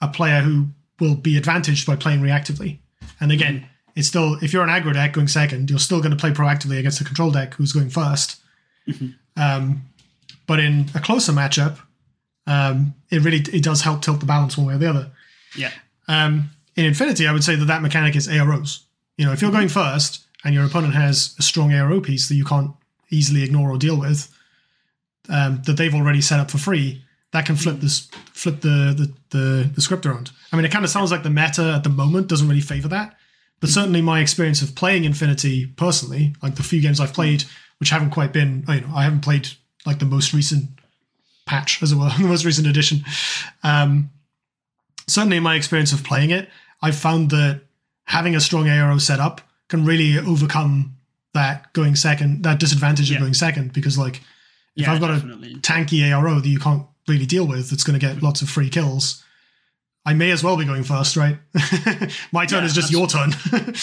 [0.00, 0.68] a player who
[1.00, 2.78] will be advantaged by playing reactively.
[3.20, 6.16] And again, it's still, if you're an aggro deck going second, you're still going to
[6.16, 8.40] play proactively against a control deck who's going 1st
[8.88, 9.08] mm-hmm.
[9.40, 9.82] um,
[10.46, 11.78] but in a closer matchup,
[12.46, 15.10] um, it really it does help tilt the balance one way or the other.
[15.56, 15.72] Yeah.
[16.08, 18.82] Um, in Infinity, I would say that that mechanic is AROs.
[19.16, 22.34] You know, if you're going first and your opponent has a strong ARO piece that
[22.34, 22.72] you can't
[23.10, 24.32] easily ignore or deal with,
[25.28, 27.02] um, that they've already set up for free,
[27.32, 30.30] that can flip this flip the, the the the script around.
[30.52, 32.88] I mean, it kind of sounds like the meta at the moment doesn't really favor
[32.88, 33.16] that,
[33.60, 37.44] but certainly my experience of playing Infinity personally, like the few games I've played,
[37.78, 39.48] which haven't quite been, you know, I haven't played
[39.84, 40.68] like the most recent
[41.46, 43.04] patch, as it were, the most recent edition.
[43.62, 44.10] Um,
[45.06, 46.48] certainly, in my experience of playing it,
[46.82, 47.62] I've found that
[48.04, 50.96] having a strong ARO set up can really overcome
[51.34, 53.16] that going second, that disadvantage Yeah.
[53.16, 54.16] of going second, because like
[54.76, 55.54] if Yeah, I've got definitely.
[55.54, 58.48] a tanky ARO that you can't really deal with, that's going to get lots of
[58.50, 59.22] free kills.
[60.06, 61.36] I may as well be going first, right?
[62.32, 63.34] My turn Yeah, is just your turn.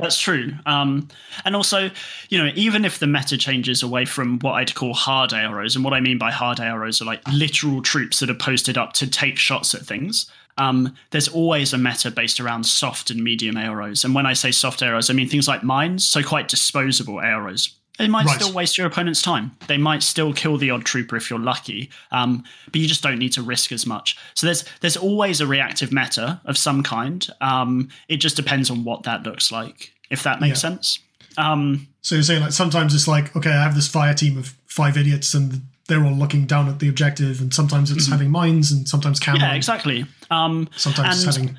[0.00, 0.52] That's true.
[0.66, 1.06] Um,
[1.44, 1.90] and also,
[2.28, 5.84] you know, even if the meta changes away from what I'd call hard AROs, and
[5.84, 9.08] what I mean by hard AROs are like literal troops that are posted up to
[9.08, 10.28] take shots at things.
[10.58, 14.04] Um, there's always a meta based around soft and medium AROs.
[14.04, 17.76] And when I say soft AROs, I mean things like mines, so quite disposable AROs.
[18.00, 18.40] They might Right.
[18.40, 19.52] still waste your opponent's time.
[19.68, 23.18] They might still kill the odd trooper if you're lucky, um, but you just don't
[23.18, 24.16] need to risk as much.
[24.34, 27.26] So there's there's always a reactive meta of some kind.
[27.40, 30.70] Um, it just depends on what that looks like, if that makes Yeah.
[30.70, 30.98] sense.
[31.38, 34.54] Um, so you're saying like sometimes it's like, okay, I have this fire team of
[34.66, 38.70] five idiots and they're all looking down at the objective, and sometimes it's having mines
[38.70, 39.18] and sometimes.
[39.20, 39.36] Mm-hmm.
[39.40, 40.06] yeah, exactly.
[40.30, 41.58] Um, Sometimes it's having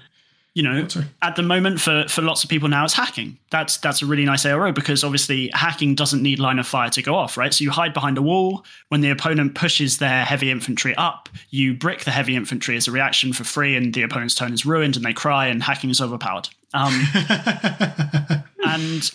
[0.54, 1.06] you know, sorry.
[1.22, 3.38] at the moment for for lots of people now, it's hacking.
[3.52, 7.02] That's that's a really nice ARO because obviously hacking doesn't need line of fire to
[7.02, 7.54] go off, right?
[7.54, 8.66] So you hide behind a wall.
[8.90, 12.92] When the opponent pushes their heavy infantry up, you brick the heavy infantry as a
[12.92, 16.02] reaction for free, and the opponent's turn is ruined, and they cry, and hacking is
[16.02, 16.50] overpowered.
[16.74, 17.02] Um,
[18.66, 19.12] and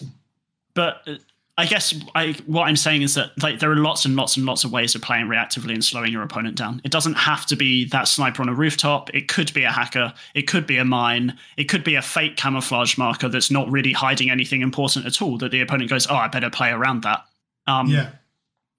[0.73, 1.17] but uh,
[1.59, 4.45] I guess I what I'm saying is that like there are lots and lots and
[4.45, 6.83] lots of ways of playing reactively and slowing your opponent down.
[6.85, 9.15] It doesn't have to be that sniper on a rooftop.
[9.15, 10.13] It could be a hacker.
[10.35, 11.39] It could be a mine.
[11.57, 15.39] It could be a fake camouflage marker that's not really hiding anything important at all.
[15.39, 17.25] That the opponent goes, oh, I better play around that.
[17.67, 18.11] Um, yeah.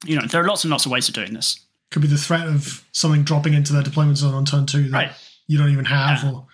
[0.06, 1.60] You know, there are lots and lots of ways of doing this.
[1.90, 4.92] Could be the threat of something dropping into their deployment zone on turn two that
[4.92, 5.12] Right.
[5.48, 6.30] you don't even have, Yeah.
[6.32, 6.48] or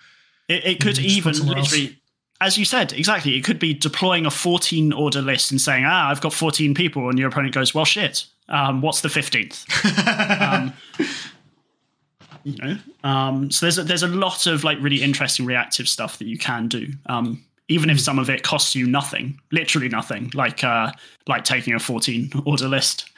[0.48, 1.74] It, it could even somewhere else.
[2.40, 3.36] As you said, exactly.
[3.36, 7.08] It could be deploying a 14 order list and saying, ah, I've got 14 people.
[7.08, 8.26] And your opponent goes, well, shit.
[8.48, 9.64] Um, what's the 15th?
[10.52, 10.72] um,
[12.44, 12.76] you know,
[13.08, 16.36] um, so there's a, there's a lot of like really interesting reactive stuff that you
[16.36, 16.88] can do.
[17.06, 20.92] Um, even if some of it costs you nothing, literally nothing, like uh,
[21.26, 23.08] like taking a 14 order list.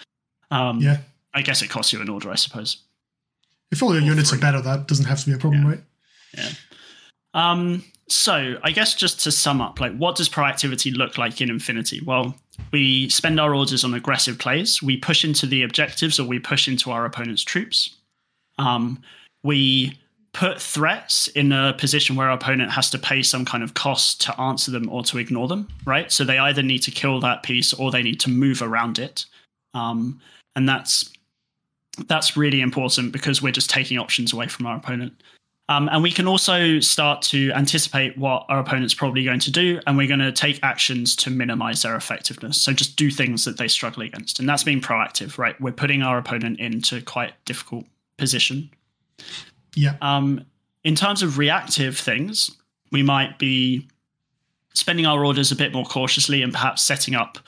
[0.52, 0.98] Um, yeah.
[1.34, 2.78] I guess it costs you an order, I suppose.
[3.72, 4.38] If all your Or units three.
[4.38, 5.68] are better, that doesn't have to be a problem, Yeah.
[5.70, 5.80] right?
[6.38, 6.48] Yeah.
[7.34, 11.51] Um, so I guess just to sum up, like what does proactivity look like in
[11.51, 12.01] Infinity?
[12.05, 12.35] Well,
[12.73, 14.83] we spend our orders on aggressive plays.
[14.83, 17.97] We push into the objectives or we push into our opponent's troops.
[18.59, 19.03] Um,
[19.43, 19.99] we
[20.33, 24.20] put threats in a position where our opponent has to pay some kind of cost
[24.20, 26.12] to answer them or to ignore them, right?
[26.12, 29.24] So they either need to kill that piece or they need to move around it.
[29.74, 30.20] Um,
[30.55, 31.11] and that's
[32.09, 35.23] that's really important because we're just taking options away from our opponent.
[35.68, 39.80] Um, and we can also start to anticipate what our opponent's probably going to do,
[39.86, 42.60] and we're going to take actions to minimize their effectiveness.
[42.60, 44.38] So just do things that they struggle against.
[44.38, 45.60] And that's being proactive, right?
[45.60, 47.84] We're putting our opponent into quite difficult
[48.16, 48.70] position.
[49.74, 49.97] Yeah.
[50.01, 50.44] Um,
[50.84, 52.52] in terms of reactive things,
[52.93, 53.88] we might be
[54.72, 57.38] spending our orders a bit more cautiously and perhaps setting up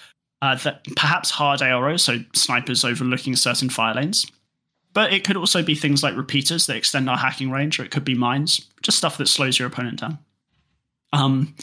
[0.43, 4.27] uh, that perhaps hard ARO, so snipers overlooking certain fire lanes.
[4.95, 7.91] But it could also be things like repeaters that extend our hacking range, or it
[7.91, 10.19] could be mines, just stuff that slows your opponent down.
[11.13, 11.55] Um,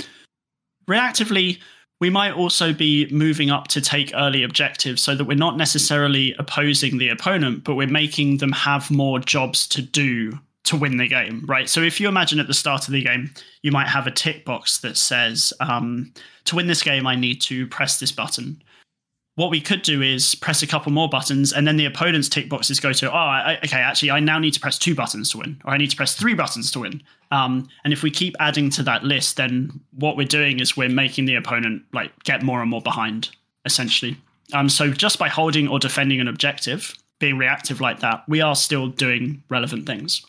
[0.88, 1.60] reactively,
[2.00, 6.36] we might also be moving up to take early objectives so that we're not necessarily
[6.38, 11.08] opposing the opponent, but we're making them have more jobs to do to win the
[11.08, 11.70] game, right?
[11.70, 13.32] So if you imagine at the start of the game,
[13.62, 16.12] you might have a tick box that says, um,
[16.46, 18.62] to win this game, I need to press this button.
[19.36, 22.48] What we could do is press a couple more buttons, and then the opponent's tick
[22.48, 25.40] boxes go to, oh, I, okay, actually, I now need to press two buttons to
[25.40, 27.04] win, or I need to press three buttons to win.
[27.32, 30.88] Um, and if we keep adding to that list, then what we're doing is we're
[30.88, 33.30] making the opponent like get more and more behind,
[33.66, 34.16] essentially.
[34.54, 38.56] Um, so just by holding or defending an objective, being reactive like that, we are
[38.56, 40.26] still doing relevant things.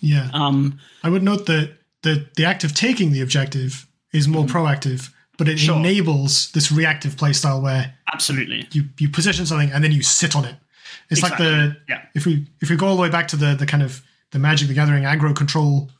[0.00, 0.28] Yeah.
[0.34, 5.10] Um, I would note that the, the act of taking the objective is more proactive,
[5.38, 5.58] but it.
[5.58, 5.76] Sure.
[5.76, 8.66] enables this reactive playstyle where absolutely.
[8.72, 10.54] you, you position something and then you sit on it.
[11.10, 12.02] It's like the Yeah.
[12.14, 14.38] if we if we go all the way back to the the kind of the
[14.38, 15.90] Magic the Gathering aggro control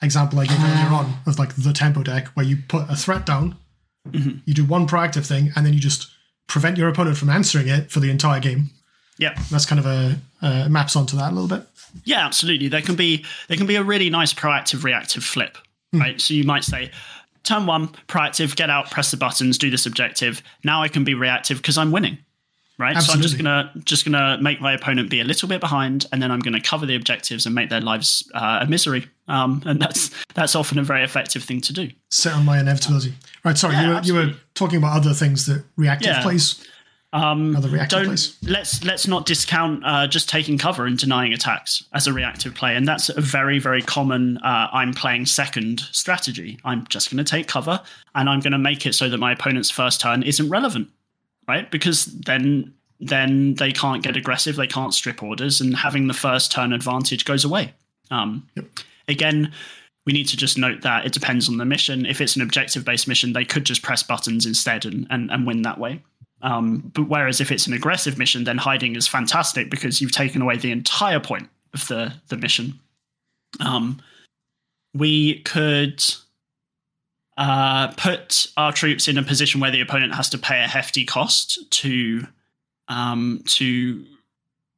[0.00, 3.26] example I gave earlier on of like the tempo deck where you put a threat
[3.26, 3.56] down,
[4.10, 4.38] Mm-hmm.
[4.46, 6.10] you do one proactive thing, and then you just
[6.48, 8.70] prevent your opponent from answering it for the entire game.
[9.16, 9.34] Yeah.
[9.48, 11.64] That's kind of a uh, maps onto that a little bit.
[12.04, 12.66] Yeah, absolutely.
[12.66, 15.56] There can be there can be a really nice proactive reactive flip,
[15.92, 16.20] right?
[16.20, 16.90] So you might say,
[17.44, 20.42] turn one, proactive, get out, press the buttons, do this objective.
[20.64, 22.18] Now I can be reactive because I'm winning.
[22.78, 23.00] Right.
[23.00, 26.20] So I'm just gonna just gonna make my opponent be a little bit behind, and
[26.20, 29.06] then I'm gonna cover the objectives and make their lives uh, a misery.
[29.28, 31.90] Um, and that's that's often a very effective thing to do.
[32.10, 33.14] Sit on my inevitability.
[33.44, 33.56] Right.
[33.56, 36.22] Sorry, Yeah, you were you were talking about other things that reactive Yeah.
[36.22, 36.66] plays.
[37.14, 37.52] Um,
[37.88, 38.36] don't plays.
[38.42, 42.74] let's let's not discount uh, just taking cover and denying attacks as a reactive play,
[42.74, 44.38] and that's a very very common.
[44.38, 46.58] Uh, I'm playing second strategy.
[46.64, 47.80] I'm just going to take cover,
[48.14, 50.88] and I'm going to make it so that my opponent's first turn isn't relevant.
[51.46, 51.70] right?
[51.70, 56.52] Because then then they can't get aggressive, they can't strip orders, and having the first
[56.52, 57.74] turn advantage goes away.
[58.10, 58.66] Um, Yep.
[59.08, 59.52] Again,
[60.06, 62.06] we need to just note that it depends on the mission.
[62.06, 65.46] If it's an objective based mission, they could just press buttons instead and, and, and
[65.46, 66.00] win that way.
[66.42, 70.42] Um, but whereas if it's an aggressive mission, then hiding is fantastic because you've taken
[70.42, 72.78] away the entire point of the, the mission.
[73.60, 74.02] Um,
[74.94, 76.02] we could
[77.36, 81.04] uh, put our troops in a position where the opponent has to pay a hefty
[81.04, 82.26] cost to
[82.88, 84.04] um, to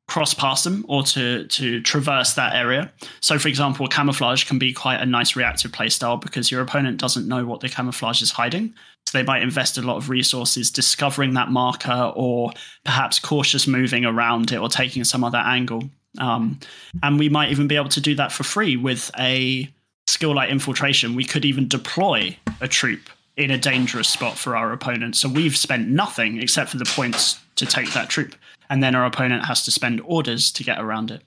[0.06, 2.92] cross past them or to to traverse that area.
[3.20, 7.26] So, for example, camouflage can be quite a nice reactive playstyle because your opponent doesn't
[7.26, 8.74] know what the camouflage is hiding.
[9.12, 12.52] They might invest a lot of resources discovering that marker or
[12.84, 15.84] perhaps cautious moving around it or taking some other angle.
[16.18, 16.58] Um,
[17.02, 19.68] and we might even be able to do that for free with a
[20.06, 21.14] skill like infiltration.
[21.14, 25.16] We could even deploy a troop in a dangerous spot for our opponent.
[25.16, 28.34] So we've spent nothing except for the points to take that troop.
[28.70, 31.22] And then our opponent has to spend orders to get around it.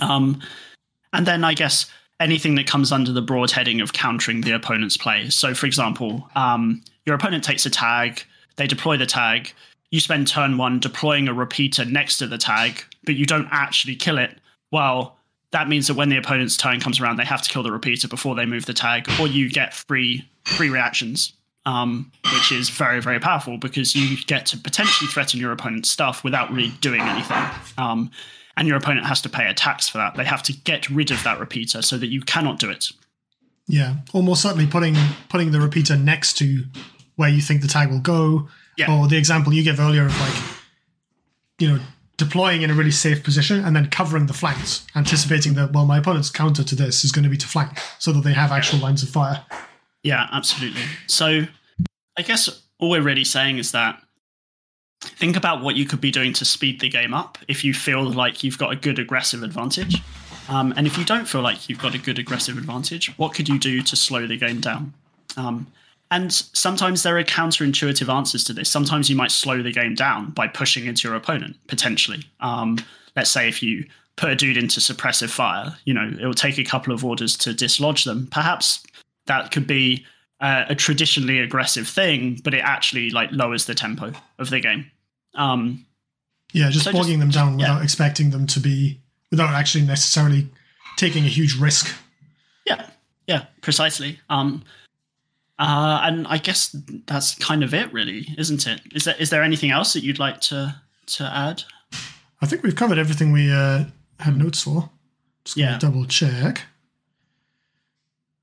[0.00, 0.40] Um,
[1.12, 1.86] and then I guess
[2.20, 5.30] anything that comes under the broad heading of countering the opponent's play.
[5.30, 8.22] So, for example, um, your opponent takes a tag,
[8.56, 9.52] they deploy the tag,
[9.90, 13.96] you spend turn one deploying a repeater next to the tag, but you don't actually
[13.96, 14.38] kill it.
[14.70, 15.16] Well,
[15.50, 18.06] that means that when the opponent's turn comes around, they have to kill the repeater
[18.06, 21.32] before they move the tag, or you get free free reactions,
[21.66, 26.22] um, which is very very powerful because you get to potentially threaten your opponent's stuff
[26.22, 27.44] without really doing anything.
[27.78, 28.12] Um,
[28.60, 30.14] and your opponent has to pay a tax for that.
[30.16, 32.90] They have to get rid of that repeater so that you cannot do it.
[33.66, 34.94] Yeah, almost certainly putting
[35.30, 36.64] putting the repeater next to
[37.16, 38.92] where you think the tag will go, Yeah.
[38.92, 40.34] or the example you gave earlier of like,
[41.58, 41.80] you know,
[42.18, 45.96] deploying in a really safe position and then covering the flanks, anticipating that well, my
[45.98, 48.78] opponent's counter to this is going to be to flank, so that they have actual
[48.78, 49.42] lines of fire.
[50.02, 50.82] Yeah, absolutely.
[51.06, 51.46] So
[52.18, 54.02] I guess all we're really saying is that
[55.00, 58.02] think about what you could be doing to speed the game up if you feel
[58.02, 60.02] like you've got a good aggressive advantage.
[60.48, 63.48] Um, and if you don't feel like you've got a good aggressive advantage, what could
[63.48, 64.92] you do to slow the game down?
[65.36, 65.66] Um,
[66.10, 68.68] and sometimes there are counterintuitive answers to this.
[68.68, 72.24] Sometimes you might slow the game down by pushing into your opponent, potentially.
[72.40, 72.78] Um,
[73.14, 73.86] let's say if you
[74.16, 77.36] put a dude into suppressive fire, you know, it will take a couple of orders
[77.38, 78.26] to dislodge them.
[78.32, 78.82] Perhaps
[79.26, 80.04] that could be
[80.40, 84.90] uh, a traditionally aggressive thing, but it actually like lowers the tempo of the game.
[85.34, 85.84] Um,
[86.52, 87.68] Yeah, just So bogging just- them down yeah.
[87.70, 89.00] without expecting them to be,
[89.30, 90.48] without actually necessarily
[90.96, 91.94] taking a huge risk.
[92.66, 92.88] yeah,
[93.26, 94.18] yeah, precisely.
[94.28, 94.64] Um,
[95.58, 96.74] uh, and I guess
[97.06, 98.80] that's kind of it, really, isn't it?
[98.92, 100.74] Is there is there anything else that you'd like to
[101.06, 101.62] to add?
[102.40, 103.84] I think we've covered everything we uh,
[104.20, 104.88] had notes for.
[105.44, 105.78] Just gonna Yeah.
[105.78, 106.62] double check.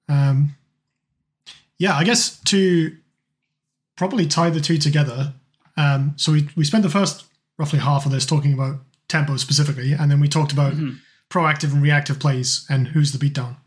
[0.07, 0.55] Um,
[1.79, 2.95] yeah, I guess to
[3.95, 5.33] properly tie the two together.
[5.75, 7.25] Um, so we we spent the first
[7.57, 10.99] roughly half of this talking about tempo specifically, and then we talked about Mhm.
[11.29, 13.57] proactive and reactive plays and who's the beatdown.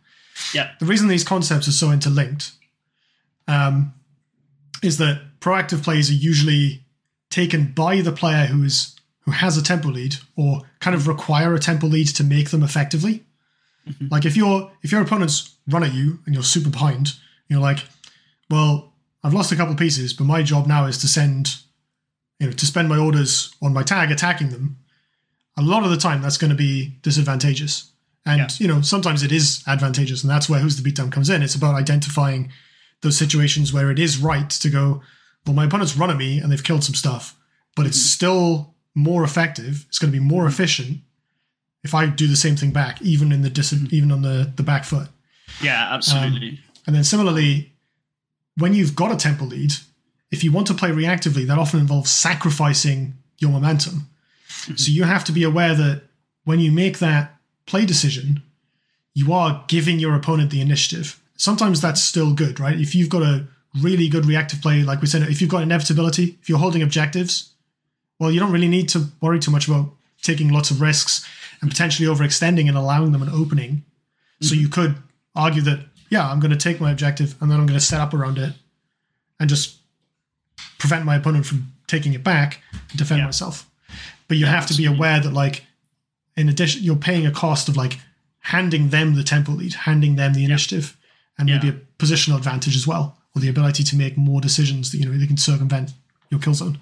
[0.55, 2.53] Yeah, The reason these concepts are so interlinked
[3.49, 3.93] um,
[4.83, 6.85] is that proactive plays are usually
[7.31, 11.55] taken by the player who is who has a tempo lead or kind of require
[11.55, 13.25] a tempo lead to make them effectively.
[14.11, 17.15] Like if your if your opponents run at you and you're super behind,
[17.49, 17.85] you're like,
[18.51, 21.57] well, I've lost a couple pieces, but my job now is to send,
[22.39, 24.79] you know, to spend my orders on my tag attacking them.
[25.57, 27.93] A lot of the time, that's going to be disadvantageous.
[28.27, 28.49] And Yeah.
[28.59, 31.43] you know, sometimes it is advantageous, and that's where who's the beatdown comes in.
[31.43, 32.51] It's about identifying
[33.03, 35.03] those situations where it is right to go.
[35.47, 37.37] Well, my opponent's run at me and they've killed some stuff,
[37.77, 38.15] but it's mm-hmm.
[38.15, 39.87] still more effective.
[39.89, 40.53] It's going to be more mm-hmm.
[40.53, 40.99] efficient
[41.83, 43.95] if I do the same thing back, even in the dis- mm-hmm.
[43.95, 45.09] even on the the back foot.
[45.63, 46.61] yeah, um, absolutely.
[46.87, 47.70] And then similarly,
[48.57, 49.73] when you've got a tempo lead,
[50.31, 54.09] if you want to play reactively, that often involves sacrificing your momentum.
[54.77, 56.03] So you have to be aware that
[56.45, 57.37] when you make that
[57.67, 58.43] play decision,
[59.15, 61.21] you are giving your opponent the initiative.
[61.37, 62.79] Sometimes that's still good, right?
[62.79, 63.47] If you've got a
[63.81, 67.53] really good reactive play, like we said, if you've got inevitability, if you're holding objectives,
[68.19, 69.91] well, you don't really need to worry too much about
[70.23, 71.27] taking lots of risks
[71.61, 73.85] and potentially overextending and allowing them an opening.
[74.43, 74.63] So mm-hmm.
[74.63, 74.97] you could
[75.35, 78.01] argue that, yeah, I'm going to take my objective and then I'm going to set
[78.01, 78.53] up around it
[79.39, 79.77] and just
[80.79, 83.25] prevent my opponent from taking it back and defend Yeah.
[83.27, 83.69] myself.
[84.29, 85.65] But you have to be aware that, like,
[86.37, 87.99] in addition, you're paying a cost of like
[88.41, 90.97] handing them the tempo lead, handing them the initiative,
[91.39, 91.73] and maybe Yeah.
[91.75, 95.17] a positional advantage as well, or the ability to make more decisions that you know
[95.19, 95.93] they can circumvent
[96.31, 96.79] your kill zone.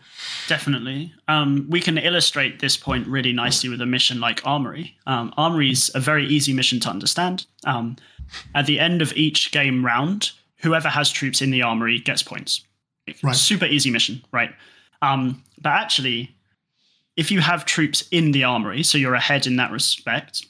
[0.46, 1.14] Definitely.
[1.26, 4.96] Um, we can illustrate this point really nicely with a mission like Armory.
[5.06, 7.46] Um, Armory is a very easy mission to understand.
[7.64, 7.96] Um,
[8.55, 12.62] at the end of each game round, whoever has troops in the armory gets points.
[13.22, 13.34] Right.
[13.34, 14.50] Super easy mission, right?
[15.00, 16.34] Um, but actually,
[17.16, 20.46] if you have troops in the armory, so you're ahead in that respect,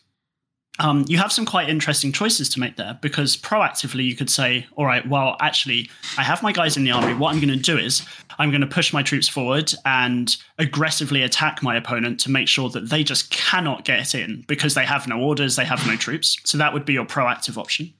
[0.80, 4.66] um, you have some quite interesting choices to make there because proactively you could say,
[4.76, 7.14] all right, well, actually, I have my guys in the army.
[7.14, 8.06] What I'm going to do is
[8.38, 12.70] I'm going to push my troops forward and aggressively attack my opponent to make sure
[12.70, 16.36] that they just cannot get in because they have no orders, they have no troops.
[16.44, 17.92] So that would be your proactive option.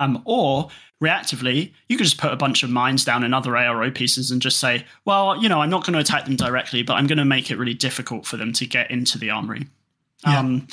[0.00, 0.68] Um, or
[1.02, 4.40] reactively, you could just put a bunch of mines down in other ARO pieces and
[4.40, 7.18] just say, well, you know, I'm not going to attack them directly, but I'm going
[7.18, 9.66] to make it really difficult for them to get into the armory.
[10.26, 10.38] Yeah.
[10.38, 10.68] Um,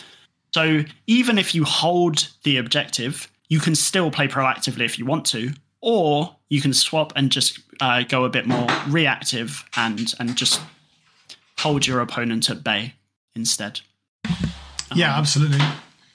[0.54, 5.26] so even if you hold the objective, you can still play proactively if you want
[5.28, 5.52] to,
[5.82, 10.62] or you can swap and just uh, go a bit more reactive and and just
[11.60, 12.94] hold your opponent at bay
[13.36, 13.82] instead.
[14.96, 15.60] Yeah, um, absolutely.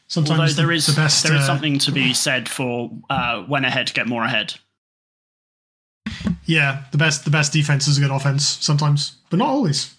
[0.06, 3.42] Sometimes although there is the best, there is uh, something to be said for uh,
[3.42, 4.54] when ahead, get more ahead.
[6.46, 9.94] Yeah, the best the best defense is a good offense sometimes, but not always.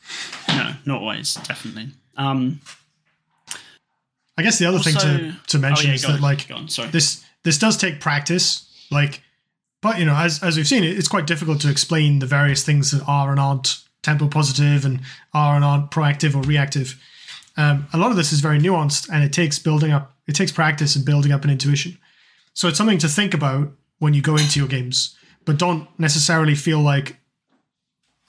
[0.48, 1.90] No, not always, definitely.
[2.18, 2.60] Um,
[4.40, 6.48] I guess the other also, thing to, to mention oh yeah, is that on, like
[6.91, 8.66] this this does take practice.
[8.90, 9.22] Like,
[9.82, 12.91] but you know, as as we've seen, it's quite difficult to explain the various things
[12.91, 15.02] that are and aren't tempo positive and
[15.34, 16.98] are and aren't proactive or reactive.
[17.57, 20.16] Um, a lot of this is very nuanced, and it takes building up.
[20.26, 21.98] It takes practice and building up an intuition.
[22.53, 26.56] So it's something to think about when you go into your games, but don't necessarily
[26.56, 27.18] feel like,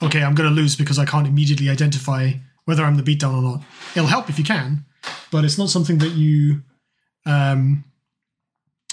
[0.01, 2.33] okay, I'm going to lose because I can't immediately identify
[2.65, 3.63] whether I'm the beatdown or not.
[3.95, 4.83] It'll help if you can,
[5.31, 6.61] but it's not something that you
[7.25, 7.83] um,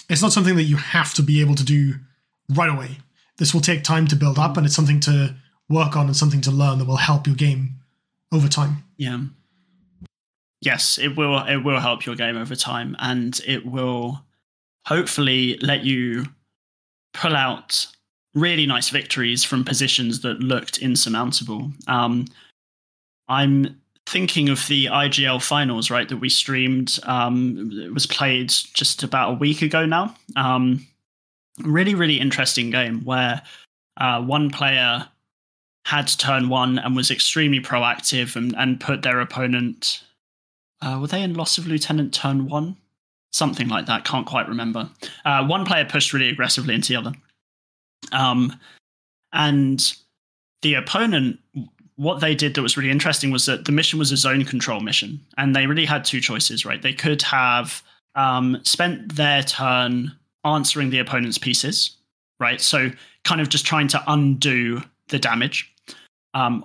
[0.08, 1.94] it's not something that you have to be able to do
[2.50, 2.98] right away.
[3.36, 5.34] This will take time to build up, and it's something to
[5.68, 7.74] work on and something to learn that will help your game
[8.32, 8.84] over time.
[8.96, 9.20] Yeah.
[10.60, 11.38] Yes, it will.
[11.46, 14.24] It will help your game over time, and it will
[14.86, 16.24] hopefully let you
[17.12, 17.86] pull out
[18.34, 21.70] really nice victories from positions that looked insurmountable.
[21.86, 22.26] Um,
[23.28, 26.98] I'm thinking of the IGL finals, right, that we streamed.
[27.04, 30.14] Um, it was played just about a week ago now.
[30.34, 30.86] Um,
[31.62, 33.42] really, really interesting game where
[33.98, 35.08] uh, one player
[35.84, 40.02] had turn one and was extremely proactive and, and put their opponent.
[40.80, 42.76] Uh, were they in loss of lieutenant turn one?
[43.32, 44.04] Something like that.
[44.04, 44.88] Can't quite remember.
[45.24, 47.12] Uh, one player pushed really aggressively into the other.
[48.12, 48.58] Um,
[49.32, 49.94] and
[50.62, 51.38] the opponent
[51.98, 54.78] what they did that was really interesting was that the mission was a zone control
[54.80, 56.80] mission, and they really had two choices, right?
[56.80, 57.82] They could have
[58.14, 60.12] um, spent their turn
[60.44, 61.96] answering the opponent's pieces,
[62.38, 62.60] right?
[62.60, 62.92] So
[63.24, 65.74] kind of just trying to undo the damage,
[66.34, 66.64] um,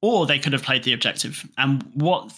[0.00, 1.46] or they could have played the objective.
[1.58, 2.32] And what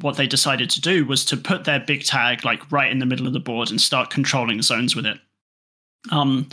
[0.00, 3.06] what they decided to do was to put their big tag like right in the
[3.06, 5.18] middle of the board and start controlling zones with it.
[6.12, 6.48] Um,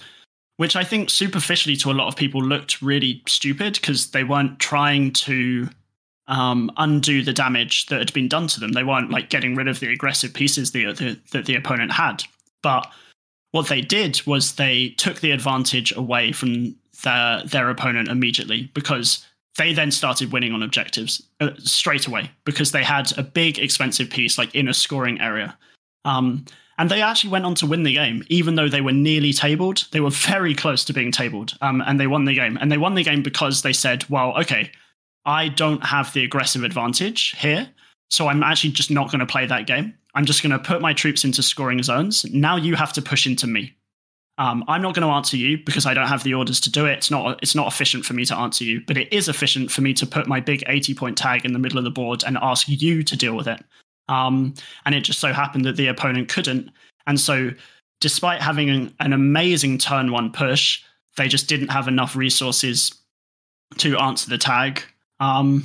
[0.57, 4.59] which I think superficially to a lot of people looked really stupid because they weren't
[4.59, 5.67] trying to
[6.27, 8.71] um, undo the damage that had been done to them.
[8.71, 12.23] They weren't like getting rid of the aggressive pieces the, the, that the opponent had.
[12.63, 12.91] But
[13.51, 19.25] what they did was they took the advantage away from their their opponent immediately because
[19.57, 24.09] they then started winning on objectives uh, straight away because they had a big expensive
[24.09, 25.57] piece like in a scoring area.
[26.03, 26.45] Um,
[26.77, 29.87] and they actually went on to win the game, even though they were nearly tabled.
[29.91, 32.57] They were very close to being tabled, um, and they won the game.
[32.59, 34.71] And they won the game because they said, well, okay,
[35.25, 37.69] I don't have the aggressive advantage here.
[38.09, 39.93] So I'm actually just not going to play that game.
[40.13, 42.25] I'm just going to put my troops into scoring zones.
[42.31, 43.75] Now you have to push into me.
[44.37, 46.85] Um, I'm not going to answer you because I don't have the orders to do
[46.85, 46.97] it.
[46.97, 49.81] It's not it's not efficient for me to answer you, but it is efficient for
[49.81, 52.37] me to put my big 80 point tag in the middle of the board and
[52.41, 53.63] ask you to deal with it.
[54.07, 54.53] Um,
[54.85, 56.69] and it just so happened that the opponent couldn't.
[57.07, 57.51] And so,
[58.01, 60.83] despite having an, an amazing turn one push,
[61.17, 62.93] they just didn't have enough resources
[63.77, 64.83] to answer the tag.
[65.19, 65.63] Um,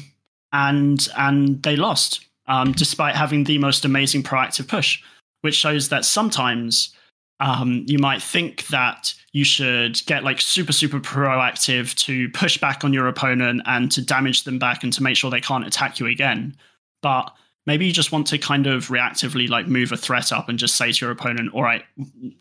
[0.52, 5.02] and and they lost, um, despite having the most amazing proactive push,
[5.42, 6.94] which shows that sometimes
[7.40, 12.84] um, you might think that you should get like super super proactive to push back
[12.84, 16.00] on your opponent and to damage them back and to make sure they can't attack
[16.00, 16.56] you again.
[17.02, 17.32] But
[17.66, 20.76] maybe you just want to kind of reactively like move a threat up and just
[20.76, 21.84] say to your opponent, all right,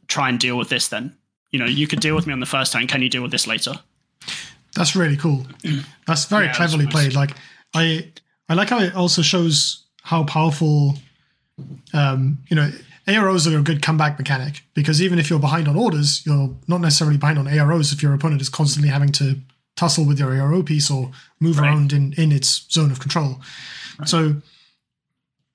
[0.07, 1.15] try and deal with this then.
[1.51, 2.87] You know, you could deal with me on the first turn.
[2.87, 3.73] Can you deal with this later?
[4.75, 5.45] That's really cool.
[6.07, 7.13] That's very yeah, cleverly that's played.
[7.15, 7.31] Like
[7.73, 8.11] I
[8.47, 10.95] I like how it also shows how powerful
[11.93, 12.71] um, you know,
[13.07, 16.81] AROs are a good comeback mechanic because even if you're behind on orders, you're not
[16.81, 19.39] necessarily behind on AROs if your opponent is constantly having to
[19.75, 21.67] tussle with your ARO piece or move right.
[21.67, 23.41] around in, in its zone of control.
[23.97, 24.07] Right.
[24.07, 24.35] So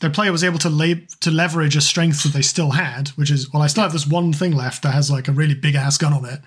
[0.04, 3.30] their player was able to lay, to leverage a strength that they still had, which
[3.30, 5.74] is well, I still have this one thing left that has like a really big
[5.74, 6.40] ass gun on it.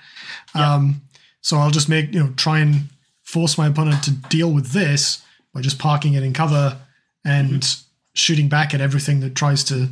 [0.56, 0.76] Yeah.
[0.76, 1.02] Um,
[1.42, 2.90] so I'll just make you know try and
[3.24, 5.26] force my opponent to deal with this
[5.56, 6.78] by just parking it in cover
[7.26, 7.84] and mm-hmm.
[8.14, 9.90] shooting back at everything that tries to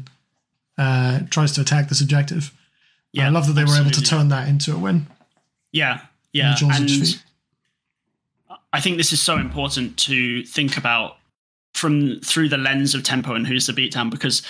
[0.77, 2.51] uh, tries to attack this objective.
[3.13, 3.85] Yeah, I love that they absolutely.
[3.85, 5.07] were able to turn that into a win.
[5.71, 6.01] Yeah,
[6.33, 7.19] yeah, and
[8.71, 11.17] I think this is so important to think about
[11.76, 14.41] from through the lens of tempo and who's the beatdown because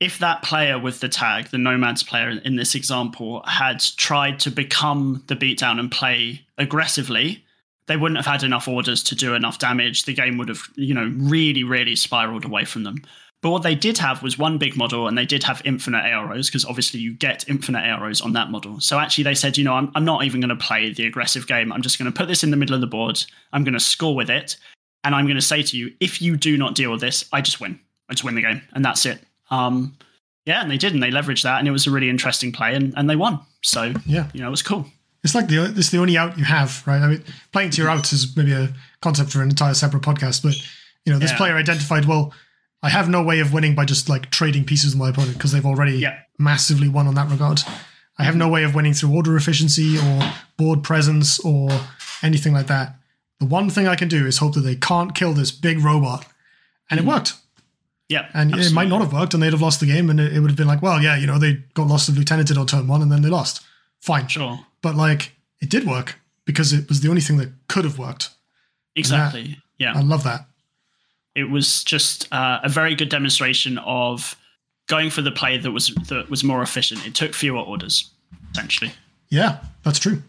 [0.00, 4.50] if that player with the tag, the Nomads player in this example, had tried to
[4.50, 7.44] become the beatdown and play aggressively,
[7.86, 10.02] they wouldn't have had enough orders to do enough damage.
[10.02, 12.96] The game would have, you know, really, really spiraled away from them.
[13.42, 16.46] But what they did have was one big model, and they did have infinite AROs
[16.46, 18.80] because obviously you get infinite AROs on that model.
[18.80, 21.46] So actually, they said, you know, I'm, I'm not even going to play the aggressive
[21.46, 21.72] game.
[21.72, 23.24] I'm just going to put this in the middle of the board.
[23.52, 24.56] I'm going to score with it,
[25.04, 27.40] and I'm going to say to you, if you do not deal with this, I
[27.40, 27.80] just win.
[28.08, 29.20] I just win the game, and that's it.
[29.50, 29.96] Um,
[30.44, 32.74] yeah, and they did, and they leveraged that, and it was a really interesting play,
[32.74, 33.40] and, and they won.
[33.62, 34.86] So yeah, you know, it was cool.
[35.24, 37.00] It's like the it's the only out you have, right?
[37.00, 40.42] I mean, playing to your outs is maybe a concept for an entire separate podcast,
[40.42, 40.56] but
[41.04, 41.36] you know, this yeah.
[41.36, 42.32] player identified well
[42.82, 45.52] I have no way of winning by just like trading pieces with my opponent because
[45.52, 46.18] they've already yeah.
[46.38, 47.60] massively won on that regard.
[48.18, 51.70] I have no way of winning through order efficiency or board presence or
[52.22, 52.96] anything like that.
[53.42, 56.26] The one thing I can do is hope that they can't kill this big robot.
[56.90, 57.08] And it mm.
[57.08, 57.34] worked.
[58.08, 58.28] Yeah.
[58.34, 58.72] And absolutely.
[58.72, 60.50] it might not have worked and they'd have lost the game and it, it would
[60.50, 63.02] have been like, well, yeah, you know, they got lost of lieutenanted on turn one
[63.02, 63.62] and then they lost.
[64.00, 64.28] Fine.
[64.28, 64.60] Sure.
[64.82, 68.30] But like it did work because it was the only thing that could have worked.
[68.96, 69.42] Exactly.
[69.42, 69.92] That, yeah.
[69.96, 70.46] I love that
[71.34, 74.36] it was just uh, a very good demonstration of
[74.86, 77.06] going for the play that was that was more efficient.
[77.06, 78.10] It took fewer orders,
[78.52, 78.92] essentially.
[79.28, 80.22] Yeah, that's true.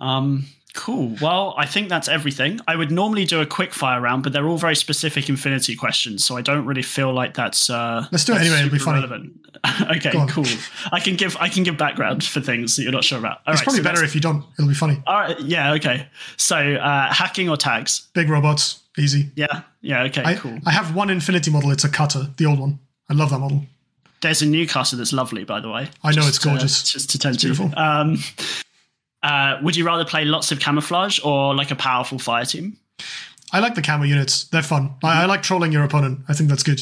[0.00, 0.46] Um,
[0.78, 1.16] cool.
[1.20, 2.60] Well, I think that's everything.
[2.68, 6.24] I would normally do a quick fire round, but they're all very specific Infinity questions,
[6.24, 7.68] so I don't really feel like that's.
[7.68, 8.60] Uh, Let's do it anyway.
[8.60, 9.00] It'll be funny.
[9.00, 9.40] Relevant.
[9.96, 10.44] okay, cool.
[10.92, 13.40] I can give I can give background for things that you're not sure about.
[13.46, 14.44] All it's right, probably so better if you don't.
[14.56, 15.02] It'll be funny.
[15.06, 15.38] All right.
[15.40, 15.72] Yeah.
[15.74, 16.06] Okay.
[16.36, 18.08] So uh, hacking or tags?
[18.14, 18.80] Big robots.
[18.96, 19.30] Easy.
[19.34, 19.62] Yeah.
[19.80, 20.04] Yeah.
[20.04, 20.22] Okay.
[20.24, 20.58] I, cool.
[20.64, 21.72] I have one Infinity model.
[21.72, 22.78] It's a cutter, the old one.
[23.10, 23.62] I love that model.
[24.20, 25.88] There's a new cutter that's lovely, by the way.
[26.02, 26.82] I know it's gorgeous.
[26.82, 27.54] To, just to tempt you.
[27.76, 28.18] Um,
[29.22, 32.76] uh, would you rather play lots of camouflage or like a powerful fire team?
[33.52, 34.44] I like the camo units.
[34.44, 34.94] They're fun.
[35.02, 36.20] I, I like trolling your opponent.
[36.28, 36.80] I think that's good.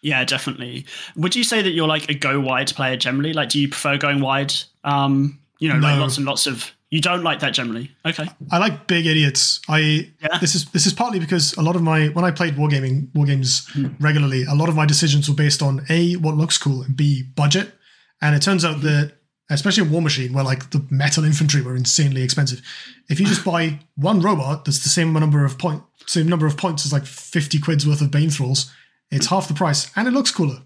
[0.00, 0.86] Yeah, definitely.
[1.16, 3.32] Would you say that you're like a go wide player generally?
[3.32, 4.52] Like, do you prefer going wide?
[4.84, 5.88] Um, you know, no.
[5.88, 7.90] like lots and lots of you don't like that generally.
[8.06, 8.28] Okay.
[8.52, 9.60] I like big idiots.
[9.68, 10.38] I yeah.
[10.40, 13.26] this is this is partly because a lot of my when I played wargaming war
[13.26, 13.88] games hmm.
[13.98, 17.22] regularly, a lot of my decisions were based on A, what looks cool, and B,
[17.34, 17.72] budget.
[18.20, 19.14] And it turns out that
[19.50, 22.62] especially in Warmachine, where like the metal infantry were insanely expensive.
[23.08, 26.56] If you just buy one robot that's the same number of point same number of
[26.56, 28.70] points as like 50 quid's worth of Bane Thralls,
[29.10, 30.62] it's half the price and it looks cooler.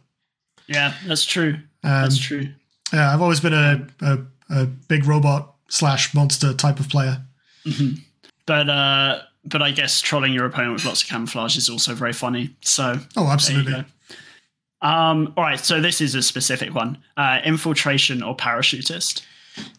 [0.66, 1.54] Yeah, that's true.
[1.84, 2.48] Um, that's true.
[2.92, 4.18] Yeah, I've always been a, a,
[4.50, 7.22] a big robot slash monster type of player.
[7.64, 8.00] Mm-hmm.
[8.46, 12.12] But uh, but I guess trolling your opponent with lots of camouflage is also very
[12.12, 12.56] funny.
[12.62, 13.84] So oh, absolutely.
[14.80, 19.22] Um, all right, so this is a specific one: uh, infiltration or parachutist.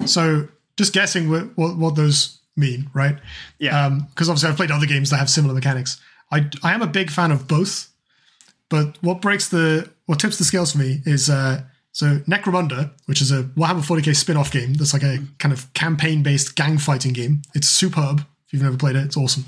[0.05, 0.47] So
[0.77, 3.17] just guessing what, what, what those mean, right?
[3.57, 3.89] Yeah.
[3.89, 5.99] Because um, obviously I've played other games that have similar mechanics.
[6.31, 7.89] I I am a big fan of both,
[8.69, 13.21] but what breaks the what tips the scales for me is uh, so Necromunda, which
[13.21, 17.41] is a Warhammer 40k spin-off game that's like a kind of campaign-based gang fighting game.
[17.55, 18.25] It's superb.
[18.45, 19.45] If you've never played it, it's awesome.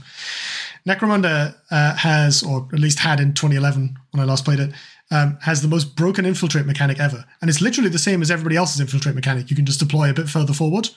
[0.88, 4.74] Necromunda uh, has, or at least had in 2011 when I last played it,
[5.12, 8.56] um, has the most broken infiltrate mechanic ever, and it's literally the same as everybody
[8.56, 9.50] else's infiltrate mechanic.
[9.50, 10.90] You can just deploy a bit further forward,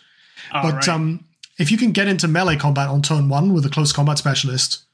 [0.53, 0.89] oh, but right.
[0.89, 1.25] um,
[1.59, 4.85] if you can get into melee combat on turn one with a close combat specialist,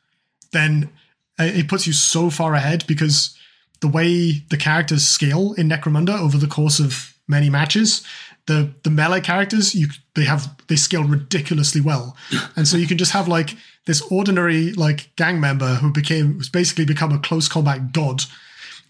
[0.52, 0.90] then
[1.38, 3.36] uh, it puts you so far ahead because
[3.80, 8.04] the way the characters scale in Necromunda over the course of many matches,
[8.46, 12.16] the the melee characters you they have they scale ridiculously well,
[12.56, 13.56] and so you can just have like
[13.86, 18.22] this ordinary like gang member who became who's basically become a close combat god,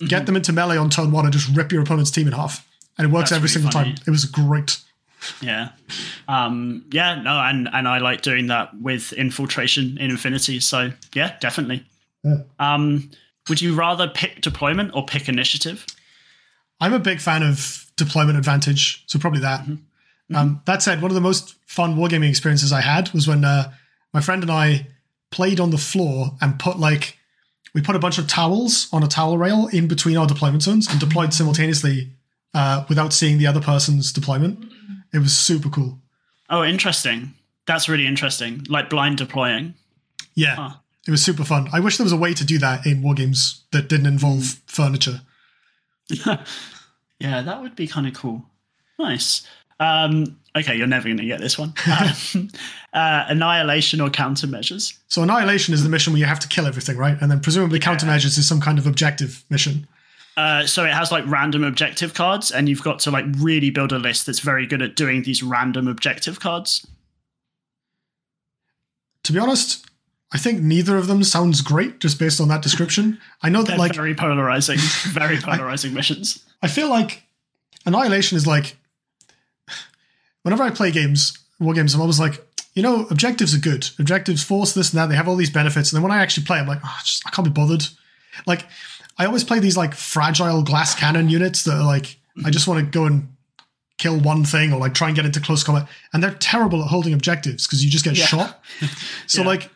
[0.00, 0.06] mm-hmm.
[0.06, 2.66] get them into melee on turn one and just rip your opponent's team in half,
[2.98, 3.94] and it works That's every single funny.
[3.94, 4.02] time.
[4.06, 4.78] It was great.
[5.42, 5.70] Yeah,
[6.28, 10.60] um, yeah, no, and and I like doing that with infiltration in Infinity.
[10.60, 11.84] So yeah, definitely.
[12.24, 12.38] Yeah.
[12.58, 13.10] Um,
[13.48, 15.86] would you rather pick deployment or pick initiative?
[16.80, 19.60] I'm a big fan of deployment advantage, so probably that.
[19.60, 19.72] Mm-hmm.
[19.72, 20.36] Mm-hmm.
[20.36, 23.72] Um, that said, one of the most fun wargaming experiences I had was when uh,
[24.14, 24.86] my friend and I
[25.30, 27.18] played on the floor and put like
[27.74, 30.88] we put a bunch of towels on a towel rail in between our deployment zones
[30.90, 32.10] and deployed simultaneously
[32.54, 34.64] uh, without seeing the other person's deployment.
[35.12, 35.98] It was super cool.
[36.48, 37.34] Oh, interesting.
[37.66, 38.64] That's really interesting.
[38.68, 39.74] Like blind deploying.
[40.34, 40.56] Yeah.
[40.56, 40.70] Huh.
[41.06, 41.68] It was super fun.
[41.72, 44.60] I wish there was a way to do that in war games that didn't involve
[44.66, 45.22] furniture.
[46.26, 48.44] yeah, that would be kind of cool.
[48.98, 49.46] Nice.
[49.78, 51.72] Um, Okay, you're never going to get this one.
[51.86, 52.48] Um,
[52.92, 54.96] uh, annihilation or countermeasures.
[55.08, 57.16] So annihilation is the mission where you have to kill everything, right?
[57.20, 59.86] And then presumably countermeasures is some kind of objective mission.
[60.36, 63.92] Uh, so it has like random objective cards, and you've got to like really build
[63.92, 66.86] a list that's very good at doing these random objective cards.
[69.24, 69.86] To be honest,
[70.32, 73.18] I think neither of them sounds great just based on that description.
[73.42, 74.78] I know that They're like very polarizing,
[75.08, 76.44] very polarizing missions.
[76.62, 77.24] I feel like
[77.86, 78.76] Annihilation is like
[80.42, 82.44] whenever I play games, war games, I'm always like,
[82.74, 83.88] you know, objectives are good.
[83.98, 85.08] Objectives force this and that.
[85.08, 85.92] They have all these benefits.
[85.92, 87.84] And then when I actually play, I'm like, oh, just, I can't be bothered.
[88.46, 88.66] Like,
[89.18, 92.80] I always play these like fragile glass cannon units that are like, I just want
[92.84, 93.28] to go and
[93.98, 95.86] kill one thing or like try and get into close combat.
[96.14, 98.24] And they're terrible at holding objectives because you just get Yeah.
[98.26, 98.64] shot.
[99.26, 99.48] So Yeah.
[99.48, 99.70] like,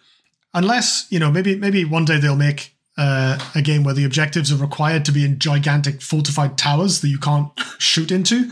[0.54, 4.52] unless you know, maybe maybe one day they'll make uh, a game where the objectives
[4.52, 8.50] are required to be in gigantic fortified towers that you can't shoot into.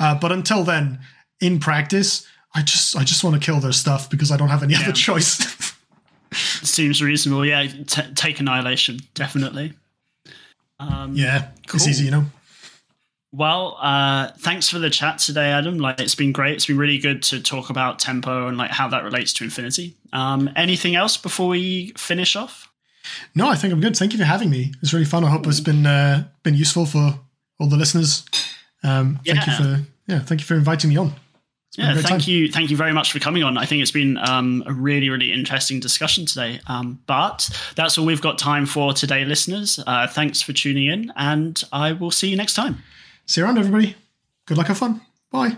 [0.00, 0.98] Uh, but until then,
[1.42, 4.62] in practice, I just I just want to kill their stuff because I don't have
[4.62, 4.82] any Yeah.
[4.82, 5.74] other choice.
[6.32, 7.44] Seems reasonable.
[7.44, 9.74] Yeah, t- take annihilation definitely.
[10.78, 12.24] Um, yeah, it's easy, you know.
[13.34, 15.78] Well, uh, thanks for the chat today, Adam.
[15.78, 16.54] Like, it's been great.
[16.54, 19.96] It's been really good to talk about tempo and like how that relates to Infinity.
[20.12, 22.70] Um, anything else before we finish off?
[23.34, 23.96] No, I think I'm good.
[23.96, 24.72] Thank you for having me.
[24.82, 25.24] It's really fun.
[25.24, 27.18] I hope it's been uh, been useful for
[27.58, 28.24] all the listeners.
[28.82, 31.14] Um, Thank you for yeah, thank you for inviting me on.
[31.72, 32.30] It's been a Yeah, thank time.
[32.30, 33.56] you, thank you very much for coming on.
[33.56, 36.60] I think it's been um, a really, really interesting discussion today.
[36.66, 39.80] Um, but that's all we've got time for today, listeners.
[39.86, 42.82] Uh, thanks for tuning in, and I will see you next time.
[43.26, 43.96] See you around, everybody.
[44.46, 45.00] Good luck, have fun.
[45.30, 45.56] Bye.